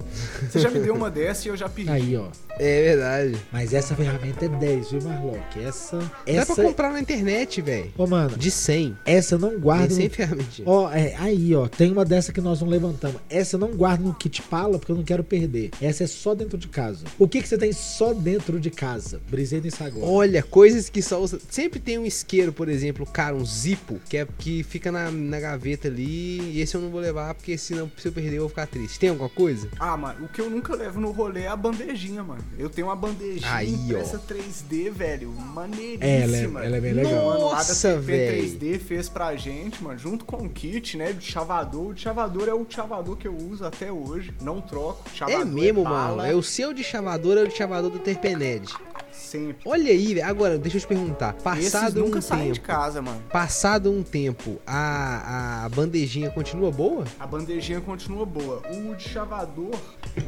Você 0.50 0.58
já 0.60 0.70
me 0.70 0.78
deu 0.80 0.94
uma 0.94 1.10
dessa 1.10 1.48
e 1.48 1.50
eu 1.50 1.56
já 1.56 1.68
pedi. 1.68 1.90
Aí, 1.90 2.16
ó. 2.16 2.26
É 2.58 2.82
verdade. 2.82 3.13
Mas 3.52 3.72
essa 3.72 3.94
ferramenta 3.94 4.44
é 4.44 4.48
10, 4.48 4.90
viu, 4.90 5.02
Marlock? 5.02 5.58
Essa. 5.62 5.98
Dá 5.98 6.06
essa... 6.26 6.54
pra 6.54 6.64
comprar 6.64 6.92
na 6.92 7.00
internet, 7.00 7.60
velho. 7.62 7.92
Ô, 7.96 8.06
mano, 8.06 8.36
De 8.36 8.50
100. 8.50 8.96
essa 9.04 9.34
eu 9.34 9.38
não 9.38 9.58
guardo. 9.58 9.88
Tem 9.88 9.96
no- 9.96 10.02
100 10.02 10.08
ferramentinhas. 10.10 10.68
Ó, 10.70 10.90
é, 10.92 11.14
aí, 11.18 11.54
ó, 11.54 11.66
tem 11.68 11.92
uma 11.92 12.04
dessa 12.04 12.32
que 12.32 12.40
nós 12.40 12.60
não 12.60 12.68
levantamos. 12.68 13.20
Essa 13.28 13.56
eu 13.56 13.60
não 13.60 13.72
guardo 13.74 14.02
no 14.02 14.14
kit 14.14 14.42
pala 14.42 14.78
porque 14.78 14.92
eu 14.92 14.96
não 14.96 15.04
quero 15.04 15.22
perder. 15.24 15.70
Essa 15.80 16.04
é 16.04 16.06
só 16.06 16.34
dentro 16.34 16.56
de 16.58 16.68
casa. 16.68 17.04
O 17.18 17.28
que 17.28 17.40
que 17.42 17.48
você 17.48 17.58
tem 17.58 17.72
só 17.72 18.12
dentro 18.12 18.58
de 18.60 18.70
casa? 18.70 19.20
Brisei 19.30 19.60
nisso 19.60 19.82
agora. 19.82 20.06
Olha, 20.06 20.42
coisas 20.42 20.88
que 20.88 21.02
só 21.02 21.20
usa. 21.20 21.38
Sempre 21.50 21.80
tem 21.80 21.98
um 21.98 22.04
isqueiro, 22.06 22.52
por 22.52 22.68
exemplo, 22.68 23.06
cara, 23.06 23.34
um 23.34 23.44
zipo, 23.44 24.00
que, 24.08 24.16
é, 24.18 24.26
que 24.38 24.62
fica 24.62 24.90
na, 24.90 25.10
na 25.10 25.40
gaveta 25.40 25.88
ali. 25.88 26.40
E 26.52 26.60
esse 26.60 26.74
eu 26.76 26.80
não 26.80 26.90
vou 26.90 27.00
levar, 27.00 27.34
porque 27.34 27.56
senão, 27.58 27.90
se 27.96 28.08
eu 28.08 28.12
perder, 28.12 28.36
eu 28.36 28.40
vou 28.42 28.48
ficar 28.48 28.66
triste. 28.66 28.98
Tem 28.98 29.10
alguma 29.10 29.28
coisa? 29.28 29.68
Ah, 29.78 29.96
mano, 29.96 30.24
o 30.24 30.28
que 30.28 30.40
eu 30.40 30.50
nunca 30.50 30.74
levo 30.74 31.00
no 31.00 31.10
rolê 31.10 31.42
é 31.42 31.48
a 31.48 31.56
bandejinha, 31.56 32.22
mano. 32.22 32.44
Eu 32.58 32.68
tenho 32.70 32.86
uma 32.88 32.96
bandejinha 33.06 33.52
Aí, 33.54 33.72
impressa 33.74 34.16
ó. 34.16 34.20
3D, 34.32 34.90
velho. 34.90 35.30
Maneiríssima. 35.30 36.04
É, 36.06 36.22
ela 36.22 36.36
é- 36.36 36.66
ela 36.66 36.76
é 36.76 36.80
bem 36.80 36.92
legal. 36.92 37.38
Nossa, 37.40 37.98
véi. 37.98 38.28
3D 38.42 38.78
fez 38.78 39.08
pra 39.08 39.34
gente, 39.36 39.82
mano, 39.82 39.98
junto 39.98 40.24
com 40.24 40.44
o 40.44 40.48
kit, 40.48 40.96
né, 40.96 41.12
de 41.12 41.24
chavador. 41.24 41.88
O 41.92 41.96
chavador 41.96 42.48
é 42.48 42.54
o 42.54 42.66
chavador 42.68 43.16
que 43.16 43.28
eu 43.28 43.36
uso 43.36 43.64
até 43.64 43.90
hoje. 43.92 44.32
Não 44.40 44.60
troco. 44.60 45.04
Chavador 45.14 45.40
é 45.42 45.44
mesmo, 45.44 45.84
bala, 45.84 46.16
mano. 46.16 46.28
É 46.30 46.34
o 46.34 46.42
seu 46.42 46.72
de 46.72 46.82
chavador, 46.82 47.36
é 47.38 47.42
o 47.42 47.48
de 47.48 47.54
chavador 47.56 47.90
do 47.90 47.98
Terpened. 47.98 48.72
Sempre. 49.14 49.62
Olha 49.64 49.90
aí. 49.90 50.20
Agora, 50.20 50.58
deixa 50.58 50.76
eu 50.76 50.80
te 50.80 50.86
perguntar. 50.86 51.34
Passado 51.34 52.00
nunca 52.00 52.18
um 52.18 52.22
saem 52.22 52.52
de 52.52 52.60
tempo. 52.60 52.66
casa, 52.66 53.00
mano. 53.00 53.22
Passado 53.30 53.90
um 53.90 54.02
tempo, 54.02 54.60
a, 54.66 55.64
a 55.64 55.68
bandejinha 55.68 56.30
continua 56.30 56.70
boa? 56.70 57.04
A 57.18 57.26
bandejinha 57.26 57.80
continua 57.80 58.26
boa. 58.26 58.62
O 58.70 58.94
de 58.94 59.08
chavador, 59.08 59.74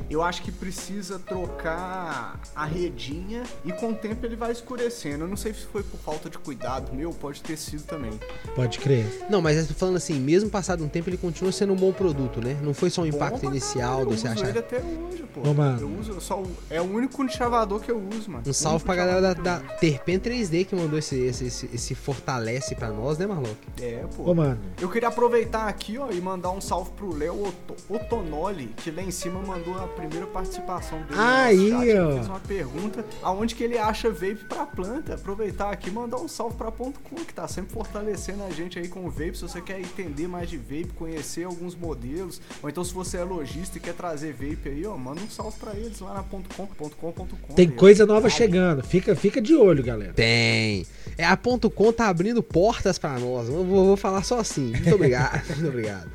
eu 0.09 0.23
acho 0.23 0.43
que 0.43 0.53
precisa 0.53 1.19
trocar 1.19 2.41
a 2.55 2.65
redinha 2.65 3.43
e 3.65 3.73
com 3.73 3.91
o 3.91 3.95
tempo 3.95 4.25
ele 4.25 4.37
vai 4.37 4.53
escurecendo. 4.53 5.25
Eu 5.25 5.29
não 5.29 5.37
sei 5.37 5.53
se 5.53 5.67
foi 5.67 5.83
por 5.83 5.99
falta 5.99 6.31
de 6.31 6.39
cuidado 6.39 6.95
meu, 6.95 7.11
pode 7.11 7.43
ter 7.43 7.57
sido 7.57 7.83
também. 7.83 8.19
Pode 8.55 8.79
crer. 8.79 9.27
Não, 9.29 9.43
mas 9.43 9.57
eu 9.57 9.67
tô 9.67 9.75
falando 9.75 9.97
assim, 9.97 10.15
mesmo 10.15 10.49
passado 10.49 10.85
um 10.85 10.89
tempo, 10.89 11.09
ele 11.11 11.17
continua 11.17 11.53
sendo 11.53 11.73
um 11.73 11.77
bom 11.77 11.93
produto, 11.93 12.41
né? 12.41 12.57
Não 12.63 12.73
foi 12.73 12.91
só 12.91 13.03
um 13.03 13.07
impacto 13.07 13.43
Bom 13.43 13.51
inicial 13.51 13.99
caralho, 13.99 14.17
você 14.17 14.29
eu 14.29 14.33
uso 14.33 14.45
ele 14.45 14.59
até 14.59 14.79
hoje, 14.79 15.25
pô. 15.35 15.41
Ô. 15.41 15.81
Eu 15.81 15.99
uso, 15.99 16.13
eu 16.13 16.21
só, 16.21 16.43
é 16.71 16.81
o 16.81 16.85
único 16.85 17.27
chavador 17.29 17.81
que 17.81 17.91
eu 17.91 18.01
uso, 18.15 18.31
mano. 18.31 18.45
Um 18.47 18.51
O 18.51 18.76
salve 18.77 18.85
pra 18.85 18.95
galera 18.95 19.21
da, 19.21 19.35
da 19.35 19.59
Terpen 19.77 20.19
3D 20.19 20.67
que 20.67 20.77
mandou 20.77 20.99
esse, 20.99 21.19
esse, 21.19 21.47
esse, 21.47 21.71
esse 21.73 21.95
fortalece 21.95 22.75
pra 22.75 22.91
nós, 22.91 23.19
né, 23.19 23.27
Marlock? 23.27 23.57
É, 23.81 24.05
pô. 24.15 24.31
Ô, 24.31 24.35
mano. 24.35 24.59
Eu 24.81 24.89
queria 24.91 25.09
aproveitar 25.09 25.69
aqui, 25.69 25.99
ó, 25.99 26.11
e 26.11 26.21
mandar 26.21 26.51
um 26.51 26.61
salve 26.61 26.91
pro 26.91 27.15
Léo 27.15 27.53
Otonoli, 27.89 28.75
que 28.77 28.91
lá 28.91 29.03
em 29.03 29.11
cima 29.11 29.41
mandou 29.41 29.77
a 29.79 29.87
primeira 29.87 30.27
participação 30.27 30.99
dele. 31.03 31.19
Aí, 31.19 31.71
chat. 31.71 31.83
Ele 31.83 31.99
ó. 31.99 32.13
fez 32.13 32.27
uma 32.29 32.41
pergunta 32.41 33.05
aonde 33.23 33.55
que 33.55 33.65
ele 33.65 33.79
acha 33.79 34.11
vape 34.11 34.45
pra 34.49 34.67
planta. 34.67 35.15
Aproveitar 35.15 35.71
aqui 35.71 35.89
e 35.89 35.93
mandar 35.93 36.19
um 36.19 36.29
salve 36.29 36.57
pra 36.57 36.71
Ponto 36.71 37.01
.com, 37.01 37.17
que 37.17 37.33
tá 37.33 37.49
sempre 37.49 37.73
fortalecendo 37.73 38.43
a 38.45 38.51
gente 38.51 38.79
aí 38.79 38.89
com 38.89 39.07
o 39.07 39.11
vape. 39.11 39.37
Se 39.37 39.43
você 39.43 39.61
quer 39.63 39.81
entender 39.81 40.29
mais 40.29 40.51
de 40.51 40.59
vape, 40.59 40.93
conhecer 40.97 41.45
alguns 41.45 41.75
modelos, 41.75 42.41
ou 42.63 42.69
então 42.69 42.85
se 42.85 42.93
você 42.93 43.19
é 43.19 43.25
lojista 43.25 43.79
e 43.79 43.81
quer 43.81 43.95
trazer 43.95 44.33
vape 44.33 44.69
aí, 44.69 44.85
ó, 44.87 44.97
manda 44.97 45.21
um 45.21 45.31
salve 45.31 45.59
pra 45.59 45.75
eles 45.75 46.01
lá 46.01 46.15
na 46.15 46.23
Ponto 46.23 46.55
.com, 46.55 46.67
ponto 46.67 46.97
.com, 46.97 47.13
ponto 47.13 47.37
.com. 47.37 47.55
Tem 47.55 47.71
coisa 47.71 48.05
nova 48.05 48.27
Ah, 48.27 48.31
chegando. 48.67 48.83
Fica, 48.85 49.15
fica 49.17 49.41
de 49.41 49.55
olho, 49.55 49.83
galera. 49.83 50.13
Tem. 50.13 50.85
É, 51.19 51.25
a 51.25 51.37
Ponto 51.37 51.71
.com 51.71 51.93
tá 51.93 52.09
abrindo 52.09 52.43
portas 52.43 52.99
pra 52.99 53.19
nós. 53.19 53.49
Eu 53.49 53.65
vou, 53.65 53.87
vou 53.87 53.97
falar 53.97 54.23
só 54.23 54.39
assim. 54.39 54.67
Muito 54.73 54.95
obrigado. 54.95 55.43
Muito 55.57 55.69
obrigado. 55.69 56.11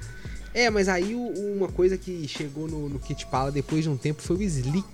É, 0.53 0.69
mas 0.69 0.89
aí 0.89 1.15
o- 1.15 1.55
uma 1.55 1.69
coisa 1.69 1.97
que 1.97 2.27
chegou 2.27 2.67
no, 2.67 2.89
no 2.89 2.99
Kit 2.99 3.25
Pala 3.27 3.51
depois 3.51 3.83
de 3.83 3.89
um 3.89 3.95
tempo 3.95 4.21
foi 4.21 4.35
o 4.35 4.41
Slick. 4.43 4.85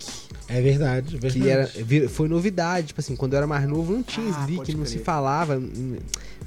É 0.47 0.61
verdade, 0.61 1.15
é 1.15 1.19
verdade. 1.19 1.41
Que 1.41 1.49
era, 1.49 2.09
foi 2.09 2.27
novidade. 2.29 2.87
Tipo 2.87 3.01
assim, 3.01 3.15
quando 3.15 3.33
eu 3.33 3.37
era 3.37 3.47
mais 3.47 3.67
novo 3.67 3.91
não 3.91 4.03
tinha 4.03 4.27
Ah, 4.33 4.41
Slick, 4.43 4.71
não 4.75 4.83
crer. 4.83 4.87
se 4.87 4.99
falava. 4.99 5.59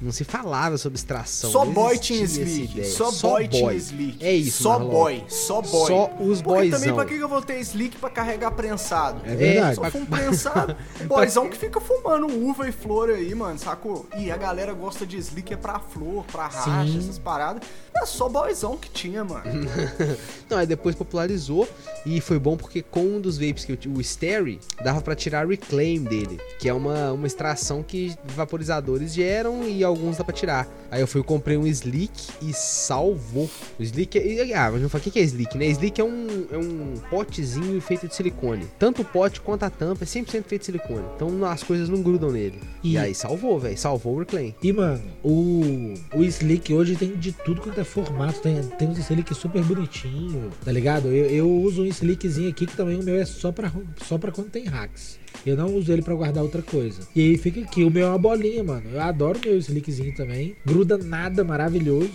Não 0.01 0.11
se 0.11 0.23
falava 0.23 0.77
sobre 0.79 0.97
extração. 0.97 1.51
Só 1.51 1.63
boy 1.63 1.97
tinha 1.99 2.23
Slick. 2.23 2.71
ideia. 2.73 2.89
Só, 2.89 3.11
boy 3.11 3.47
tinha 3.47 3.73
Slick. 3.73 4.25
É 4.25 4.33
isso, 4.33 4.63
Só 4.63 4.79
Marlon. 4.79 4.89
boy. 4.89 5.23
Só 5.27 5.61
boy. 5.61 5.87
Só 5.87 6.11
os 6.19 6.41
Porque 6.41 6.69
também 6.71 6.93
pra 6.93 7.05
que 7.05 7.15
eu 7.15 7.29
vou 7.29 7.41
ter 7.41 7.59
Slick 7.59 7.97
pra 7.97 8.09
carregar 8.09 8.49
prensado? 8.51 9.21
É 9.23 9.35
verdade. 9.35 9.75
Só 9.75 9.83
fumo 9.91 10.05
prensado. 10.09 10.75
Boyzão 11.05 11.47
que 11.49 11.57
fica 11.57 11.79
fumando 11.79 12.27
uva 12.27 12.67
e 12.67 12.71
flor 12.71 13.11
aí, 13.11 13.35
mano, 13.35 13.59
sacou? 13.59 14.07
E 14.17 14.31
a 14.31 14.37
galera 14.37 14.73
gosta 14.73 15.05
de 15.05 15.17
Slick 15.17 15.53
é 15.53 15.57
pra 15.57 15.79
flor, 15.79 16.25
pra 16.31 16.47
racha, 16.47 16.91
Sim. 16.91 16.97
essas 16.97 17.19
paradas. 17.19 17.61
É 17.95 18.05
só 18.05 18.27
boyzão 18.27 18.77
que 18.77 18.89
tinha, 18.89 19.23
mano. 19.23 19.43
Não, 20.49 20.57
aí 20.57 20.65
depois 20.65 20.95
popularizou 20.95 21.67
e 22.05 22.19
foi 22.21 22.39
bom 22.39 22.57
porque 22.57 22.81
com 22.81 23.01
um 23.01 23.21
dos 23.21 23.37
vapes 23.37 23.65
que 23.65 23.71
eu 23.71 23.77
tinha, 23.77 23.93
o 23.95 24.01
Stary, 24.01 24.59
dava 24.83 25.01
pra 25.01 25.13
tirar 25.15 25.47
Reclaim 25.47 26.03
dele, 26.03 26.39
que 26.59 26.67
é 26.67 26.73
uma, 26.73 27.11
uma 27.11 27.27
extração 27.27 27.83
que 27.83 28.15
vaporizadores 28.35 29.13
geram 29.13 29.63
e 29.67 29.83
alguns 29.91 30.17
dá 30.17 30.23
pra 30.23 30.33
tirar. 30.33 30.67
Aí 30.89 30.99
eu 31.01 31.07
fui 31.07 31.23
comprei 31.23 31.55
um 31.57 31.65
Slick 31.67 32.11
e 32.41 32.51
salvou. 32.53 33.49
O 33.79 33.83
Slick 33.83 34.17
é. 34.17 34.53
Ah, 34.55 34.69
mas 34.71 34.81
não 34.81 34.89
fala 34.89 35.03
o 35.05 35.11
que 35.11 35.19
é 35.19 35.23
Slick, 35.23 35.57
né? 35.57 35.65
Slick 35.67 35.99
é 36.01 36.03
um, 36.03 36.45
é 36.51 36.57
um 36.57 36.93
potezinho 37.09 37.79
feito 37.81 38.07
de 38.07 38.15
silicone. 38.15 38.65
Tanto 38.79 39.01
o 39.01 39.05
pote 39.05 39.39
quanto 39.41 39.63
a 39.63 39.69
tampa 39.69 40.03
é 40.03 40.07
100% 40.07 40.25
feito 40.43 40.59
de 40.61 40.65
silicone. 40.65 41.05
Então 41.15 41.45
as 41.45 41.63
coisas 41.63 41.87
não 41.89 42.01
grudam 42.01 42.31
nele. 42.31 42.59
E, 42.83 42.93
E- 42.93 42.97
aí 42.97 43.15
salvou, 43.15 43.59
velho. 43.59 43.77
Salvou 43.77 44.15
o 44.15 44.19
Reclaim. 44.19 44.53
E, 44.61 44.73
mano, 44.73 45.01
o, 45.23 45.93
o 46.15 46.23
Slick 46.23 46.73
hoje 46.73 46.95
tem 46.95 47.15
de 47.15 47.31
tudo 47.31 47.61
quanto 47.61 47.79
é 47.79 47.83
formato. 47.83 48.39
Tem, 48.41 48.61
tem 48.63 48.87
uns 48.89 48.97
Slick 48.99 49.33
super 49.33 49.63
bonitinho, 49.63 50.49
tá 50.65 50.71
ligado? 50.71 51.07
Eu, 51.07 51.25
eu 51.25 51.49
uso 51.61 51.83
um 51.83 51.85
Slickzinho 51.85 52.49
aqui 52.49 52.65
que 52.65 52.75
também 52.75 52.99
o 52.99 53.03
meu 53.03 53.15
é 53.15 53.25
só 53.25 53.51
pra, 53.51 53.71
só 54.07 54.17
pra 54.17 54.31
quando 54.31 54.49
tem 54.49 54.65
hacks. 54.65 55.19
Eu 55.45 55.55
não 55.57 55.73
uso 55.75 55.91
ele 55.91 56.01
pra 56.01 56.13
guardar 56.13 56.43
outra 56.43 56.61
coisa. 56.61 57.01
E 57.15 57.21
aí 57.21 57.37
fica 57.37 57.61
aqui. 57.61 57.83
O 57.83 57.89
meu 57.91 58.05
é 58.05 58.09
uma 58.09 58.17
bolinha, 58.17 58.63
mano. 58.63 58.83
Eu 58.91 59.01
adoro 59.01 59.39
o 59.39 59.41
meu 59.45 59.57
Slickzinho 59.57 60.13
também. 60.15 60.55
Gruda 60.65 60.97
nada, 60.97 61.43
maravilhoso. 61.43 62.11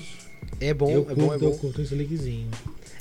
É 0.60 0.72
bom, 0.72 0.90
eu 0.90 1.00
é 1.02 1.04
curto, 1.04 1.20
bom, 1.20 1.32
é 1.32 1.36
eu 1.36 1.40
bom. 1.40 1.58
curto 1.58 1.80
um 1.80 1.84
Slickzinho. 1.84 2.48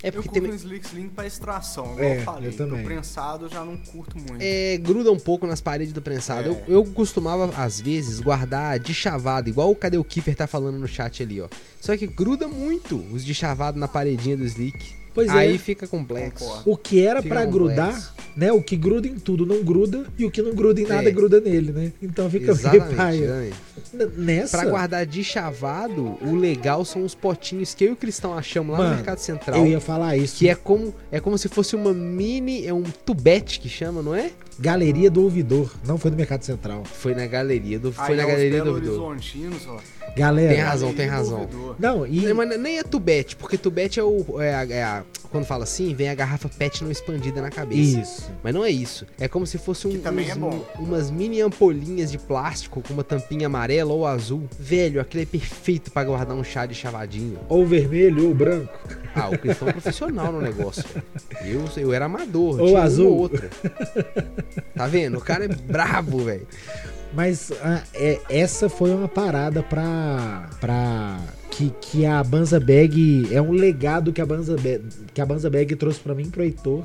É 0.04 0.10
Eu 0.10 0.14
porque 0.14 0.30
curto 0.30 0.44
tem, 0.44 0.52
um 0.52 0.56
Slick 0.56 0.86
Slim 0.86 1.08
pra 1.10 1.26
extração, 1.26 1.94
igual 1.94 2.00
É, 2.00 2.18
eu 2.20 2.22
falei. 2.24 2.50
eu 2.50 2.54
também. 2.58 2.76
Pro 2.84 2.94
prensado 2.94 3.46
eu 3.46 3.50
já 3.50 3.64
não 3.66 3.76
curto 3.78 4.16
muito. 4.18 4.38
é, 4.40 4.78
gruda 4.78 5.12
um 5.12 5.18
pouco 5.20 5.48
nas 5.48 5.62
paredes 5.62 5.94
do 5.94 6.02
prensado. 6.02 6.50
É. 6.50 6.52
Eu, 6.52 6.64
eu 6.68 6.86
costumava, 6.86 7.52
às 7.58 7.82
vezes, 7.82 8.20
guardar 8.20 8.78
de 8.78 8.94
chavado, 8.94 9.50
igual 9.50 9.72
o 9.72 9.76
Cadê 9.76 9.98
o 9.98 10.04
Keeper 10.04 10.36
tá 10.36 10.46
falando 10.46 10.78
no 10.78 10.88
chat 10.88 11.24
ali, 11.24 11.42
ó. 11.42 11.48
Só 11.82 11.96
que 11.98 12.06
gruda 12.06 12.48
muito 12.48 12.98
os 13.12 13.26
de 13.26 13.34
chavado 13.34 13.80
na 13.80 13.88
paredinha 13.88 14.38
do 14.38 14.46
Slick. 14.46 14.94
Pois 15.16 15.30
Aí 15.30 15.56
é. 15.56 15.58
fica 15.58 15.88
complexo. 15.88 16.44
Concordo. 16.44 16.72
O 16.72 16.78
que 16.78 17.02
era 17.04 17.24
complexo. 17.24 17.50
grudar, 17.52 18.14
né? 18.36 18.52
O 18.52 18.62
que 18.62 18.76
gruda 18.76 19.08
em 19.08 19.16
tudo 19.16 19.46
não 19.46 19.64
gruda 19.64 20.06
e 20.18 20.26
o 20.26 20.30
que 20.30 20.42
não 20.42 20.54
gruda 20.54 20.82
em 20.82 20.86
nada 20.86 21.08
É. 21.08 21.12
gruda 21.12 21.40
nele, 21.40 21.72
né? 21.72 21.92
Então 22.02 22.30
fica 22.30 22.52
Exatamente, 22.52 22.96
paia. 22.96 23.24
exatamente. 23.24 23.56
N- 23.94 24.06
Nessa, 24.18 24.58
Pra 24.58 24.70
guardar 24.70 25.06
de 25.06 25.24
chavado, 25.24 26.18
o 26.22 26.36
legal 26.36 26.84
são 26.84 27.04
os 27.06 27.16
potinhos 27.16 27.74
que 27.74 27.86
eu 27.86 27.90
e 27.90 27.94
o 27.94 27.96
Cristão 27.96 28.38
achamos 28.38 28.74
lá 28.74 28.78
Mano, 28.80 28.90
no 28.90 28.96
Mercado 28.98 29.20
Central. 29.20 29.58
eu 29.58 29.66
ia 29.68 29.80
falar 29.80 30.18
isso. 30.18 30.38
Que 30.38 30.50
é 30.50 30.56
como, 30.56 30.94
é 31.12 31.20
como 31.22 31.38
se 31.38 31.48
fosse 31.48 31.76
uma 31.78 31.94
mini. 31.94 32.66
É 32.68 32.74
um 32.74 32.84
tubete 32.84 33.60
que 33.62 33.70
chama, 33.70 34.02
não 34.02 34.14
é? 34.14 34.32
Galeria 34.60 35.12
do 35.12 35.22
Ouvidor, 35.24 35.70
não 35.86 35.98
foi 35.98 36.12
no 36.12 36.18
Mercado 36.18 36.44
Central. 36.44 36.84
Foi 36.86 37.14
na 37.14 37.26
galeria 37.28 37.78
do. 37.78 37.92
Foi 37.92 38.06
Aí 38.12 38.16
na 38.16 38.24
é 38.24 38.26
galeria 38.28 38.64
do 38.64 38.70
ouvidor. 38.72 39.02
Horizontinos, 39.02 39.68
ó. 39.68 39.78
Galera, 40.16 40.54
Tem 40.54 40.64
razão, 40.64 40.94
tem 40.94 41.08
razão. 41.08 41.50
não, 41.78 42.08
e 42.08 42.22
Não, 42.22 42.36
mas 42.36 42.58
nem 42.58 42.80
é 42.80 42.84
tubete, 42.84 43.36
porque 43.36 43.58
tubete 43.58 44.00
é 44.00 44.04
o. 44.04 44.24
É 44.42 44.56
a, 44.56 44.64
é 44.70 44.84
a- 44.84 45.04
quando 45.30 45.44
fala 45.44 45.66
assim, 45.66 45.94
vem 45.94 46.08
a 46.08 46.16
garrafa 46.16 46.48
PET 46.48 46.82
não 46.82 46.90
expandida 46.92 47.42
na 47.42 47.50
cabeça. 47.50 48.00
isso. 48.00 48.32
Mas 48.42 48.54
não 48.54 48.64
é 48.64 48.70
isso. 48.70 49.06
É 49.20 49.28
como 49.28 49.46
se 49.46 49.58
fosse 49.58 49.86
um, 49.86 49.92
Que 49.92 49.98
também 49.98 50.28
uns- 50.28 50.32
é 50.32 50.36
bom. 50.36 50.66
umas 50.80 51.12
mini 51.12 51.42
ampolinhas 51.42 52.10
de 52.10 52.18
plástico 52.18 52.82
com 52.82 52.94
uma 52.94 53.04
tampinha 53.04 53.48
amarela 53.48 53.92
ou 53.92 54.08
azul. 54.08 54.44
Velho, 54.58 55.02
aquilo 55.02 55.24
é 55.24 55.26
perfeito 55.26 55.92
pra 55.92 56.06
guardar 56.06 56.38
um 56.38 56.44
chá 56.44 56.66
de 56.66 56.74
chavadinho. 56.74 57.38
Ou 57.50 57.66
vermelho 57.66 58.28
ou 58.30 58.34
branco. 58.34 58.72
Ah, 59.14 59.30
o 59.30 59.38
Cristão 59.38 59.68
é 59.68 59.74
profissional 59.74 60.32
no 60.32 60.40
negócio. 60.42 60.86
Eu, 61.44 61.66
eu 61.76 61.92
era 61.94 62.06
amador. 62.06 62.60
Ou 62.62 62.68
tinha 62.68 62.82
azul. 62.84 63.08
Uma 63.08 63.16
ou 63.16 63.20
outra. 63.24 63.50
Tá 64.74 64.88
vendo? 64.88 65.18
O 65.18 65.22
cara 65.22 65.46
é 65.46 65.48
brabo, 65.48 66.20
velho. 66.20 66.48
Mas 67.14 67.52
ah, 67.62 67.82
é, 67.94 68.20
essa 68.30 68.68
foi 68.68 68.94
uma 68.94 69.08
parada 69.08 69.64
pra. 69.64 70.50
pra 70.60 71.20
que, 71.50 71.74
que 71.80 72.06
a 72.06 72.22
Banza 72.24 72.60
Bag. 72.60 73.28
É 73.32 73.42
um 73.42 73.52
legado 73.52 74.12
que 74.12 74.22
a 74.22 74.26
Banza 74.26 74.56
Bag, 74.58 74.84
que 75.14 75.22
a 75.22 75.26
Banza 75.26 75.50
Bag 75.50 75.76
trouxe 75.76 76.00
pra 76.00 76.14
mim 76.14 76.24
e 76.24 76.30
pro 76.30 76.44
Heitor. 76.44 76.84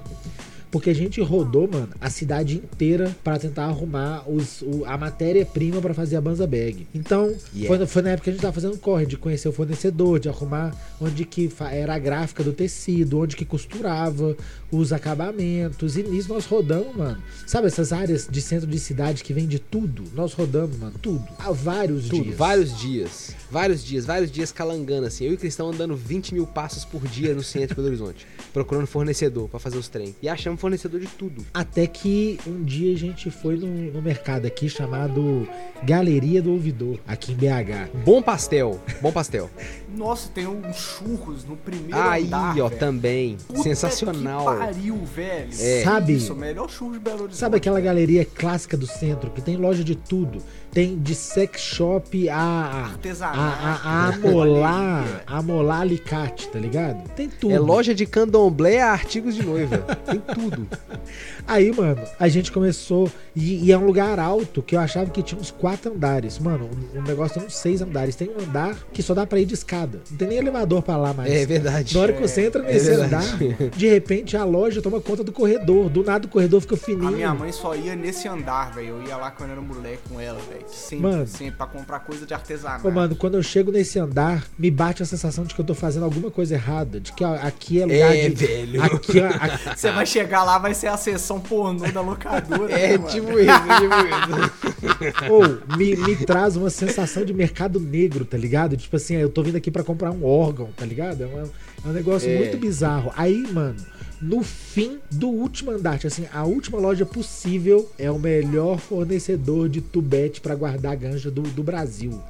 Porque 0.71 0.91
a 0.91 0.95
gente 0.95 1.21
rodou, 1.21 1.69
mano, 1.71 1.89
a 2.01 2.09
cidade 2.09 2.57
inteira 2.57 3.15
pra 3.25 3.39
tentar 3.39 3.65
arrumar 3.65 4.23
os, 4.31 4.63
o- 4.63 4.85
a 4.87 4.97
matéria-prima 4.97 5.81
pra 5.81 5.93
fazer 5.93 6.17
a 6.17 6.21
Banza 6.21 6.47
Bag. 6.47 6.87
Então, 6.95 7.35
Yeah. 7.55 7.77
foi, 7.79 7.87
foi 7.87 8.03
na 8.03 8.11
época 8.11 8.25
que 8.25 8.31
a 8.31 8.33
gente 8.35 8.43
tava 8.43 8.53
fazendo 8.55 8.79
corre, 8.79 9.05
de 9.07 9.17
conhecer 9.17 9.49
o 9.49 9.53
fornecedor, 9.53 10.21
de 10.21 10.29
arrumar 10.29 10.75
onde 11.01 11.25
que 11.25 11.51
era 11.73 11.95
a 11.95 11.99
gráfica 11.99 12.45
do 12.45 12.53
tecido, 12.53 13.19
onde 13.19 13.35
que 13.35 13.45
costurava, 13.45 14.37
os 14.71 14.93
acabamentos. 14.93 15.97
E 15.97 16.03
nisso 16.03 16.29
nós 16.33 16.47
rodamos, 16.47 16.95
mano. 16.97 17.21
Sabe 17.47 17.67
essas 17.67 17.93
áreas 17.93 18.29
de 18.31 18.41
centro 18.41 18.67
de 18.67 18.79
cidade 18.79 19.25
que 19.25 19.33
vende 19.33 19.59
tudo? 19.59 20.05
Nós 20.15 20.33
rodamos, 20.33 20.77
mano, 20.79 20.95
tudo. 21.03 21.25
Há 21.39 21.51
vários 21.53 22.09
Tudo, 22.09 22.23
dias. 22.25 22.37
vários 22.37 22.79
dias. 22.79 23.35
Vários 23.51 23.85
dias, 23.85 24.05
vários 24.07 24.31
dias 24.31 24.53
calangando 24.53 25.07
assim. 25.09 25.25
Eu 25.25 25.33
e 25.33 25.35
o 25.35 25.39
Cristão 25.39 25.69
andando 25.71 25.97
20 25.97 26.33
mil 26.33 26.47
passos 26.47 26.85
por 26.85 27.07
dia 27.09 27.35
no 27.35 27.43
centro 27.43 27.71
de 27.71 27.75
Belo 27.75 27.89
Horizonte. 27.89 28.25
Procurando 28.53 28.87
fornecedor 28.87 29.49
pra 29.49 29.59
fazer 29.59 29.77
os 29.79 29.89
trem. 29.89 30.15
E 30.23 30.29
achamos 30.29 30.60
fornecedor 30.61 31.01
de 31.01 31.07
tudo. 31.09 31.45
Até 31.53 31.87
que 31.87 32.39
um 32.47 32.63
dia 32.63 32.93
a 32.95 32.97
gente 32.97 33.31
foi 33.31 33.57
no, 33.57 33.67
no 33.67 34.03
mercado 34.03 34.47
aqui 34.47 34.69
chamado 34.69 35.49
Galeria 35.83 36.43
do 36.43 36.53
Ouvidor, 36.53 36.99
aqui 37.07 37.33
em 37.33 37.35
BH. 37.35 37.91
Bom 38.05 38.23
pastel, 38.23 38.81
bom 39.01 39.11
pastel. 39.11 39.51
Nossa, 39.97 40.29
tem 40.29 40.47
uns 40.47 40.77
churros 40.77 41.45
no 41.45 41.57
primeiro 41.57 41.97
Aí, 42.01 42.25
andar, 42.27 42.51
ó, 42.61 42.69
velho. 42.69 42.79
também. 42.79 43.37
Puta 43.47 43.63
Sensacional. 43.63 44.53
Que 44.53 44.59
pariu, 44.59 44.97
velho. 45.05 45.49
É. 45.59 45.83
Sabe- 45.85 46.15
Isso, 46.15 46.33
o 46.33 46.37
melhor 46.37 46.69
churro 46.71 46.93
de 46.93 46.99
Belo 46.99 47.17
Horizonte. 47.25 47.37
Sabe 47.37 47.57
aquela 47.57 47.81
galeria 47.81 48.25
clássica 48.25 48.77
do 48.77 48.87
centro 48.87 49.31
que 49.31 49.41
tem 49.41 49.57
loja 49.57 49.83
de 49.85 49.95
tudo? 49.95 50.43
Tem 50.73 50.97
de 50.97 51.17
sex 51.17 51.61
shop 51.61 52.29
a, 52.29 52.37
a, 52.37 52.85
Artesanato. 52.85 53.39
a, 53.41 53.81
a 53.83 54.09
amolar, 54.15 55.23
a 55.27 55.39
amolar 55.39 55.81
alicate, 55.81 56.47
tá 56.49 56.61
ligado? 56.61 57.09
Tem 57.17 57.29
tudo. 57.29 57.53
É 57.53 57.59
loja 57.59 57.93
de 57.93 58.07
candomblé 58.07 58.81
a 58.81 58.93
artigos 58.93 59.35
de 59.35 59.43
noiva. 59.45 59.79
Tem 59.79 60.21
tudo. 60.21 60.69
Aí, 61.47 61.73
mano, 61.75 62.01
a 62.21 62.29
gente 62.29 62.53
começou. 62.53 63.11
E, 63.35 63.65
e 63.67 63.73
é 63.73 63.79
um 63.79 63.85
lugar 63.85 64.21
alto 64.21 64.63
que 64.63 64.77
eu 64.77 64.81
achava 64.81 65.11
que 65.11 65.23
tinha 65.25 65.41
uns 65.41 65.51
quatro 65.51 65.93
andares. 65.93 66.39
Mano, 66.39 66.71
o, 66.95 66.99
o 66.99 67.03
negócio 67.03 67.39
tem 67.39 67.47
uns 67.49 67.57
seis 67.57 67.83
andares. 67.83 68.15
Tem 68.15 68.29
um 68.31 68.41
andar 68.41 68.77
que 68.93 69.03
só 69.03 69.13
dá 69.13 69.27
pra 69.27 69.41
ir 69.41 69.47
de 69.47 69.55
escada. 69.55 69.80
Não 70.11 70.17
tem 70.17 70.29
nem 70.29 70.39
elevador 70.39 70.83
pra 70.83 70.97
lá 70.97 71.13
mais. 71.13 71.31
É 71.33 71.45
verdade. 71.47 71.95
Na 71.95 72.01
hora 72.01 72.13
que 72.13 72.21
você 72.21 72.47
entra 72.47 72.63
É 72.65 72.73
nesse 72.73 72.87
verdade. 72.91 73.15
andar, 73.45 73.71
de 73.77 73.89
repente 73.89 74.37
a 74.37 74.45
loja 74.45 74.81
toma 74.83 75.01
conta 75.01 75.23
do 75.25 75.33
corredor. 75.33 75.89
Do 75.89 76.03
nada 76.05 76.27
o 76.27 76.29
corredor 76.31 76.61
fica 76.61 76.77
fininho. 76.77 77.09
A 77.09 77.11
minha 77.13 77.35
mãe 77.35 77.53
só 77.53 77.75
ia 77.75 77.95
nesse 77.97 78.29
andar, 78.29 78.73
velho. 78.75 78.89
Eu 79.01 79.03
ia 79.07 79.17
lá 79.17 79.31
quando 79.31 79.51
era 79.51 79.61
moleque 79.61 80.01
com 80.09 80.21
ela, 80.21 80.39
velho. 80.51 80.65
Sempre, 80.69 81.07
Mano. 81.11 81.27
sempre, 81.27 81.53
pra 81.57 81.67
comprar 81.67 82.01
coisa 82.01 82.25
de 82.27 82.35
artesanato. 82.35 82.87
Ô, 82.87 82.91
mano, 82.91 83.15
quando 83.17 83.35
eu 83.37 83.43
chego 83.43 83.71
nesse 83.73 83.99
andar, 83.99 84.45
me 84.59 84.71
bate 84.71 85.03
a 85.03 85.07
sensação 85.07 85.45
de 85.45 85.55
que 85.55 85.61
eu 85.61 85.65
tô 85.65 85.75
fazendo 85.75 86.05
alguma 86.05 86.31
coisa 86.31 86.55
errada. 86.55 87.01
De 87.01 87.13
que 87.13 87.25
ó, 87.25 87.35
aqui 87.35 87.81
é 87.81 87.85
lugar 87.85 88.17
É, 88.17 88.29
de. 88.29 88.47
velho. 88.47 88.83
Aqui, 88.83 89.21
ó, 89.21 89.27
aqui- 89.27 89.61
Você 89.81 89.91
vai 89.93 90.07
chegar 90.07 90.45
lá, 90.45 90.59
vai 90.59 90.75
ser 90.75 90.89
a 90.89 90.97
sessão 90.97 91.41
pornô 91.41 91.87
da 91.91 92.01
locadora. 92.01 92.73
É 92.73 92.89
né, 92.93 92.99
mano? 92.99 93.11
tipo 93.11 93.31
isso, 93.39 93.51
é 93.51 93.81
tipo 93.81 95.05
isso. 95.07 95.31
Ou 95.31 95.77
me, 95.77 95.97
me 95.97 96.17
traz 96.17 96.57
uma 96.57 96.71
sensação 96.71 97.25
de 97.25 97.33
mercado 97.33 97.79
negro, 97.81 98.25
tá 98.25 98.37
ligado? 98.37 98.77
Tipo 98.77 98.97
assim, 98.97 99.15
eu 99.17 99.29
tô 99.29 99.43
vindo 99.43 99.57
aqui 99.57 99.70
pra 99.71 99.83
comprar 99.85 100.11
um 100.11 100.25
órgão, 100.25 100.69
tá 100.77 100.85
ligado? 100.85 101.23
É, 101.23 101.27
uma- 101.27 101.43
é 101.85 101.89
um 101.89 101.93
negócio 101.93 102.29
É. 102.31 102.39
muito 102.39 102.57
bizarro. 102.59 103.13
Aí, 103.17 103.47
mano, 103.53 103.77
no 104.21 104.43
fim 104.43 104.99
do 105.11 105.29
último 105.29 105.71
andar, 105.71 105.97
tipo 105.97 106.09
assim, 106.09 106.27
a 106.33 106.45
última 106.45 106.79
loja 106.79 107.07
possível 107.07 107.91
é 107.99 108.11
o 108.11 108.19
melhor 108.19 108.79
fornecedor 108.79 109.69
de 109.69 109.81
tubete 109.81 110.41
pra 110.41 110.55
guardar 110.55 110.97
ganja 110.97 111.31
do, 111.31 111.43
do 111.43 111.63
Brasil. 111.63 112.21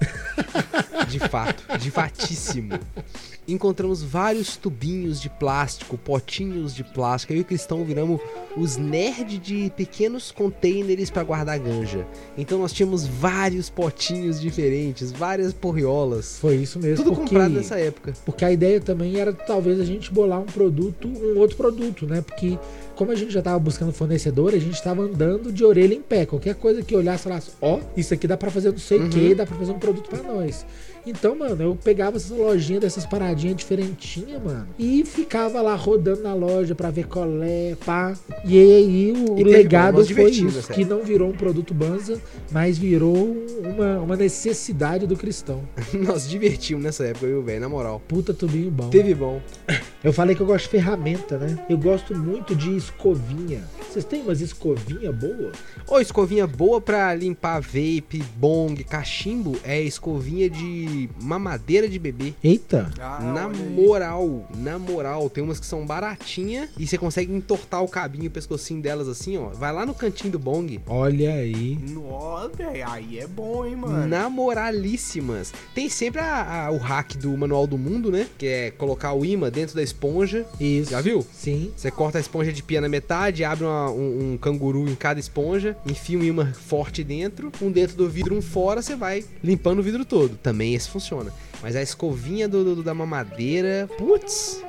De 1.09 1.19
fato, 1.19 1.79
de 1.79 1.91
fatíssimo. 1.91 2.79
Encontramos 3.49 4.01
vários 4.01 4.57
tubinhos 4.57 5.21
de 5.21 5.29
plástico, 5.29 5.99
potinhos 5.99 6.73
de 6.73 6.85
plástico. 6.85 7.33
Eu 7.33 7.39
e 7.39 7.41
o 7.41 7.45
Cristão 7.45 7.85
viramos 7.85 8.21
os 8.57 8.77
nerds 8.77 9.41
de 9.41 9.73
pequenos 9.77 10.31
containers 10.31 11.11
para 11.11 11.25
guardar 11.25 11.59
ganja. 11.59 12.07
Então 12.39 12.61
nós 12.61 12.73
tínhamos 12.73 13.07
vários 13.07 13.69
potinhos 13.69 14.41
diferentes, 14.41 15.11
várias 15.11 15.53
porriolas. 15.53 16.39
Foi 16.39 16.57
isso 16.57 16.79
mesmo. 16.79 17.05
Tudo 17.05 17.17
porque, 17.17 17.31
comprado 17.31 17.55
nessa 17.55 17.77
época. 17.77 18.13
Porque 18.25 18.45
a 18.45 18.53
ideia 18.53 18.81
também 18.81 19.19
era 19.19 19.33
talvez 19.33 19.81
a 19.81 19.85
gente 19.85 20.13
bolar 20.13 20.41
um 20.41 20.47
produto, 20.47 21.09
um 21.09 21.39
outro 21.39 21.57
produto, 21.57 21.80
né? 22.07 22.21
Porque 22.21 22.59
como 22.95 23.11
a 23.13 23.15
gente 23.15 23.33
já 23.33 23.41
tava 23.43 23.59
buscando 23.59 23.93
fornecedor, 23.93 24.55
a 24.55 24.59
gente 24.59 24.83
tava 24.83 25.03
andando 25.03 25.51
de 25.53 25.65
orelha 25.65 25.95
em 25.95 26.03
pé. 26.03 26.27
Qualquer 26.27 26.55
coisa 26.55 26.83
que 26.83 26.95
olhasse 26.95 27.23
e 27.23 27.25
falasse, 27.25 27.51
ó, 27.61 27.81
isso 27.97 28.13
aqui 28.15 28.27
dá 28.27 28.37
pra 28.37 28.51
fazer 28.51 28.71
não 28.71 28.79
sei 28.79 28.99
o 28.99 29.03
Uhum. 29.03 29.09
que, 29.11 29.35
dá 29.35 29.47
pra 29.47 29.57
fazer 29.57 29.73
um 29.73 29.79
produto 29.79 30.09
pra 30.11 30.23
nós. 30.23 30.65
Então, 31.07 31.35
mano, 31.35 31.63
eu 31.63 31.77
pegava 31.77 32.17
essas 32.17 32.31
lojinhas 32.37 32.83
dessas 32.83 33.07
paradinhas 33.07 33.57
diferentinhas, 33.57 34.43
mano, 34.43 34.69
e 34.79 35.05
ficava 35.05 35.61
lá 35.61 35.75
rodando 35.75 36.23
na 36.23 36.35
loja 36.35 36.75
pra 36.75 36.91
ver 36.91 37.07
colé, 37.07 37.77
pá. 37.85 38.15
E 38.45 38.59
aí 38.59 39.13
o, 39.13 39.39
E 39.39 39.45
legado 39.45 40.05
foi 40.05 40.31
isso, 40.31 40.45
nessa 40.45 40.73
que 40.73 40.85
não 40.85 41.03
virou 41.03 41.29
um 41.31 41.37
produto 41.37 41.73
banza, 41.73 42.21
mas 42.51 42.79
virou 42.79 43.37
uma, 43.65 44.01
uma 44.01 44.17
necessidade 44.17 45.07
do 45.07 45.17
cristão. 45.17 45.63
Nós 45.93 46.29
divertimos 46.29 46.83
nessa 46.83 47.05
época, 47.05 47.27
viu, 47.27 47.43
velho? 47.43 47.61
Na 47.61 47.69
moral. 47.69 48.01
Puta 48.07 48.33
tubinho 48.33 48.71
bom. 48.71 48.89
Teve 48.91 49.15
bom. 49.15 49.41
Eu 50.03 50.15
falei 50.15 50.35
que 50.35 50.41
eu 50.41 50.47
gosto 50.47 50.65
de 50.65 50.71
ferramenta, 50.71 51.37
né? 51.37 51.63
Eu 51.69 51.77
gosto 51.77 52.17
muito 52.17 52.57
de 52.57 52.75
escovinha. 52.75 53.63
Vocês 53.87 54.03
têm 54.03 54.23
umas 54.23 54.41
escovinha 54.41 55.13
boa? 55.13 55.53
Ô, 55.87 56.01
escovinha 56.01 56.47
boa 56.47 56.81
pra 56.81 57.15
limpar 57.15 57.61
vape, 57.61 58.25
bong, 58.35 58.83
cachimbo 58.83 59.59
é 59.63 59.79
escovinha 59.83 60.49
de 60.49 60.87
mamadeira 61.21 61.89
de 61.89 61.99
bebê. 61.99 62.35
Eita! 62.43 62.91
Ah, 63.01 63.21
na 63.21 63.47
aí. 63.47 63.69
moral, 63.71 64.49
na 64.57 64.79
moral, 64.79 65.29
tem 65.31 65.43
umas 65.43 65.61
que 65.61 65.67
são 65.67 65.85
baratinha 65.87 66.69
e 66.79 66.87
você 66.87 66.97
consegue 66.99 67.33
entortar 67.33 67.83
o 67.83 67.89
cabinho, 67.89 68.27
o 68.27 68.31
pescocinho 68.31 68.81
delas 68.83 69.09
assim, 69.09 69.37
ó. 69.37 69.49
Vai 69.51 69.73
lá 69.73 69.85
no 69.87 69.95
cantinho 69.95 70.33
do 70.33 70.39
bong. 70.39 70.81
Olha 70.87 71.35
aí. 71.35 71.79
Nossa, 71.89 72.49
velho, 72.57 72.89
aí 72.89 73.19
é 73.19 73.27
bom, 73.27 73.65
hein, 73.67 73.77
mano. 73.77 74.07
Namoralíssimas. 74.07 75.53
Tem 75.75 75.89
sempre 75.89 76.21
a- 76.21 76.67
a- 76.67 76.71
o 76.71 76.77
hack 76.77 77.17
do 77.17 77.37
Manual 77.37 77.67
do 77.67 77.77
Mundo, 77.79 78.11
né? 78.11 78.27
Que 78.39 78.47
é 78.47 78.71
colocar 78.71 79.13
o 79.13 79.25
imã 79.25 79.51
dentro 79.51 79.75
da 79.75 79.83
esponja. 79.83 80.47
Isso. 80.61 80.91
Já 80.91 81.01
viu? 81.01 81.25
Sim. 81.33 81.71
Você 81.77 81.91
corta 81.91 82.19
a 82.19 82.21
esponja 82.21 82.53
de 82.53 82.63
pia 82.63 82.81
na 82.81 82.89
metade, 82.89 83.45
abre 83.45 83.65
uma- 83.65 83.91
um, 83.91 84.33
um 84.33 84.39
canguru 84.39 84.89
em 84.89 84.95
cada 84.95 85.19
esponja, 85.21 85.77
enfia 85.87 86.19
um 86.19 86.23
imã 86.25 86.53
forte 86.53 87.03
dentro, 87.05 87.51
um 87.61 87.71
dentro 87.71 87.97
do 87.97 88.09
vidro, 88.09 88.35
um 88.37 88.43
fora, 88.43 88.83
você 88.83 88.95
vai 88.97 89.25
limpando 89.43 89.79
o 89.81 89.83
vidro 89.83 90.05
todo. 90.05 90.37
Também 90.43 90.75
esse 90.81 90.91
funciona. 90.91 91.33
Mas 91.63 91.77
a 91.77 91.83
escovinha 91.83 92.49
do, 92.49 92.77
do- 92.77 92.83
da 92.83 92.95
mamadeira, 92.95 93.89
putz, 93.99 94.61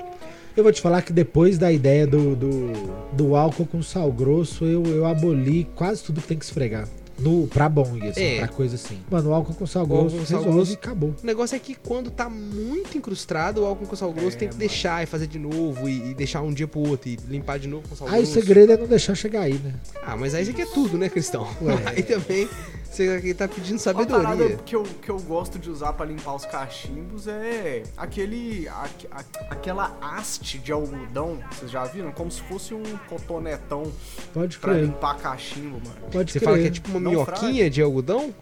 Eu 0.55 0.63
vou 0.63 0.71
te 0.73 0.81
falar 0.81 1.01
que 1.01 1.13
depois 1.13 1.57
da 1.57 1.71
ideia 1.71 2.05
do, 2.05 2.35
do, 2.35 2.71
do 3.13 3.35
álcool 3.37 3.65
com 3.65 3.81
sal 3.81 4.11
grosso, 4.11 4.65
eu, 4.65 4.83
eu 4.85 5.05
aboli 5.05 5.63
quase 5.75 6.03
tudo 6.03 6.19
que 6.21 6.27
tem 6.27 6.37
que 6.37 6.43
esfregar. 6.43 6.87
No, 7.19 7.47
pra 7.47 7.69
bong, 7.69 8.07
assim, 8.09 8.21
É. 8.23 8.37
pra 8.39 8.47
coisa 8.47 8.75
assim. 8.75 8.99
Mano, 9.09 9.29
o 9.29 9.33
álcool 9.33 9.53
com 9.53 9.67
sal 9.67 9.85
grosso 9.85 10.17
com 10.17 10.25
sal 10.25 10.37
resolve 10.39 10.57
grosso. 10.57 10.71
e 10.71 10.75
acabou. 10.75 11.15
O 11.21 11.25
negócio 11.25 11.55
é 11.55 11.59
que 11.59 11.75
quando 11.75 12.09
tá 12.09 12.27
muito 12.29 12.97
incrustado, 12.97 13.61
o 13.61 13.65
álcool 13.65 13.85
com 13.85 13.95
sal 13.95 14.11
grosso 14.11 14.35
É, 14.37 14.39
tem 14.39 14.47
que 14.47 14.55
mano. 14.55 14.59
deixar 14.59 15.03
e 15.03 15.05
fazer 15.05 15.27
de 15.27 15.37
novo, 15.39 15.87
e, 15.87 16.11
e 16.11 16.13
deixar 16.13 16.41
um 16.41 16.53
dia 16.53 16.67
pro 16.67 16.79
outro, 16.79 17.09
e 17.09 17.17
limpar 17.27 17.59
de 17.59 17.67
novo 17.67 17.87
com 17.87 17.95
sal 17.95 18.07
Aí 18.07 18.13
o 18.13 18.17
grosso. 18.23 18.33
segredo 18.33 18.71
é 18.73 18.77
não 18.77 18.87
deixar 18.87 19.13
chegar 19.15 19.41
aí, 19.41 19.53
né? 19.55 19.73
Ah, 20.03 20.15
mas 20.17 20.33
aí 20.33 20.45
você 20.45 20.53
quer 20.53 20.67
tudo, 20.71 20.97
né, 20.97 21.09
Cristão? 21.09 21.47
Ué. 21.61 21.75
Aí 21.95 22.03
também 22.03 22.47
você 22.89 23.07
aqui 23.09 23.33
tá 23.33 23.47
pedindo 23.47 23.79
Uma 23.81 23.93
parada 24.05 24.27
sabedoria. 24.29 24.57
que 24.65 24.75
eu, 24.75 24.83
que 24.83 25.09
eu 25.09 25.19
gosto 25.19 25.57
de 25.59 25.69
usar 25.69 25.93
pra 25.93 26.05
limpar 26.05 26.35
os 26.35 26.45
cachimbos 26.45 27.27
é 27.27 27.83
aquele. 27.95 28.67
aque- 28.67 29.07
a- 29.11 29.23
aquela 29.49 29.97
haste 30.01 30.57
de 30.59 30.71
algodão, 30.71 31.37
vocês 31.51 31.71
já 31.71 31.83
viram? 31.85 32.11
Como 32.11 32.29
se 32.31 32.41
fosse 32.41 32.73
um 32.73 32.83
cotonetão 33.07 33.91
Pode 34.33 34.57
pra 34.57 34.73
crer. 34.73 34.85
limpar 34.85 35.17
cachimbo, 35.17 35.79
mano. 35.85 35.95
Pode 36.11 36.31
Você 36.31 36.39
crer. 36.39 36.45
fala 36.49 36.59
que 36.61 36.67
é 36.67 36.71
tipo 36.71 36.89
uma 36.89 36.99
Minhoquinha 37.11 37.69
de 37.69 37.81
algodão? 37.81 38.33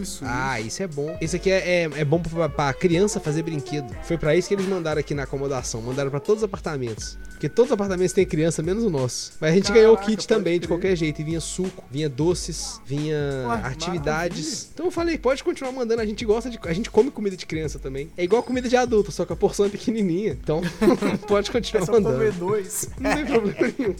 Isso. 0.00 0.24
Ah, 0.26 0.60
isso 0.60 0.82
é 0.82 0.86
bom. 0.86 1.16
Isso 1.20 1.36
aqui 1.36 1.50
é, 1.50 1.82
é, 1.84 1.90
é 1.96 2.04
bom 2.04 2.20
pra, 2.20 2.48
pra 2.48 2.72
criança 2.72 3.18
fazer 3.20 3.42
brinquedo. 3.42 3.94
Foi 4.04 4.16
pra 4.18 4.34
isso 4.36 4.48
que 4.48 4.54
eles 4.54 4.66
mandaram 4.66 5.00
aqui 5.00 5.14
na 5.14 5.24
acomodação. 5.24 5.80
Mandaram 5.82 6.10
pra 6.10 6.20
todos 6.20 6.42
os 6.42 6.44
apartamentos. 6.44 7.18
Porque 7.30 7.48
todos 7.48 7.70
os 7.70 7.74
apartamentos 7.74 8.12
têm 8.12 8.26
criança, 8.26 8.62
menos 8.64 8.82
o 8.82 8.90
nosso. 8.90 9.32
Mas 9.40 9.52
a 9.52 9.54
gente 9.54 9.64
Caraca, 9.68 9.80
ganhou 9.80 9.94
o 9.94 9.98
kit 9.98 10.26
também, 10.26 10.54
de 10.54 10.66
crer. 10.66 10.68
qualquer 10.76 10.96
jeito. 10.96 11.20
E 11.20 11.24
vinha 11.24 11.40
suco, 11.40 11.84
vinha 11.88 12.08
doces, 12.08 12.80
vinha 12.84 13.16
Ué, 13.48 13.60
atividades. 13.62 14.68
Então 14.74 14.86
eu 14.86 14.90
falei, 14.92 15.16
pode 15.18 15.44
continuar 15.44 15.70
mandando. 15.72 16.00
A 16.02 16.06
gente 16.06 16.24
gosta 16.24 16.50
de. 16.50 16.58
A 16.64 16.72
gente 16.72 16.90
come 16.90 17.10
comida 17.12 17.36
de 17.36 17.46
criança 17.46 17.78
também. 17.78 18.10
É 18.16 18.24
igual 18.24 18.42
comida 18.42 18.68
de 18.68 18.76
adulto, 18.76 19.12
só 19.12 19.24
que 19.24 19.32
a 19.32 19.36
porção 19.36 19.66
é 19.66 19.68
pequenininha. 19.68 20.32
Então 20.42 20.60
pode 21.28 21.50
continuar 21.50 21.82
É 21.82 21.86
só 21.86 21.92
comer 21.92 22.08
mandando. 22.10 22.32
dois. 22.38 22.88
Não 22.98 23.14
tem 23.14 23.24
problema 23.26 23.74
nenhum. 23.78 23.94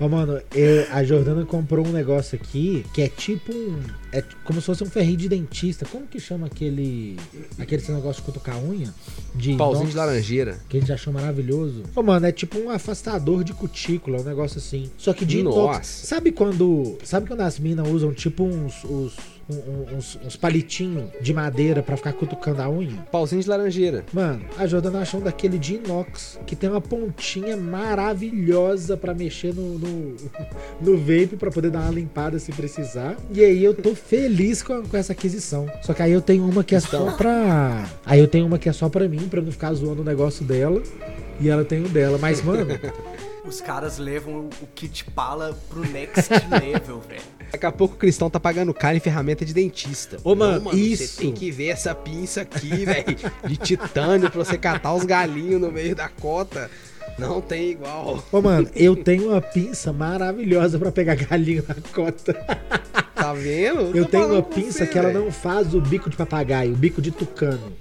Ó, 0.00 0.08
mano, 0.08 0.40
eu- 0.54 0.86
a 0.90 1.02
Jordana 1.02 1.46
comprou 1.46 1.86
um 1.86 1.92
negócio 1.92 2.38
aqui 2.40 2.84
que 2.92 3.00
é 3.02 3.08
tipo 3.08 3.51
um. 3.52 4.01
É 4.12 4.22
como 4.44 4.60
se 4.60 4.66
fosse 4.66 4.84
um 4.84 4.90
ferrinho 4.90 5.16
de 5.16 5.28
dentista. 5.28 5.86
Como 5.86 6.06
que 6.06 6.20
chama 6.20 6.46
aquele. 6.46 7.16
Aquele 7.58 7.82
negócio 7.88 8.20
de 8.22 8.26
cutucar 8.26 8.56
a 8.56 8.58
unha? 8.58 8.92
De 9.34 9.54
Pauzinho 9.56 9.84
inox, 9.84 9.90
de 9.92 9.96
laranjeira. 9.96 10.58
Que 10.68 10.76
a 10.76 10.80
gente 10.80 10.92
achou 10.92 11.12
maravilhoso. 11.12 11.82
Ô, 11.96 12.02
mano, 12.02 12.26
é 12.26 12.32
tipo 12.32 12.58
um 12.58 12.68
afastador 12.70 13.42
de 13.42 13.54
cutícula, 13.54 14.20
um 14.20 14.24
negócio 14.24 14.58
assim. 14.58 14.90
Só 14.98 15.12
que 15.14 15.24
de 15.24 15.38
inox. 15.38 15.56
Nossa. 15.56 16.06
Sabe 16.06 16.30
quando. 16.30 16.98
Sabe 17.02 17.26
quando 17.26 17.40
as 17.40 17.58
minas 17.58 17.88
usam 17.88 18.12
tipo 18.12 18.44
uns. 18.44 18.84
uns 18.84 19.16
um- 19.50 19.54
um- 19.56 19.96
uns, 19.96 20.18
uns 20.24 20.36
palitinhos 20.36 21.10
de 21.20 21.34
madeira 21.34 21.82
pra 21.82 21.96
ficar 21.96 22.12
cutucando 22.12 22.62
a 22.62 22.70
unha? 22.70 23.02
Pauzinho 23.10 23.42
de 23.42 23.48
laranjeira. 23.48 24.04
Mano, 24.12 24.44
a 24.56 24.66
Jordana 24.68 25.00
achou 25.00 25.20
um 25.20 25.22
daquele 25.24 25.58
de 25.58 25.74
inox, 25.74 26.38
que 26.46 26.54
tem 26.54 26.70
uma 26.70 26.80
pontinha 26.80 27.56
maravilhosa 27.56 28.96
pra 28.96 29.12
mexer 29.12 29.52
no, 29.54 29.78
no, 29.78 30.16
no 30.80 30.96
vape 30.96 31.36
pra 31.38 31.50
poder 31.50 31.70
dar 31.70 31.80
uma 31.80 31.90
limpada 31.90 32.38
se 32.38 32.52
precisar. 32.52 33.16
E 33.34 33.42
aí 33.42 33.62
eu 33.62 33.74
tô 33.74 33.94
feliz 34.06 34.62
com, 34.62 34.82
com 34.82 34.96
essa 34.96 35.12
aquisição. 35.12 35.70
Só 35.82 35.92
que 35.94 36.02
aí 36.02 36.12
eu 36.12 36.20
tenho 36.20 36.44
uma 36.48 36.62
que 36.64 36.74
é 36.74 36.80
só 36.80 37.10
pra. 37.12 37.86
Aí 38.04 38.20
eu 38.20 38.28
tenho 38.28 38.46
uma 38.46 38.58
que 38.58 38.68
é 38.68 38.72
só 38.72 38.88
pra 38.88 39.08
mim, 39.08 39.28
pra 39.28 39.40
eu 39.40 39.44
não 39.44 39.52
ficar 39.52 39.72
zoando 39.74 40.02
o 40.02 40.04
negócio 40.04 40.44
dela. 40.44 40.82
E 41.40 41.48
ela 41.48 41.64
tem 41.64 41.82
o 41.84 41.88
dela. 41.88 42.18
Mas, 42.18 42.42
mano, 42.42 42.66
Os 43.44 43.60
caras 43.60 43.98
levam 43.98 44.48
o 44.62 44.66
kit 44.72 45.04
pala 45.06 45.58
pro 45.68 45.80
next 45.80 46.30
level, 46.48 47.00
velho. 47.00 47.20
Daqui 47.50 47.66
a 47.66 47.72
pouco 47.72 47.96
o 47.96 47.98
Cristão 47.98 48.30
tá 48.30 48.38
pagando 48.38 48.72
caro 48.72 48.96
em 48.96 49.00
ferramenta 49.00 49.44
de 49.44 49.52
dentista. 49.52 50.18
Ô, 50.22 50.34
mano, 50.34 50.70
Você 50.70 50.76
isso. 50.76 51.18
tem 51.20 51.32
que 51.32 51.50
ver 51.50 51.68
essa 51.68 51.92
pinça 51.94 52.42
aqui, 52.42 52.84
velho. 52.86 53.04
De 53.46 53.56
titânio 53.56 54.30
pra 54.30 54.42
você 54.44 54.56
catar 54.56 54.94
os 54.94 55.04
galinhos 55.04 55.60
no 55.60 55.72
meio 55.72 55.94
da 55.94 56.08
cota. 56.08 56.70
Não 57.18 57.40
tem 57.40 57.70
igual. 57.70 58.22
Ô, 58.32 58.40
mano, 58.40 58.68
eu 58.74 58.96
tenho 58.96 59.30
uma 59.30 59.40
pinça 59.40 59.92
maravilhosa 59.92 60.78
pra 60.78 60.90
pegar 60.90 61.14
galinha 61.14 61.64
na 61.66 61.74
cota. 61.92 62.34
Tá 63.14 63.32
vendo? 63.34 63.96
Eu 63.96 64.04
tenho 64.06 64.32
uma 64.32 64.42
pinça 64.42 64.84
você, 64.84 64.86
que 64.86 64.98
ela 64.98 65.08
velho. 65.08 65.24
não 65.24 65.30
faz 65.30 65.74
o 65.74 65.80
bico 65.80 66.10
de 66.10 66.16
papagaio, 66.16 66.72
o 66.72 66.76
bico 66.76 67.00
de 67.00 67.10
tucano. 67.10 67.72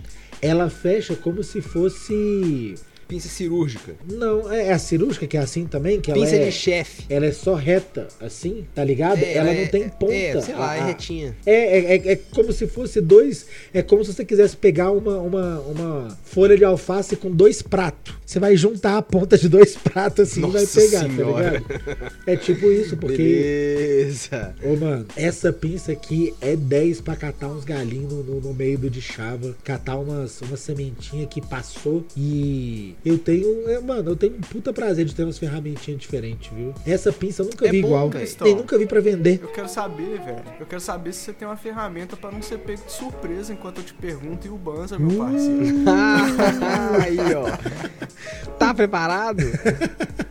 Ela 0.42 0.70
fecha 0.70 1.16
como 1.16 1.44
se 1.44 1.62
fosse. 1.62 2.76
Pinça 3.12 3.28
cirúrgica. 3.28 3.94
Não, 4.10 4.50
é 4.52 4.68
é 4.68 4.72
a 4.74 4.80
cirúrgica 4.80 5.28
que 5.28 5.36
é 5.36 5.40
assim 5.42 5.66
também? 5.66 6.00
Que 6.00 6.12
ela 6.12 6.20
Pinça 6.22 6.36
é, 6.38 6.46
de 6.46 6.52
chefe. 6.52 7.04
ela 7.10 7.26
é 7.26 7.32
só 7.34 7.56
reta, 7.56 8.08
assim, 8.22 8.66
tá 8.74 8.84
ligado? 8.86 9.20
É, 9.22 9.34
ela 9.34 9.50
é- 9.50 9.62
não 9.64 9.68
tem 9.72 9.90
ponta. 9.90 10.14
É, 10.14 10.40
sei 10.42 10.56
lá, 10.56 10.72
A- 10.72 10.76
é 10.78 10.80
a- 10.80 10.86
retinha. 10.86 11.36
É, 11.46 11.54
é, 11.54 11.96
é, 11.96 12.12
é 12.14 12.16
como 12.16 12.54
se 12.54 12.68
fosse 12.68 13.02
dois. 13.02 13.46
É 13.74 13.82
como 13.82 14.04
se 14.06 14.14
você 14.14 14.24
quisesse 14.24 14.56
pegar 14.56 14.92
uma, 14.92 15.18
uma, 15.20 15.60
uma 15.60 16.18
folha 16.24 16.56
de 16.56 16.64
alface 16.64 17.16
com 17.18 17.30
dois 17.30 17.62
pratos. 17.62 18.14
Você 18.26 18.40
vai 18.40 18.56
juntar 18.56 18.98
a 18.98 19.02
ponta 19.02 19.38
de 19.38 19.50
dois 19.50 19.76
pratos 19.76 20.30
assim 20.32 20.40
e 20.40 20.50
vai 20.50 20.62
Nossa 20.62 20.80
pegar, 20.80 21.00
senhora. 21.10 21.62
tá 21.62 21.76
ligado? 21.76 22.14
É 22.28 22.36
tipo 22.38 22.72
isso, 22.72 22.96
porque. 22.96 23.18
Beleza. 23.18 24.56
Ô, 24.64 24.76
mano, 24.78 25.06
essa 25.18 25.52
pinça 25.52 25.92
aqui 25.92 26.34
é 26.40 26.56
10 26.56 27.02
pra 27.02 27.16
catar 27.16 27.50
uns 27.50 27.66
galinhos 27.66 28.12
no, 28.14 28.24
no- 28.24 28.42
no 28.42 28.54
meio 28.54 28.78
do 28.78 28.90
de 28.90 29.02
chava, 29.02 29.56
catar 29.64 29.98
umas, 29.98 30.40
uma 30.42 30.56
sementinha 30.56 31.26
que 31.28 31.42
passou 31.42 32.06
e 32.16 32.96
eu 33.04 33.18
tenho, 33.18 33.70
é, 33.70 33.80
mano, 33.80 34.12
eu 34.12 34.16
tenho 34.16 34.36
um 34.36 34.42
puta 34.42 34.72
prazer 34.72 35.06
de 35.06 35.16
ter 35.16 35.24
umas 35.24 35.38
ferramentinhas 35.38 36.00
diferentes, 36.00 36.52
viu? 36.54 36.74
Essa 36.86 37.12
pinça 37.12 37.42
eu 37.42 37.46
nunca 37.48 37.68
É 37.68 37.72
vi 37.72 37.82
bom, 37.82 37.88
igual, 37.88 38.10
Cristão. 38.10 38.46
nem 38.48 38.56
nunca 38.56 38.78
vi 38.78 38.86
pra 38.86 39.00
vender. 39.02 39.40
Eu 39.42 39.50
quero 39.50 39.68
saber, 39.68 40.20
velho. 40.20 40.44
Eu 40.60 40.66
quero 40.66 40.82
saber 40.82 41.14
se 41.14 41.20
você 41.22 41.34
tem 41.34 41.48
uma 41.48 41.58
ferramenta 41.58 42.16
pra 42.16 42.32
não 42.32 42.42
ser 42.42 42.60
pego 42.60 42.84
de 42.86 42.92
surpresa 42.92 43.52
enquanto 43.54 43.80
eu 43.80 43.84
te 43.84 43.94
pergunto 43.94 44.46
e 44.46 44.50
o 44.50 44.58
Banza, 44.58 44.98
meu 45.00 45.18
parceiro. 45.18 45.76
Ah, 45.88 46.98
aí, 47.04 47.18
ó. 47.36 48.52
Tá 48.58 48.74
preparado? 48.74 49.42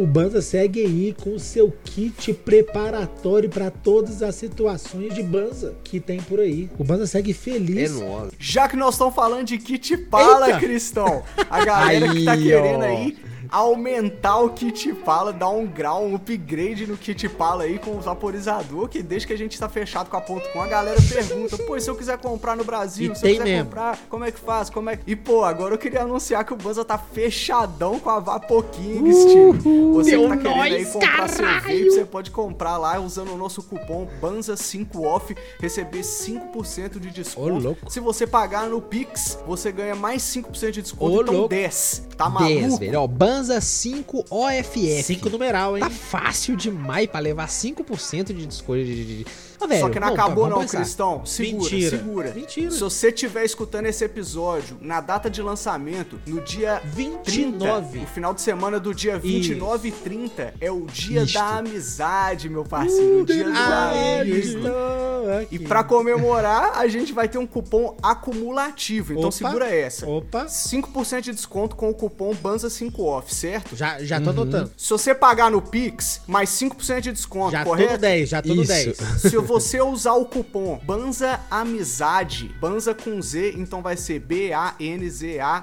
O 0.00 0.06
Banza 0.06 0.40
segue 0.40 0.80
aí 0.80 1.14
com 1.22 1.34
o 1.34 1.38
seu 1.38 1.70
kit 1.84 2.32
preparatório 2.32 3.50
pra 3.50 3.70
todas 3.70 4.22
as 4.22 4.34
situações 4.34 5.14
de 5.14 5.22
Banza 5.22 5.74
que 5.84 6.00
tem 6.00 6.20
por 6.22 6.40
aí. 6.40 6.70
O 6.78 6.84
Banza 6.84 7.06
segue 7.06 7.32
É 7.32 7.34
feliz. 7.34 7.92
nóis. 8.00 8.30
Já 8.38 8.66
que 8.66 8.76
nós 8.76 8.94
estamos 8.94 9.14
falando 9.14 9.44
de 9.44 9.58
kit 9.58 9.96
pala, 9.96 10.46
Eita! 10.48 10.58
Cristão, 10.60 11.22
a 11.50 11.64
galera 11.64 12.08
que 12.08 12.24
tá 12.24 12.32
Aí, 12.32 12.42
querendo 12.42 12.80
ó. 12.82 12.86
aí 12.86 13.16
aumentar 13.50 14.38
o 14.38 14.50
kit 14.50 14.92
pala, 14.94 15.32
dar 15.32 15.48
um 15.50 15.66
grau, 15.66 16.04
um 16.04 16.14
upgrade 16.14 16.86
no 16.86 16.96
kit 16.96 17.28
pala 17.28 17.64
aí 17.64 17.78
com 17.78 17.92
o 17.92 18.00
vaporizador, 18.00 18.88
que 18.88 19.02
desde 19.02 19.26
que 19.26 19.32
a 19.32 19.38
gente 19.38 19.58
tá 19.58 19.68
fechado 19.68 20.08
com 20.10 20.16
a 20.16 20.20
ponto 20.20 20.48
com 20.50 20.60
a 20.60 20.66
galera 20.66 20.98
pergunta, 21.02 21.56
pô, 21.58 21.78
se 21.78 21.88
eu 21.90 21.94
quiser 21.96 22.18
comprar 22.18 22.56
no 22.56 22.64
Brasil, 22.64 23.12
E 23.12 23.16
se 23.16 23.26
eu 23.26 23.30
quiser 23.32 23.44
mesmo. 23.44 23.64
comprar, 23.66 23.98
como 24.08 24.24
é 24.24 24.30
que 24.32 24.40
faz? 24.40 24.70
Como 24.70 24.88
é 24.90 24.96
que... 24.96 25.10
E 25.10 25.16
pô, 25.16 25.44
agora 25.44 25.74
eu 25.74 25.78
queria 25.78 26.02
anunciar 26.02 26.44
que 26.44 26.52
o 26.52 26.56
Banza 26.56 26.84
tá 26.84 26.98
fechadão 26.98 27.98
com 27.98 28.10
a 28.10 28.18
Vapo 28.20 28.62
Kings, 28.64 29.26
time. 29.28 29.92
Você 29.94 30.18
que 30.18 30.28
tá 30.28 30.36
querendo 30.36 30.60
aí 30.60 30.70
nóis, 30.72 30.92
comprar 30.92 31.28
seu 31.28 31.44
caralho! 31.44 31.60
vape, 31.62 31.90
você 31.90 32.04
pode 32.04 32.30
comprar 32.30 32.76
lá 32.78 33.00
usando 33.00 33.32
o 33.32 33.36
nosso 33.36 33.62
cupom 33.62 34.06
BANZA5OFF, 34.22 35.36
receber 35.58 36.00
5% 36.00 36.98
de 36.98 37.10
desconto. 37.10 37.76
Se 37.88 38.00
você 38.00 38.26
pagar 38.26 38.68
no 38.68 38.80
Pix, 38.80 39.38
você 39.46 39.70
ganha 39.72 39.94
mais 39.94 40.22
5% 40.22 40.70
de 40.70 40.82
desconto, 40.82 41.16
Ô, 41.18 41.22
então 41.22 41.34
louco. 41.34 41.48
10. 41.48 42.08
Tá 42.16 42.28
10, 42.28 42.60
maluco? 42.62 42.78
velho. 42.80 43.00
Ó, 43.00 43.06
Banza 43.06 43.39
5 43.60 44.24
OFF. 44.30 45.02
Cinco 45.02 45.30
numeral, 45.30 45.76
hein? 45.76 45.82
Tá 45.84 45.90
fácil 45.90 46.56
demais 46.56 47.06
pra 47.08 47.20
levar 47.20 47.48
5% 47.48 48.32
de 48.32 48.46
desconto 48.46 48.84
de... 48.84 48.94
de- 49.04 49.24
de- 49.24 49.26
Ó, 49.60 49.66
velho, 49.66 49.80
Só 49.80 49.88
que 49.90 50.00
não 50.00 50.08
tá, 50.08 50.14
acabou 50.14 50.44
vamos 50.44 50.50
não, 50.50 50.60
pensar. 50.62 50.78
Cristão. 50.78 51.26
Segura, 51.26 51.70
Mentira. 51.70 51.90
segura. 51.90 52.32
Mentira. 52.34 52.70
Se 52.70 52.80
você 52.80 53.08
estiver 53.08 53.44
escutando 53.44 53.86
esse 53.86 54.04
episódio 54.04 54.76
na 54.80 55.00
data 55.00 55.28
de 55.28 55.42
lançamento, 55.42 56.18
no 56.26 56.40
dia 56.40 56.80
29. 56.84 57.90
30, 57.90 58.04
o 58.04 58.06
final 58.08 58.34
de 58.34 58.40
semana 58.40 58.80
do 58.80 58.94
dia 58.94 59.18
29 59.18 59.88
e 59.88 59.92
30 59.92 60.54
é 60.60 60.70
o 60.70 60.86
dia 60.86 61.22
Isto. 61.22 61.34
da 61.34 61.58
amizade, 61.58 62.48
meu 62.48 62.64
parceiro. 62.64 63.22
o 63.22 63.26
dia 63.26 63.46
Ah, 63.54 64.22
estou 64.24 65.32
aqui. 65.40 65.54
E 65.56 65.58
pra 65.58 65.84
comemorar, 65.84 66.78
a 66.78 66.88
gente 66.88 67.12
vai 67.12 67.28
ter 67.28 67.38
um 67.38 67.46
cupom 67.46 67.96
acumulativo. 68.02 69.12
Então 69.12 69.24
Opa. 69.28 69.32
segura 69.32 69.68
essa. 69.68 70.06
Opa, 70.06 70.46
5% 70.46 71.20
de 71.22 71.32
desconto 71.32 71.76
com 71.76 71.90
o 71.90 71.94
cupom 71.94 72.34
BANZA5OFF, 72.34 73.24
certo? 73.28 73.76
já, 73.76 74.02
já 74.02 74.20
tô 74.20 74.30
anotando. 74.30 74.70
Se 74.76 74.90
você 74.90 75.14
pagar 75.14 75.50
no 75.50 75.60
Pix, 75.60 76.22
mais 76.26 76.50
5% 76.50 77.00
de 77.00 77.12
desconto, 77.12 77.52
Já 77.52 77.64
tô 77.64 77.70
no 77.70 77.76
correto? 77.76 77.98
10, 78.00 78.28
já 78.28 78.42
tô 78.42 78.54
no 78.54 78.62
Isso. 78.62 78.72
10. 78.72 78.96
Se 79.20 79.36
você 79.50 79.80
usar 79.82 80.12
o 80.14 80.24
cupom 80.26 80.78
Banza 80.84 81.40
Amizade, 81.50 82.54
Banza 82.60 82.94
com 82.94 83.20
Z, 83.20 83.54
então 83.56 83.82
vai 83.82 83.96
ser 83.96 84.20
B-A-N-Z-A-A-M-I-Z-A-D-E. 84.20 85.60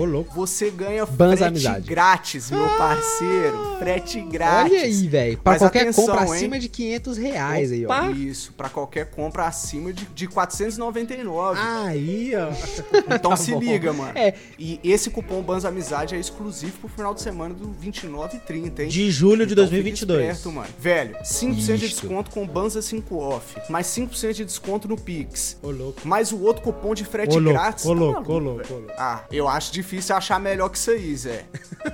Ô, 0.00 0.04
louco. 0.04 0.32
Você 0.34 0.70
ganha 0.70 1.04
Banza 1.04 1.36
frete 1.38 1.48
Amizade. 1.48 1.88
grátis, 1.88 2.50
meu 2.52 2.68
parceiro. 2.78 3.76
Frete 3.78 4.20
grátis. 4.20 4.72
Olha 4.72 4.82
aí, 4.82 5.08
velho. 5.08 5.38
Pra 5.38 5.52
Mas 5.52 5.62
qualquer 5.62 5.82
atenção, 5.82 6.06
compra 6.06 6.24
hein? 6.26 6.32
acima 6.32 6.58
de 6.58 6.68
500 6.68 7.16
reais 7.16 7.72
aí, 7.72 7.84
ó. 7.84 7.88
Opa. 7.88 8.10
Isso, 8.12 8.52
pra 8.52 8.68
qualquer 8.68 9.10
compra 9.10 9.46
acima 9.46 9.92
de, 9.92 10.04
de 10.06 10.28
499. 10.28 11.58
Aí, 11.60 12.32
ó. 12.36 12.52
então 13.14 13.30
tá 13.32 13.36
se 13.36 13.50
bom. 13.52 13.58
liga, 13.60 13.92
mano. 13.92 14.12
É. 14.16 14.34
E 14.58 14.78
esse 14.84 15.10
cupom 15.10 15.42
Banza 15.42 15.68
Amizade 15.68 16.14
é 16.14 16.18
exclusivo 16.18 16.72
pro 16.78 16.88
final 16.88 17.12
de 17.12 17.20
semana 17.22 17.52
do 17.54 17.72
29 17.72 18.36
e 18.36 18.40
30, 18.40 18.82
hein? 18.84 18.88
De 18.88 19.10
julho 19.10 19.44
de 19.46 19.52
Então 19.52 19.64
2022. 19.64 20.20
fica 20.20 20.32
esperto, 20.32 20.52
mano. 20.54 20.68
Velho, 20.78 21.16
5% 21.24 21.71
de 21.76 21.86
Isto. 21.86 22.00
desconto 22.02 22.30
com 22.30 22.46
Banza 22.46 22.80
5 22.82 23.16
off, 23.16 23.56
mais 23.68 23.86
5% 23.88 24.32
de 24.32 24.44
desconto 24.44 24.88
no 24.88 24.96
Pix, 24.96 25.56
Ô, 25.62 25.70
louco. 25.70 26.00
mais 26.06 26.32
o 26.32 26.40
outro 26.42 26.62
cupom 26.62 26.94
de 26.94 27.04
frete 27.04 27.36
Ô, 27.36 27.40
louco, 27.40 27.58
grátis. 27.58 27.84
ô, 27.84 27.88
tá 27.88 27.94
louco, 28.00 28.12
maluco, 28.14 28.32
ô, 28.32 28.38
louco, 28.38 28.72
ô, 28.72 28.76
louco. 28.78 28.92
Ah, 28.98 29.24
eu 29.30 29.48
acho 29.48 29.72
difícil 29.72 30.14
achar 30.16 30.38
melhor 30.40 30.68
que 30.68 30.78
isso 30.78 30.90
aí, 30.90 31.16
Zé. 31.16 31.44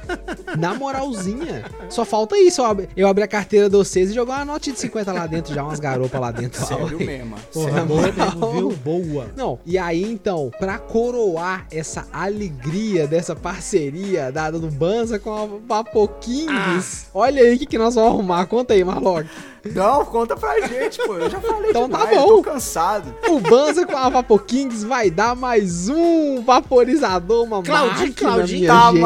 Na 0.59 0.75
moralzinha. 0.75 1.65
Só 1.89 2.05
falta 2.05 2.37
isso. 2.39 2.61
Eu 2.61 2.65
abri, 2.67 2.89
eu 2.97 3.09
abri 3.09 3.23
a 3.23 3.29
carteira 3.29 3.69
de 3.69 3.77
vocês 3.77 4.11
e 4.11 4.15
jogar 4.15 4.37
uma 4.37 4.45
nota 4.45 4.71
de 4.73 4.79
50 4.79 5.13
lá 5.13 5.27
dentro, 5.27 5.55
já 5.55 5.63
umas 5.63 5.81
garopas 5.81 6.21
lá 6.21 6.31
dentro. 6.31 6.65
Sério 6.65 6.99
mesmo. 6.99 7.31
mano. 7.31 7.43
Porra, 7.53 7.71
Sério. 7.73 7.87
boa 7.87 8.03
mesmo, 8.13 8.53
viu? 8.53 8.71
Boa. 8.85 9.27
Não, 9.37 9.59
e 9.65 9.79
aí 9.79 10.03
então, 10.03 10.51
pra 10.59 10.79
coroar 10.79 11.67
essa 11.71 12.07
alegria 12.13 13.07
dessa 13.07 13.35
parceria 13.37 14.31
dada 14.33 14.59
do 14.59 14.69
Banza 14.71 15.19
com 15.19 15.33
a 15.33 15.47
Vapoquinhos, 15.67 17.07
olha 17.15 17.43
aí 17.43 17.55
o 17.55 17.59
que, 17.59 17.67
que 17.67 17.79
nós 17.79 17.95
vamos 17.95 18.11
arrumar. 18.13 18.47
Conta 18.47 18.75
aí, 18.75 18.85
Marlock. 18.85 19.29
Não, 19.75 20.05
conta 20.05 20.37
pra 20.37 20.61
gente, 20.67 20.99
pô. 21.07 21.15
Eu 21.15 21.31
já 21.31 21.41
falei 21.41 21.71
Então 21.71 21.89
tá 21.89 21.99
demais, 22.07 22.17
bom. 22.19 22.27
tô 22.29 22.43
cansado. 22.43 23.15
O 23.29 23.41
Banza 23.41 23.87
com 23.87 23.97
a 23.97 24.09
Vapoquinhos 24.09 24.83
vai 24.83 25.11
dar 25.11 25.35
mais 25.37 25.89
um 25.89 26.43
vaporizador, 26.43 27.45
uma 27.45 27.63
Claudinho, 27.63 28.09
máquina, 28.09 28.15
Claudinho. 28.33 28.59
minha 28.61 28.73
Tá 28.73 28.91
gente. 28.93 29.01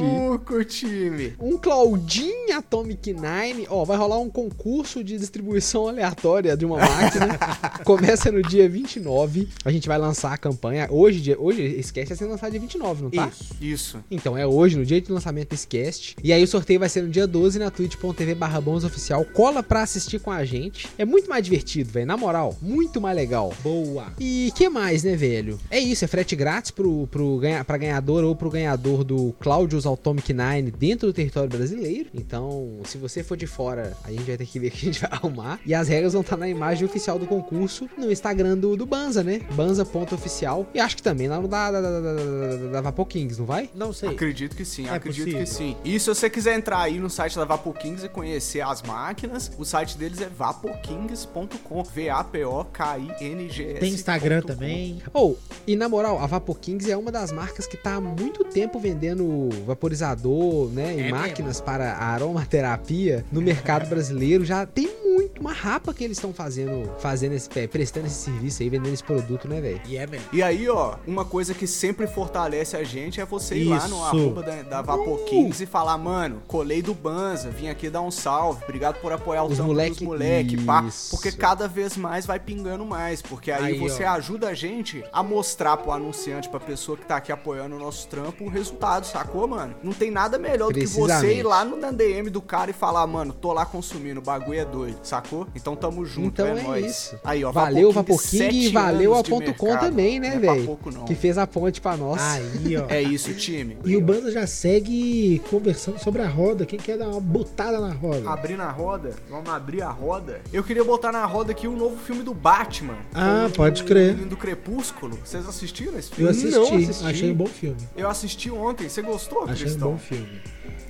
maluco, 0.00 0.64
time. 0.64 1.34
Um 1.40 1.56
Claudinho 1.58 2.56
Atomic 2.56 3.12
Nine. 3.12 3.66
Ó, 3.68 3.84
vai 3.84 3.96
rolar 3.96 4.18
um 4.18 4.30
concurso 4.30 5.02
de 5.04 5.16
distribuição 5.18 5.88
aleatória 5.88 6.56
de 6.56 6.64
uma 6.64 6.78
máquina. 6.78 7.38
Começa 7.84 8.30
no 8.32 8.42
dia 8.42 8.68
29. 8.68 9.48
A 9.64 9.70
gente 9.70 9.86
vai 9.88 9.98
lançar 9.98 10.32
a 10.32 10.36
campanha. 10.38 10.88
Hoje, 10.90 11.20
dia- 11.20 11.36
hoje 11.38 11.62
esse 11.62 11.92
cast 11.92 12.08
vai 12.08 12.16
ser 12.18 12.24
lançado 12.26 12.50
dia 12.50 12.60
29, 12.60 13.02
não 13.04 13.10
tá? 13.10 13.28
Isso. 13.28 13.54
Isso. 13.60 13.98
Então 14.10 14.36
é 14.36 14.46
hoje, 14.46 14.76
no 14.76 14.84
dia 14.84 15.00
de 15.00 15.10
lançamento 15.12 15.50
desse 15.50 15.66
cast. 15.66 16.16
E 16.22 16.32
aí 16.32 16.42
o 16.42 16.46
sorteio 16.48 16.80
vai 16.80 16.88
ser 16.88 17.02
no 17.02 17.08
dia 17.08 17.26
12 17.26 17.58
na 17.58 17.70
twitch.tv 17.70 18.34
barra 18.34 18.60
oficial. 18.70 19.24
Cola 19.34 19.62
pra 19.62 19.82
assistir 19.82 19.99
com 20.20 20.30
a 20.30 20.44
gente. 20.44 20.88
É 20.98 21.04
muito 21.04 21.28
mais 21.28 21.44
divertido, 21.44 21.90
velho. 21.90 22.06
Na 22.06 22.16
moral, 22.16 22.56
muito 22.60 23.00
mais 23.00 23.16
legal. 23.16 23.52
Boa. 23.62 24.06
E 24.18 24.52
que 24.54 24.68
mais, 24.68 25.02
né, 25.04 25.14
velho? 25.16 25.58
É 25.70 25.78
isso, 25.78 26.04
é 26.04 26.08
frete 26.08 26.34
grátis 26.36 26.70
pro, 26.70 27.06
pro 27.08 27.38
ganha, 27.38 27.64
pra 27.64 27.76
ganhador 27.76 28.24
ou 28.24 28.34
pro 28.34 28.50
ganhador 28.50 29.04
do 29.04 29.34
Claudius 29.40 29.86
Atomic 29.86 30.32
Nine 30.32 30.70
dentro 30.70 31.08
do 31.08 31.12
território 31.12 31.48
brasileiro. 31.48 32.08
Então, 32.14 32.80
se 32.84 32.98
você 32.98 33.22
for 33.22 33.36
de 33.36 33.46
fora, 33.46 33.96
a 34.04 34.10
gente 34.10 34.22
vai 34.24 34.36
ter 34.36 34.46
que 34.46 34.58
ver 34.58 34.68
o 34.68 34.70
que 34.70 34.76
a 34.76 34.92
gente 34.92 35.00
vai 35.00 35.10
arrumar. 35.12 35.60
E 35.64 35.74
as 35.74 35.88
regras 35.88 36.12
vão 36.12 36.22
estar 36.22 36.36
na 36.36 36.48
imagem 36.48 36.84
oficial 36.86 37.18
do 37.18 37.26
concurso 37.26 37.88
no 37.98 38.10
Instagram 38.10 38.56
do, 38.56 38.76
do 38.76 38.86
Banza, 38.86 39.22
né? 39.22 39.40
Banza.oficial. 39.54 40.66
E 40.74 40.80
acho 40.80 40.96
que 40.96 41.02
também 41.02 41.28
lá 41.28 41.40
no 41.40 41.48
da, 41.48 41.70
da, 41.70 41.80
da, 41.80 42.00
da, 42.00 42.14
da, 42.14 42.66
da 42.72 42.80
Vapo 42.80 43.04
Kings, 43.06 43.38
não 43.38 43.46
vai? 43.46 43.70
Não 43.74 43.92
sei. 43.92 44.08
Acredito 44.10 44.56
que 44.56 44.64
sim, 44.64 44.86
É 44.86 44.90
acredito 44.90 45.24
possível. 45.24 45.40
que 45.44 45.46
sim. 45.50 45.76
E 45.84 45.98
se 45.98 46.06
você 46.08 46.28
quiser 46.30 46.56
entrar 46.56 46.80
aí 46.80 46.98
no 46.98 47.10
site 47.10 47.36
da 47.36 47.44
Vapo 47.44 47.72
Kings 47.72 48.04
e 48.04 48.08
conhecer 48.08 48.60
as 48.60 48.82
máquinas, 48.82 49.50
o 49.58 49.64
site 49.64 49.79
deles 49.88 50.20
é 50.20 50.28
vapokings.com. 50.28 51.82
V-A-P-O-K-I-N-G-S. 51.82 53.80
Tem 53.80 53.92
Instagram 53.92 54.42
também. 54.42 55.02
Ou, 55.12 55.38
e 55.66 55.76
na 55.76 55.88
moral, 55.88 56.18
a 56.18 56.26
Vapo 56.26 56.54
Kings 56.54 56.90
é 56.90 56.96
uma 56.96 57.10
das 57.10 57.32
marcas 57.32 57.66
que 57.66 57.76
tá 57.76 57.94
há 57.94 58.00
muito 58.00 58.44
tempo 58.44 58.78
vendendo 58.78 59.48
vaporizador, 59.66 60.68
né? 60.70 60.96
E 60.96 61.00
É 61.02 61.10
máquinas 61.10 61.60
para 61.60 61.92
a 61.92 62.06
aromaterapia 62.06 63.24
no 63.32 63.40
mercado 63.40 63.88
brasileiro. 63.88 64.44
Já 64.44 64.66
tem 64.66 64.88
muito 65.02 65.40
uma 65.40 65.52
rapa 65.52 65.92
que 65.94 66.04
eles 66.04 66.16
estão 66.16 66.32
fazendo, 66.32 66.90
fazendo 66.98 67.32
esse, 67.32 67.48
é, 67.58 67.66
prestando 67.66 68.06
esse 68.06 68.16
serviço 68.16 68.62
aí, 68.62 68.68
vendendo 68.68 68.92
esse 68.92 69.02
produto, 69.02 69.48
né, 69.48 69.60
velho? 69.60 69.80
E 69.86 69.96
é 69.96 70.06
mesmo. 70.06 70.26
E 70.32 70.42
aí, 70.42 70.68
ó, 70.68 70.96
uma 71.06 71.24
coisa 71.24 71.54
que 71.54 71.66
sempre 71.66 72.06
fortalece 72.06 72.76
a 72.76 72.84
gente 72.84 73.20
é 73.20 73.24
você 73.24 73.56
ir 73.56 73.64
lá 73.64 73.88
no 73.88 73.96
Isso. 73.96 74.04
arroba 74.04 74.42
da, 74.42 74.62
da 74.62 74.82
Vapor 74.82 75.24
Kings 75.24 75.62
e 75.62 75.66
falar, 75.66 75.96
mano, 75.98 76.42
colei 76.46 76.82
do 76.82 76.94
Banza, 76.94 77.50
vim 77.50 77.68
aqui 77.68 77.88
dar 77.88 78.02
um 78.02 78.10
salve, 78.10 78.62
obrigado 78.64 79.00
por 79.00 79.12
apoiar 79.12 79.44
o 79.44 79.46
Os 79.46 79.58
moleque- 79.70 79.90
dos 79.96 80.02
moleque, 80.02 80.56
pá. 80.64 80.84
Porque 81.10 81.32
cada 81.32 81.66
vez 81.68 81.96
mais 81.96 82.26
vai 82.26 82.38
pingando 82.38 82.84
mais, 82.84 83.20
porque 83.22 83.50
aí, 83.50 83.64
Aí, 83.72 83.78
você 83.78 84.04
ó. 84.04 84.10
ajuda 84.12 84.48
a 84.48 84.54
gente 84.54 85.02
a 85.12 85.22
mostrar 85.22 85.76
pro 85.76 85.92
anunciante, 85.92 86.48
pra 86.48 86.60
pessoa 86.60 86.96
que 86.96 87.04
tá 87.04 87.16
aqui 87.16 87.32
apoiando 87.32 87.76
o 87.76 87.78
nosso 87.78 88.06
trampo, 88.08 88.44
o 88.44 88.48
resultado, 88.48 89.04
sacou, 89.06 89.46
mano? 89.48 89.74
Não 89.82 89.92
tem 89.92 90.10
nada 90.10 90.38
melhor 90.38 90.72
do 90.72 90.78
que 90.78 90.86
você 90.86 91.34
ir 91.34 91.42
lá 91.42 91.64
no 91.64 91.76
na 91.76 91.90
DM 91.90 92.28
do 92.30 92.42
cara 92.42 92.70
e 92.70 92.74
falar, 92.74 93.06
mano, 93.06 93.32
tô 93.32 93.52
lá 93.52 93.64
consumindo, 93.64 94.20
o 94.20 94.22
bagulho 94.22 94.58
é 94.60 94.64
doido, 94.64 94.98
sacou? 95.02 95.46
Então 95.54 95.74
tamo 95.76 96.04
junto, 96.04 96.28
Então 96.42 96.46
é, 96.46 96.58
é 96.58 96.62
nóis. 96.62 96.86
isso. 96.86 97.18
Aí, 97.24 97.44
ó, 97.44 97.50
valeu, 97.52 97.90
Vapor 97.92 98.16
Vapor 98.16 98.30
King, 98.30 98.66
e 98.66 98.68
valeu 98.68 99.14
a 99.14 99.22
ponto 99.22 99.54
com 99.54 99.76
também, 99.78 100.18
né, 100.20 100.30
Não 100.30 100.36
é 100.36 100.40
velho? 100.40 100.66
pouco, 100.66 100.90
não. 100.90 101.04
Que 101.04 101.14
fez 101.14 101.38
a 101.38 101.46
ponte 101.46 101.80
pra 101.80 101.96
nós. 101.96 102.20
Aí, 102.20 102.76
ó. 102.76 102.86
É 102.88 103.00
isso, 103.02 103.32
time. 103.34 103.78
E 103.84 103.96
o 103.96 104.00
Banza 104.00 104.30
já 104.30 104.46
segue 104.46 105.40
conversando 105.50 105.98
sobre 105.98 106.22
a 106.22 106.28
roda. 106.28 106.66
Quem 106.66 106.78
quer 106.78 106.96
dar 106.98 107.08
uma 107.08 107.20
botada 107.20 107.80
na 107.80 107.92
roda? 107.92 108.28
Abrir 108.30 108.56
na 108.56 108.70
roda, 108.70 109.14
vamos 109.28 109.48
abrir 109.48 109.59
a 109.82 109.90
roda. 109.90 110.40
Eu 110.52 110.64
queria 110.64 110.82
botar 110.84 111.12
na 111.12 111.24
roda 111.24 111.52
aqui 111.52 111.66
o 111.68 111.76
novo 111.76 111.96
filme 111.98 112.22
do 112.22 112.32
Batman. 112.34 112.96
Ah, 113.14 113.46
com 113.48 113.52
pode 113.56 113.82
o 113.82 113.86
crer. 113.86 114.14
Do 114.14 114.36
Crepúsculo. 114.36 115.18
Vocês 115.24 115.46
assistiram 115.48 115.98
esse 115.98 116.10
Eu 116.10 116.16
filme? 116.16 116.30
assisti, 116.30 116.50
Não 116.56 116.62
assisti. 116.90 117.06
achei 117.06 117.30
um 117.30 117.34
bom 117.34 117.46
filme. 117.46 117.76
Eu 117.96 118.08
assisti 118.08 118.50
ontem. 118.50 118.88
Você 118.88 119.02
gostou, 119.02 119.42
Achei 119.44 119.54
um 119.54 119.68
Cristão? 119.68 119.90
bom 119.92 119.98
filme. 119.98 120.40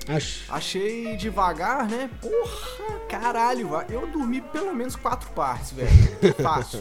Acho. 0.09 0.53
Achei 0.53 1.17
devagar, 1.17 1.89
né? 1.89 2.09
Porra, 2.21 2.99
caralho. 3.09 3.69
Eu 3.89 4.07
dormi 4.07 4.41
pelo 4.41 4.75
menos 4.75 4.97
quatro 4.97 5.29
partes, 5.31 5.73
velho. 5.73 5.91
Fácil. 6.43 6.81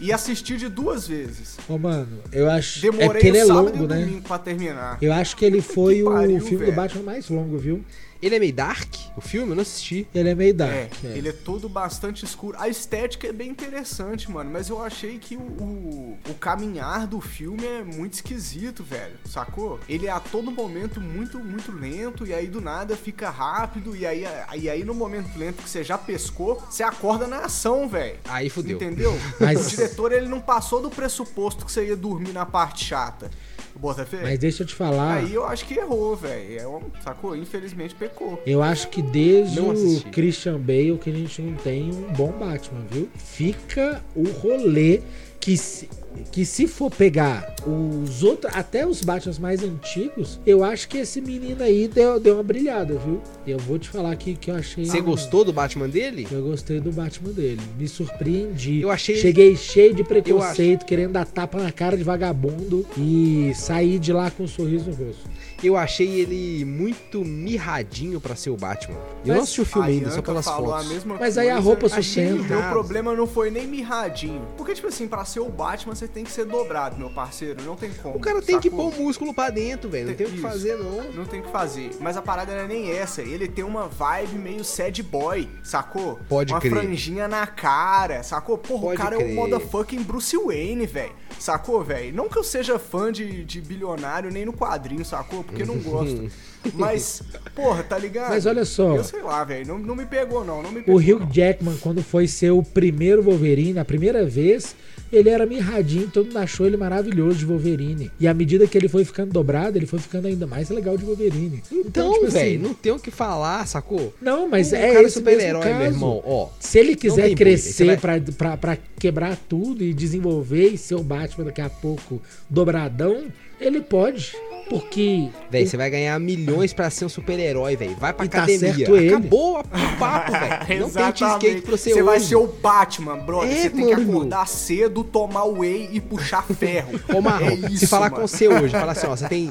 E 0.00 0.12
assisti 0.12 0.56
de 0.56 0.68
duas 0.68 1.06
vezes. 1.06 1.56
Ô, 1.68 1.78
mano, 1.78 2.18
eu 2.32 2.50
acho. 2.50 2.80
Demorei 2.80 3.06
é 3.06 3.10
porque 3.12 3.26
ele 3.28 3.38
o 3.38 3.42
é 3.42 3.46
sábado 3.46 3.64
longo, 3.66 3.76
e 3.76 3.84
o 3.84 3.88
né? 3.88 4.00
domingo 4.00 4.22
pra 4.22 4.38
terminar. 4.38 4.98
Eu 5.00 5.12
acho 5.12 5.36
que 5.36 5.44
ele 5.44 5.60
foi 5.62 5.96
Que 5.98 6.04
pariu, 6.04 6.36
o 6.36 6.40
filme 6.40 6.56
velho. 6.58 6.72
do 6.72 6.76
Batman 6.76 7.02
mais 7.04 7.28
longo, 7.28 7.56
viu? 7.56 7.84
Ele 8.24 8.36
é 8.36 8.38
meio 8.38 8.54
dark, 8.54 8.94
o 9.16 9.20
filme? 9.20 9.50
Eu 9.50 9.54
não 9.54 9.60
assisti. 9.60 10.08
Ele 10.14 10.30
é 10.30 10.34
meio 10.34 10.54
dark. 10.54 10.72
É, 10.72 11.08
é. 11.08 11.18
ele 11.18 11.28
é 11.28 11.32
todo 11.32 11.68
bastante 11.68 12.24
escuro. 12.24 12.56
A 12.58 12.70
estética 12.70 13.26
é 13.26 13.32
bem 13.32 13.50
interessante, 13.50 14.30
mano, 14.30 14.50
mas 14.50 14.70
eu 14.70 14.82
achei 14.82 15.18
que 15.18 15.36
o, 15.36 15.40
o, 15.40 16.18
o 16.30 16.34
caminhar 16.34 17.06
do 17.06 17.20
filme 17.20 17.66
é 17.66 17.84
muito 17.84 18.14
esquisito, 18.14 18.82
velho, 18.82 19.14
sacou? 19.26 19.78
Ele 19.86 20.06
é 20.06 20.10
a 20.10 20.20
todo 20.20 20.50
momento 20.50 21.02
muito, 21.02 21.38
muito 21.38 21.70
lento, 21.70 22.26
e 22.26 22.32
aí 22.32 22.46
do 22.46 22.62
nada 22.62 22.96
fica 22.96 23.28
rápido, 23.28 23.94
e 23.94 24.06
aí, 24.06 24.24
e 24.56 24.70
aí 24.70 24.84
no 24.84 24.94
momento 24.94 25.36
lento 25.38 25.62
que 25.62 25.68
você 25.68 25.84
já 25.84 25.98
pescou, 25.98 26.58
você 26.70 26.82
acorda 26.82 27.26
na 27.26 27.40
ação, 27.40 27.86
velho. 27.86 28.16
Aí 28.24 28.48
fudeu. 28.48 28.76
Entendeu? 28.76 29.12
Mas- 29.38 29.66
O 29.66 29.68
diretor, 29.68 30.12
ele 30.12 30.28
não 30.28 30.40
passou 30.40 30.80
do 30.80 30.88
pressuposto 30.88 31.66
que 31.66 31.70
você 31.70 31.88
ia 31.88 31.96
dormir 31.96 32.32
na 32.32 32.46
parte 32.46 32.86
chata. 32.86 33.30
Bota 33.76 34.06
fé? 34.06 34.22
Mas 34.22 34.38
deixa 34.38 34.62
eu 34.62 34.66
te 34.66 34.74
falar. 34.74 35.14
Aí 35.14 35.34
eu 35.34 35.44
acho 35.44 35.66
que 35.66 35.74
errou, 35.74 36.14
velho. 36.14 36.60
É 36.60 36.66
um, 36.66 36.80
sacou? 37.02 37.34
Infelizmente 37.36 37.92
pecou. 37.94 38.13
Eu 38.46 38.62
acho 38.62 38.88
que 38.88 39.02
desde 39.02 39.60
o. 39.60 40.00
Christian 40.12 40.58
Bale 40.58 40.98
que 40.98 41.10
a 41.10 41.12
gente 41.12 41.42
não 41.42 41.54
tem 41.54 41.90
um 41.90 42.12
bom 42.12 42.32
Batman, 42.32 42.84
viu? 42.90 43.08
Fica 43.16 44.02
o 44.14 44.24
rolê 44.24 45.00
que 45.40 45.56
se, 45.56 45.88
que 46.32 46.44
se 46.44 46.66
for 46.66 46.90
pegar 46.90 47.54
os 47.66 48.22
outros, 48.22 48.52
até 48.54 48.86
os 48.86 49.00
Batmans 49.02 49.38
mais 49.38 49.62
antigos, 49.62 50.38
eu 50.46 50.62
acho 50.64 50.88
que 50.88 50.98
esse 50.98 51.20
menino 51.20 51.62
aí 51.62 51.88
deu, 51.88 52.18
deu 52.20 52.34
uma 52.34 52.42
brilhada, 52.42 52.94
viu? 52.98 53.20
Eu 53.46 53.58
vou 53.58 53.78
te 53.78 53.88
falar 53.88 54.12
aqui 54.12 54.34
que 54.34 54.50
eu 54.50 54.54
achei. 54.56 54.84
Você 54.84 55.00
gostou 55.00 55.44
do 55.44 55.52
Batman 55.52 55.88
dele? 55.88 56.26
Eu 56.30 56.42
gostei 56.42 56.80
do 56.80 56.90
Batman 56.92 57.32
dele. 57.32 57.60
Me 57.78 57.86
surpreendi. 57.88 58.80
Eu 58.82 58.90
achei- 58.90 59.16
Cheguei 59.16 59.56
cheio 59.56 59.94
de 59.94 60.02
preconceito, 60.04 60.84
querendo 60.84 61.12
dar 61.12 61.24
tapa 61.26 61.58
na 61.58 61.70
cara 61.72 61.96
de 61.96 62.02
vagabundo 62.04 62.86
e 62.96 63.52
saí 63.54 63.98
de 63.98 64.12
lá 64.12 64.30
com 64.30 64.44
um 64.44 64.48
sorriso 64.48 64.90
no 64.90 64.96
rosto. 64.96 65.28
Eu 65.62 65.76
achei 65.76 66.20
ele 66.20 66.64
muito 66.64 67.24
mirradinho 67.24 68.20
pra 68.20 68.34
ser 68.36 68.50
o 68.50 68.56
Batman. 68.56 68.96
Eu 69.24 69.28
não 69.28 69.34
Mas 69.36 69.42
assisti 69.44 69.60
o 69.62 69.64
filme 69.64 69.88
ainda, 69.88 70.10
só 70.10 70.20
pelas 70.20 70.44
falou 70.44 70.70
fotos. 70.70 70.86
A 70.86 70.88
mesma 70.92 71.16
Mas 71.18 71.38
aí 71.38 71.48
a 71.48 71.54
coisa. 71.54 71.66
roupa 71.68 71.88
sustenta. 71.88 72.34
O 72.34 72.44
meu 72.44 72.62
problema 72.70 73.14
não 73.14 73.26
foi 73.26 73.50
nem 73.50 73.66
mirradinho. 73.66 74.42
Porque, 74.58 74.74
tipo 74.74 74.88
assim, 74.88 75.08
pra 75.08 75.24
ser 75.24 75.40
o 75.40 75.48
Batman, 75.48 75.94
você 75.94 76.03
tem 76.08 76.24
que 76.24 76.30
ser 76.30 76.44
dobrado, 76.44 76.96
meu 76.96 77.10
parceiro. 77.10 77.62
Não 77.62 77.76
tem 77.76 77.90
como. 77.90 78.16
O 78.16 78.20
cara 78.20 78.40
tem 78.42 78.58
que 78.60 78.70
sacou? 78.70 78.90
pôr 78.90 79.00
músculo 79.00 79.34
pra 79.34 79.50
dentro, 79.50 79.88
velho. 79.88 80.08
Não 80.08 80.14
tem 80.14 80.26
o 80.26 80.30
que 80.30 80.40
fazer, 80.40 80.76
não. 80.76 81.12
Não 81.12 81.24
tem 81.24 81.40
o 81.40 81.42
que 81.44 81.50
fazer. 81.50 81.90
Mas 82.00 82.16
a 82.16 82.22
parada 82.22 82.52
não 82.52 82.60
é 82.62 82.66
nem 82.66 82.90
essa. 82.90 83.22
Ele 83.22 83.48
tem 83.48 83.64
uma 83.64 83.88
vibe 83.88 84.36
meio 84.38 84.64
sad 84.64 85.02
boy, 85.02 85.48
sacou? 85.62 86.18
Pode 86.28 86.52
uma 86.52 86.60
crer. 86.60 86.72
franjinha 86.72 87.28
na 87.28 87.46
cara, 87.46 88.22
sacou? 88.22 88.58
Porra, 88.58 88.82
Pode 88.82 89.00
o 89.00 89.02
cara 89.04 89.16
é 89.16 89.18
crer. 89.18 89.32
o 89.32 89.34
motherfucking 89.34 90.02
Bruce 90.02 90.36
Wayne, 90.36 90.86
velho. 90.86 91.12
Sacou, 91.38 91.82
velho? 91.82 92.14
Não 92.14 92.28
que 92.28 92.38
eu 92.38 92.44
seja 92.44 92.78
fã 92.78 93.10
de, 93.10 93.44
de 93.44 93.60
bilionário 93.60 94.30
nem 94.30 94.44
no 94.44 94.52
quadrinho, 94.52 95.04
sacou? 95.04 95.42
Porque 95.42 95.64
não 95.64 95.78
gosto. 95.78 96.30
Mas, 96.72 97.22
porra, 97.54 97.82
tá 97.82 97.98
ligado? 97.98 98.30
Mas 98.30 98.46
olha 98.46 98.64
só. 98.64 98.96
Eu 98.96 99.04
sei 99.04 99.20
lá, 99.20 99.44
velho. 99.44 99.66
Não, 99.66 99.78
não 99.78 99.94
me 99.94 100.06
pegou, 100.06 100.44
não. 100.44 100.62
Não 100.62 100.70
me 100.70 100.80
pegou. 100.80 100.94
O 100.94 100.98
Hugh 100.98 101.20
não. 101.20 101.30
Jackman, 101.30 101.76
quando 101.78 102.02
foi 102.02 102.26
ser 102.26 102.52
o 102.52 102.62
primeiro 102.62 103.22
Wolverine, 103.22 103.78
a 103.78 103.84
primeira 103.84 104.24
vez, 104.24 104.74
ele 105.14 105.30
era 105.30 105.46
mirradinho, 105.46 106.08
todo 106.08 106.26
mundo 106.26 106.38
achou 106.38 106.66
ele 106.66 106.76
maravilhoso 106.76 107.38
de 107.38 107.44
Wolverine. 107.44 108.10
E 108.18 108.26
à 108.26 108.34
medida 108.34 108.66
que 108.66 108.76
ele 108.76 108.88
foi 108.88 109.04
ficando 109.04 109.32
dobrado, 109.32 109.78
ele 109.78 109.86
foi 109.86 109.98
ficando 109.98 110.26
ainda 110.26 110.46
mais 110.46 110.68
legal 110.70 110.96
de 110.96 111.04
Wolverine. 111.04 111.62
Então, 111.70 112.12
tipo 112.12 112.26
assim, 112.26 112.38
velho, 112.38 112.62
não 112.62 112.74
tem 112.74 112.92
o 112.92 112.98
que 112.98 113.10
falar, 113.10 113.66
sacou? 113.66 114.14
Não, 114.20 114.48
mas 114.48 114.72
o 114.72 114.76
é 114.76 114.92
cara 114.92 115.02
esse 115.02 115.14
super-herói, 115.18 115.74
meu 115.74 115.86
irmão, 115.86 116.22
ó. 116.24 116.48
Se 116.58 116.78
ele 116.78 116.96
quiser 116.96 117.34
crescer 117.34 118.00
pra, 118.00 118.20
pra, 118.36 118.56
pra 118.56 118.78
quebrar 118.98 119.36
tudo 119.48 119.82
e 119.84 119.92
desenvolver 119.92 120.68
e 120.68 120.78
ser 120.78 120.94
o 120.94 121.02
Batman 121.02 121.44
daqui 121.44 121.60
a 121.60 121.70
pouco 121.70 122.20
dobradão, 122.48 123.26
ele 123.60 123.80
pode. 123.80 124.32
Porque 124.68 125.28
Véi, 125.50 125.66
você 125.66 125.76
vai 125.76 125.90
ganhar 125.90 126.18
milhões 126.18 126.72
pra 126.72 126.88
ser 126.90 127.04
um 127.04 127.08
super-herói, 127.08 127.76
velho. 127.76 127.94
Vai 127.96 128.12
pra 128.12 128.24
E 128.24 128.28
tá 128.28 128.38
academia. 128.38 128.74
certo 128.74 128.96
ele. 128.96 129.08
Acabou 129.14 129.60
o 129.60 129.98
papo, 129.98 130.32
velho. 130.32 130.80
Não 130.80 130.90
tem 130.90 131.16
cheesecake 131.16 131.60
pra 131.62 131.76
você 131.76 131.92
Você 131.92 132.02
vai 132.02 132.18
ser 132.20 132.36
o 132.36 132.46
Batman, 132.46 133.16
brother. 133.18 133.50
É, 133.50 133.54
você 133.62 133.70
tem 133.70 133.86
que 133.86 133.96
mano. 133.96 134.10
acordar 134.10 134.48
cedo, 134.48 135.04
tomar 135.04 135.44
whey 135.44 135.88
e 135.92 136.00
puxar 136.00 136.42
ferro. 136.44 136.98
Ô, 137.14 137.20
Marlon, 137.20 137.48
É 137.48 137.68
se 137.68 137.74
isso, 137.74 137.88
falar 137.88 138.10
mano. 138.10 138.22
com 138.22 138.26
você 138.28 138.48
hoje, 138.48 138.70
falar 138.70 138.92
assim, 138.92 139.06
ó, 139.06 139.16
você 139.16 139.28
tem 139.28 139.50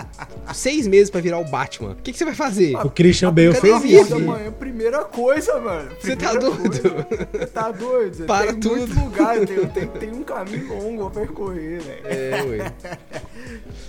seis 0.53 0.87
meses 0.87 1.09
pra 1.09 1.21
virar 1.21 1.37
o 1.39 1.45
Batman. 1.45 1.91
O 1.91 1.95
que, 1.95 2.11
que 2.11 2.17
você 2.17 2.25
vai 2.25 2.35
fazer? 2.35 2.75
o 2.75 2.89
Christian 2.89 3.31
Bale 3.33 3.53
fez 3.55 3.83
isso? 3.83 4.01
isso. 4.01 4.09
da 4.09 4.19
manhã, 4.19 4.51
primeira 4.51 5.03
coisa, 5.05 5.59
mano. 5.59 5.89
Você 6.01 6.15
tá 6.15 6.33
doido? 6.33 7.05
Você 7.31 7.45
tá 7.47 7.71
doido? 7.71 8.25
Para 8.25 8.47
tem 8.51 8.59
tudo. 8.59 8.77
muito 8.77 8.99
lugar, 8.99 9.45
tem, 9.45 9.65
tem, 9.67 9.87
tem 9.87 10.11
um 10.11 10.23
caminho 10.23 10.67
longo 10.77 11.05
a 11.07 11.09
percorrer, 11.11 11.81
velho. 11.81 12.01
É, 12.05 12.43
ué. 12.49 12.73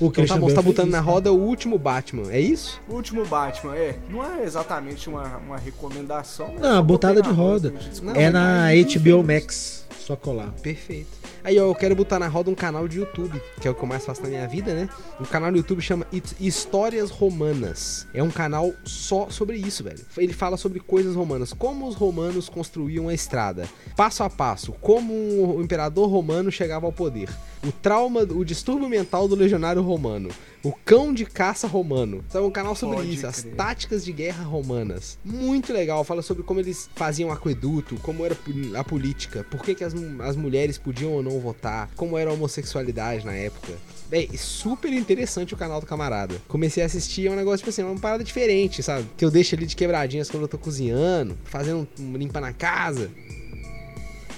O 0.00 0.06
Então 0.06 0.10
tá 0.10 0.14
Christian 0.14 0.38
bom, 0.40 0.48
você 0.48 0.54
tá 0.54 0.62
Bale 0.62 0.64
fez 0.64 0.76
botando 0.76 0.90
na 0.90 0.98
isso. 0.98 1.06
Roda 1.14 1.32
o 1.32 1.36
último 1.38 1.78
Batman, 1.78 2.32
é 2.32 2.40
isso? 2.40 2.80
O 2.88 2.94
último 2.94 3.24
Batman, 3.24 3.76
é. 3.76 3.96
Não 4.10 4.24
é 4.24 4.42
exatamente 4.42 5.08
uma, 5.08 5.36
uma 5.36 5.56
recomendação. 5.56 6.50
mas 6.52 6.60
Não, 6.60 6.78
a 6.78 6.82
botada 6.82 7.22
de 7.22 7.30
roda. 7.30 7.72
gente 7.78 8.02
Não. 8.02 8.16
É 8.16 8.30
na 8.30 8.70
HBO 8.72 9.22
Max. 9.22 9.86
Só 10.00 10.16
colar. 10.16 10.52
Perfeito. 10.60 11.08
Aí, 11.44 11.58
ó, 11.60 11.64
eu 11.68 11.74
quero 11.74 11.94
botar 11.94 12.18
na 12.18 12.26
roda 12.26 12.50
um 12.50 12.54
canal 12.54 12.88
de 12.88 12.98
YouTube, 12.98 13.38
que 13.60 13.68
é 13.68 13.70
o 13.70 13.74
que 13.74 13.82
eu 13.82 13.86
mais 13.86 14.02
faço 14.02 14.22
na 14.22 14.28
minha 14.28 14.48
vida, 14.48 14.72
né? 14.72 14.88
Um 15.20 15.24
canal 15.24 15.50
do 15.52 15.58
YouTube 15.58 15.82
chama 15.82 16.06
It- 16.10 16.34
Histórias 16.40 17.10
Romanas. 17.10 18.06
É 18.14 18.22
um 18.22 18.30
canal 18.30 18.72
só 18.82 19.28
sobre 19.28 19.58
isso, 19.58 19.84
velho. 19.84 20.00
Ele 20.16 20.32
fala 20.32 20.56
sobre 20.56 20.80
coisas 20.80 21.14
romanas, 21.14 21.52
como 21.52 21.86
os 21.86 21.94
romanos 21.96 22.48
construíam 22.48 23.10
a 23.10 23.14
estrada, 23.14 23.68
passo 23.94 24.22
a 24.22 24.30
passo, 24.30 24.72
como 24.80 25.12
o 25.12 25.62
imperador 25.62 26.08
romano 26.08 26.50
chegava 26.50 26.86
ao 26.86 26.92
poder, 26.92 27.28
o 27.62 27.70
trauma, 27.70 28.20
o 28.22 28.42
distúrbio 28.44 28.88
mental 28.88 29.28
do 29.28 29.34
legionário 29.34 29.82
romano, 29.82 30.30
o 30.62 30.72
cão 30.72 31.12
de 31.12 31.26
caça 31.26 31.66
romano. 31.66 32.24
Sabe, 32.30 32.46
um 32.46 32.50
canal 32.50 32.74
sobre 32.74 32.96
Pode 32.96 33.12
isso, 33.14 33.26
as 33.26 33.42
crer. 33.42 33.54
táticas 33.54 34.02
de 34.04 34.12
guerra 34.12 34.44
romanas. 34.44 35.18
Muito 35.22 35.74
legal, 35.74 36.02
fala 36.04 36.22
sobre 36.22 36.42
como 36.42 36.60
eles 36.60 36.88
faziam 36.94 37.30
aqueduto, 37.30 37.96
como 38.02 38.24
era 38.24 38.34
a 38.78 38.84
política, 38.84 39.44
por 39.50 39.62
que, 39.62 39.74
que 39.74 39.84
as, 39.84 39.94
as 40.20 40.36
mulheres 40.36 40.78
podiam 40.78 41.12
ou 41.12 41.22
não 41.22 41.33
votar, 41.40 41.90
como 41.96 42.18
era 42.18 42.30
a 42.30 42.32
homossexualidade 42.32 43.24
na 43.24 43.34
época. 43.34 43.72
Véi, 44.10 44.30
super 44.36 44.92
interessante 44.92 45.54
o 45.54 45.56
canal 45.56 45.80
do 45.80 45.86
camarada. 45.86 46.36
Comecei 46.46 46.82
a 46.82 46.86
assistir, 46.86 47.26
é 47.26 47.30
um 47.30 47.36
negócio, 47.36 47.58
tipo 47.58 47.70
assim, 47.70 47.82
uma 47.82 47.98
parada 47.98 48.22
diferente, 48.22 48.82
sabe? 48.82 49.06
Que 49.16 49.24
eu 49.24 49.30
deixo 49.30 49.54
ali 49.54 49.66
de 49.66 49.74
quebradinhas 49.74 50.30
quando 50.30 50.42
eu 50.42 50.48
tô 50.48 50.58
cozinhando, 50.58 51.36
fazendo 51.44 51.88
um 51.98 52.16
limpa 52.16 52.40
na 52.40 52.52
casa. 52.52 53.10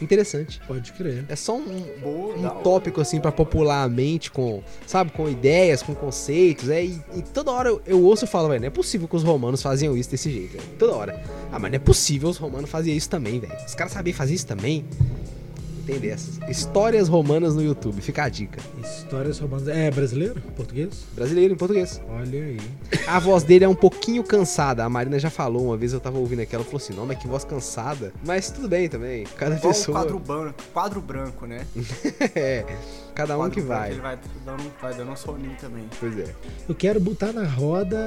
Interessante. 0.01 0.61
Pode 0.67 0.93
crer. 0.93 1.25
É 1.29 1.37
só 1.37 1.57
um, 1.57 1.85
Boa, 2.03 2.37
um 2.37 2.63
tópico 2.63 3.01
assim 3.01 3.21
pra 3.21 3.33
popular 3.33 3.83
a 3.83 3.89
mente 3.89 4.31
com, 4.31 4.63
sabe, 4.87 5.11
com 5.13 5.29
ideias, 5.29 5.83
com 5.83 5.95
conceitos, 5.95 6.69
é, 6.69 6.85
e, 6.85 7.01
e 7.15 7.23
toda 7.23 7.51
hora 7.51 7.69
eu, 7.69 7.83
eu 7.87 8.03
ouço 8.03 8.25
e 8.25 8.29
falo, 8.29 8.49
velho, 8.49 8.61
não 8.61 8.69
é 8.69 8.71
possível 8.71 9.09
que 9.09 9.17
os 9.17 9.23
romanos 9.23 9.63
faziam 9.63 9.97
isso 9.97 10.11
desse 10.11 10.31
jeito, 10.31 10.53
velho. 10.53 10.65
Toda 10.79 10.95
hora. 10.95 11.23
Ah, 11.51 11.59
mas 11.59 11.71
não 11.71 11.77
é 11.77 11.81
possível 11.81 12.29
os 12.29 12.37
romanos 12.37 12.71
faziam 12.71 12.97
isso 12.97 13.09
também, 13.09 13.41
velho. 13.41 13.57
Os 13.67 13.75
caras 13.75 13.93
sabiam 13.93 14.15
fazer 14.15 14.35
isso 14.35 14.47
também. 14.47 14.85
Tem 15.87 16.01
dessas. 16.01 16.39
Histórias 16.49 17.07
romanas 17.09 17.55
no 17.55 17.63
YouTube, 17.63 18.03
fica 18.03 18.25
a 18.25 18.29
dica. 18.29 18.61
Histórias 18.83 19.39
romanas. 19.39 19.69
É 19.69 19.89
brasileiro? 19.89 20.41
Português? 20.57 21.07
Brasileiro 21.15 21.55
em 21.55 21.57
português. 21.57 22.03
Olha 22.09 22.43
aí. 22.43 22.59
A 23.07 23.21
voz 23.21 23.45
dele 23.45 23.65
é 23.65 23.69
um 23.69 23.75
pouquinho 23.75 24.25
cansada. 24.25 24.85
A 24.85 24.89
Marina 24.89 25.17
já 25.17 25.31
falou 25.31 25.67
uma 25.67 25.77
vez, 25.77 25.93
eu 25.93 26.01
tava 26.01 26.19
ouvindo 26.19 26.41
aquela, 26.41 26.65
falou 26.65 26.79
assim: 26.79 26.93
não, 26.93 27.07
mas 27.07 27.19
que 27.19 27.29
voz 27.29 27.45
cansada. 27.45 28.13
Mas 28.27 28.51
tudo 28.51 28.69
bem 28.69 28.89
também. 28.89 29.25
Cada 29.37 29.55
o 29.55 29.61
pessoa. 29.61 30.01
quadro 30.01 30.19
branco, 30.19 30.55
quadro 30.73 31.01
branco, 31.01 31.47
né? 31.47 31.65
é. 32.35 32.65
Cada 33.17 33.39
um 33.39 33.49
que 33.49 33.63
vai. 33.63 33.93
Ele 33.93 34.01
vai 34.01 34.19
dando, 34.45 34.63
vai 34.81 34.95
dando 34.95 35.11
um 35.11 35.17
soninho 35.17 35.57
também. 35.59 35.85
Pois 35.99 36.19
é. 36.19 36.35
Eu 36.69 36.75
quero 36.75 37.01
botar 37.01 37.33
na 37.33 37.45
roda 37.45 37.99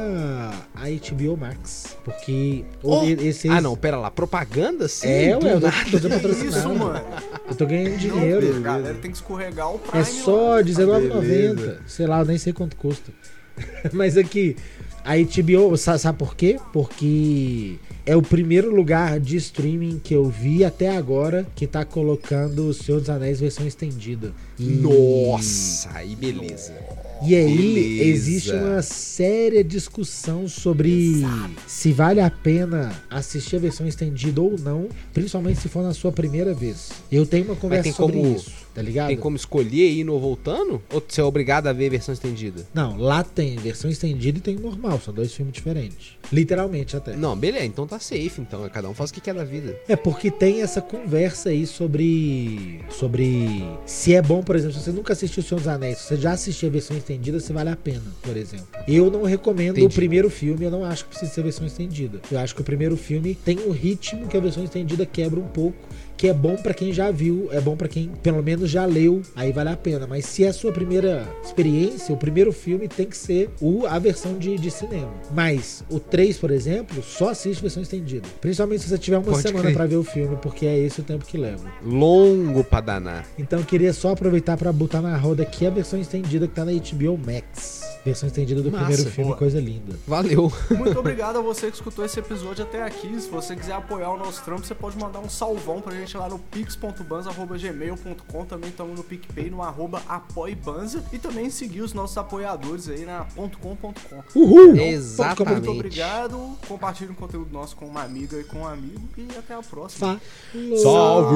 a 0.76 0.84
HBO 0.88 1.36
Max. 1.36 1.98
Porque 2.06 2.64
Oh! 2.84 3.04
esse. 3.04 3.50
Ah, 3.50 3.60
não, 3.60 3.76
pera 3.76 3.98
lá. 3.98 4.12
Propaganda 4.12 4.88
sim? 4.88 5.08
É, 5.08 5.36
ué, 5.36 5.54
eu 5.56 5.60
tô, 5.60 5.68
tô 6.00 6.00
Que 6.00 6.10
patrocinado. 6.10 6.58
isso, 6.60 6.70
mano? 6.76 7.04
Eu 7.50 7.56
tô 7.56 7.66
ganhando 7.66 7.90
Não, 7.92 7.98
dinheiro. 7.98 8.56
a 8.56 8.60
galera 8.60 8.94
tem 9.02 9.10
que 9.10 9.18
escorregar 9.18 9.74
o 9.74 9.80
Prime 9.80 10.00
É 10.00 10.06
só 10.06 10.50
lá. 10.52 10.58
R$19,90. 10.58 11.22
Beleza. 11.56 11.82
Sei 11.88 12.06
lá, 12.06 12.20
eu 12.20 12.26
nem 12.26 12.38
sei 12.38 12.54
quanto 12.54 12.76
custa. 12.76 13.12
Mas 13.92 14.16
aqui, 14.16 14.56
a 15.04 15.16
HBO, 15.18 15.76
sa- 15.76 15.98
sabe 15.98 16.20
por 16.20 16.36
quê? 16.36 16.60
Porque 16.72 17.80
é 18.10 18.16
o 18.16 18.22
primeiro 18.24 18.74
lugar 18.74 19.20
de 19.20 19.38
streaming 19.38 20.00
que 20.04 20.16
eu 20.16 20.26
vi 20.28 20.66
até 20.66 20.90
agora 20.98 21.46
que 21.56 21.68
tá 21.68 21.86
colocando 21.86 22.68
o 22.68 22.74
Senhor 22.74 23.00
dos 23.00 23.10
Anéis 23.10 23.40
versão 23.40 23.68
estendida. 23.68 24.34
E- 24.58 24.64
Nossa, 24.64 25.90
aí 25.94 26.16
beleza. 26.16 26.74
E 27.22 27.36
aí 27.36 27.56
Beleza. 27.74 28.04
existe 28.10 28.52
uma 28.54 28.82
séria 28.82 29.62
discussão 29.62 30.48
sobre 30.48 31.22
se 31.68 31.92
vale 31.92 32.22
a 32.22 32.32
pena 32.32 32.94
assistir 33.10 33.58
a 33.58 33.60
versão 33.60 33.86
estendida 33.86 34.42
ou 34.42 34.58
não, 34.58 34.88
principalmente 35.14 35.60
se 35.60 35.68
for 35.68 35.84
na 35.84 35.94
sua 35.94 36.14
primeira 36.14 36.54
vez. 36.54 36.90
Eu 37.12 37.26
tenho 37.26 37.44
uma 37.46 37.56
conversa 37.58 37.92
sobre 37.92 38.16
como- 38.18 38.36
isso, 38.38 38.52
tá 38.74 38.82
ligado? 38.82 39.08
Tem 39.08 39.18
como 39.18 39.36
escolher 39.36 40.00
indo 40.00 40.14
ou 40.14 40.20
voltando? 40.20 40.82
Ou 40.94 41.04
você 41.06 41.22
é 41.22 41.24
obrigado 41.24 41.68
a 41.68 41.74
ver 41.74 41.88
a 41.88 41.92
versão 41.92 42.14
estendida? 42.14 42.66
Não, 42.74 42.98
lá 42.98 43.24
tem 43.24 43.56
versão 43.58 43.90
estendida 43.90 44.38
e 44.38 44.42
tem 44.42 44.56
normal, 44.56 45.00
são 45.00 45.14
dois 45.14 45.34
filmes 45.34 45.54
diferentes. 45.54 46.18
Literalmente 46.32 46.96
até. 46.96 47.16
Não, 47.16 47.36
beleza, 47.36 47.66
então 47.66 47.88
tá 47.88 48.00
safe, 48.00 48.40
então. 48.40 48.68
Cada 48.70 48.90
um 48.90 48.94
faz 48.94 49.10
o 49.10 49.14
que 49.14 49.22
quer 49.22 49.34
da 49.34 49.44
vida. 49.44 49.76
É 49.88 49.96
porque 49.96 50.30
tem 50.30 50.62
essa 50.62 50.82
conversa 50.82 51.50
aí 51.50 51.66
sobre 51.66 52.82
sobre 52.90 53.64
se 53.86 54.14
é 54.14 54.22
bom, 54.22 54.44
por 54.44 54.56
exemplo, 54.56 54.78
se 54.78 54.84
você 54.84 54.92
nunca 54.92 55.14
assistiu 55.14 55.42
O 55.42 55.46
Senhor 55.46 55.60
dos 55.60 55.68
Anéis, 55.68 55.98
se 55.98 56.08
você 56.08 56.18
já 56.18 56.32
assistiu 56.32 56.70
a 56.70 56.72
versão 56.72 56.98
estendida, 56.98 57.40
se 57.40 57.52
vale 57.52 57.70
a 57.70 57.76
pena, 57.76 58.04
por 58.22 58.38
exemplo. 58.38 58.68
Eu 58.88 59.10
não 59.10 59.24
recomendo 59.24 59.78
Entendi. 59.78 59.88
o 59.88 59.96
primeiro 59.96 60.30
filme, 60.30 60.66
eu 60.66 60.72
não 60.72 60.84
acho 60.84 61.06
que 61.06 61.10
precisa 61.12 61.32
ser 61.32 61.44
versão 61.44 61.66
estendida. 61.66 62.22
Eu 62.32 62.40
acho 62.40 62.54
que 62.56 62.62
o 62.62 62.64
primeiro 62.64 62.96
filme 62.96 63.36
tem 63.36 63.60
um 63.60 63.72
ritmo 63.72 64.28
que 64.28 64.38
a 64.38 64.40
versão 64.40 64.64
estendida 64.64 65.06
quebra 65.06 65.40
um 65.40 65.48
pouco, 65.48 65.78
que 66.20 66.28
é 66.28 66.34
bom 66.34 66.58
pra 66.58 66.74
quem 66.74 66.92
já 66.92 67.10
viu, 67.12 67.48
é 67.50 67.62
bom 67.62 67.78
pra 67.78 67.88
quem 67.88 68.10
pelo 68.22 68.44
menos 68.44 68.70
já 68.70 68.86
leu, 68.86 69.22
aí 69.38 69.54
vale 69.54 69.70
a 69.70 69.78
pena. 69.78 70.06
Mas 70.06 70.26
se 70.26 70.44
é 70.44 70.50
a 70.50 70.54
sua 70.54 70.70
primeira 70.70 71.26
experiência, 71.42 72.14
o 72.14 72.18
primeiro 72.18 72.52
filme 72.52 72.90
tem 72.90 73.06
que 73.06 73.16
ser 73.16 73.50
o, 73.62 73.86
a 73.86 73.98
versão 73.98 74.38
de, 74.38 74.58
de 74.58 74.70
cinema. 74.70 75.14
Mas 75.34 75.82
o 75.90 75.98
3, 75.98 76.38
por 76.38 76.52
exemplo, 76.52 77.02
só 77.02 77.30
assiste 77.30 77.62
versão 77.62 77.82
estendida. 77.82 78.28
Principalmente 78.42 78.84
se 78.84 78.90
você 78.90 78.98
tiver 78.98 79.18
uma 79.18 79.32
Pode 79.32 79.44
semana 79.44 79.72
pra 79.72 79.86
ver 79.86 79.96
o 79.96 80.04
filme, 80.04 80.36
porque 80.42 80.66
é 80.66 80.78
esse 80.78 81.00
o 81.00 81.06
tempo 81.06 81.24
que 81.24 81.38
leva. 81.38 81.72
Longo 81.82 82.66
pra 82.66 82.82
danar. 82.82 83.26
Então 83.38 83.60
eu 83.60 83.66
queria 83.66 83.94
só 83.94 84.12
aproveitar 84.12 84.58
pra 84.58 84.74
botar 84.74 85.02
na 85.02 85.16
roda 85.16 85.44
aqui 85.44 85.66
a 85.66 85.70
versão 85.70 85.98
estendida 85.98 86.50
que 86.50 86.54
tá 86.54 86.66
na 86.66 86.74
HBO 86.74 87.18
Max. 87.18 87.88
Versão 88.04 88.28
estendida 88.28 88.62
do 88.62 88.72
Massa, 88.72 88.86
primeiro 88.86 89.12
filme, 89.12 89.30
boa. 89.30 89.38
coisa 89.38 89.60
linda. 89.60 89.96
Valeu. 90.08 90.52
Muito 90.72 90.98
obrigado 91.00 91.38
a 91.38 91.42
você 91.42 91.70
que 91.70 91.76
escutou 91.76 92.06
esse 92.06 92.20
episódio 92.20 92.64
até 92.64 92.82
aqui. 92.82 93.20
Se 93.20 93.30
você 93.30 93.56
quiser 93.56 93.74
apoiar 93.74 94.12
o 94.12 94.18
nosso 94.18 94.42
trampo, 94.44 94.66
você 94.66 94.74
pode 94.74 94.98
mandar 94.98 95.20
um 95.20 95.30
salvão 95.30 95.82
pra 95.82 95.94
gente 95.94 96.09
lá 96.18 96.30
no 96.30 96.40
pix.banza.gmail.com. 96.40 98.46
Também 98.46 98.70
estamos 98.70 98.98
no 98.98 99.04
PicPay, 99.04 99.50
no 99.50 99.62
arroba 99.62 100.02
apoiebanza. 100.08 101.04
E 101.12 101.20
também 101.20 101.50
seguir 101.50 101.82
os 101.82 101.94
nossos 101.94 102.18
apoiadores 102.18 102.88
aí 102.90 103.06
na 103.06 103.26
.com.com. 103.36 103.94
Uhul! 104.36 104.76
Exatamente. 104.76 105.66
Muito 105.66 105.72
obrigado. 105.72 106.58
Compartilhe 106.68 107.12
o 107.12 107.16
conteúdo 107.16 107.52
nosso 107.52 107.76
com 107.76 107.86
uma 107.86 108.04
amiga 108.04 108.40
e 108.40 108.44
com 108.44 108.60
um 108.60 108.68
amigo. 108.68 109.02
E 109.18 109.28
até 109.38 109.54
a 109.54 109.62
próxima. 109.62 110.20
Falou. 110.52 110.78
Salve! 110.78 111.36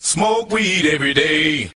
Smoke 0.00 0.54
weed 0.54 0.86
every 0.86 1.14
day. 1.14 1.70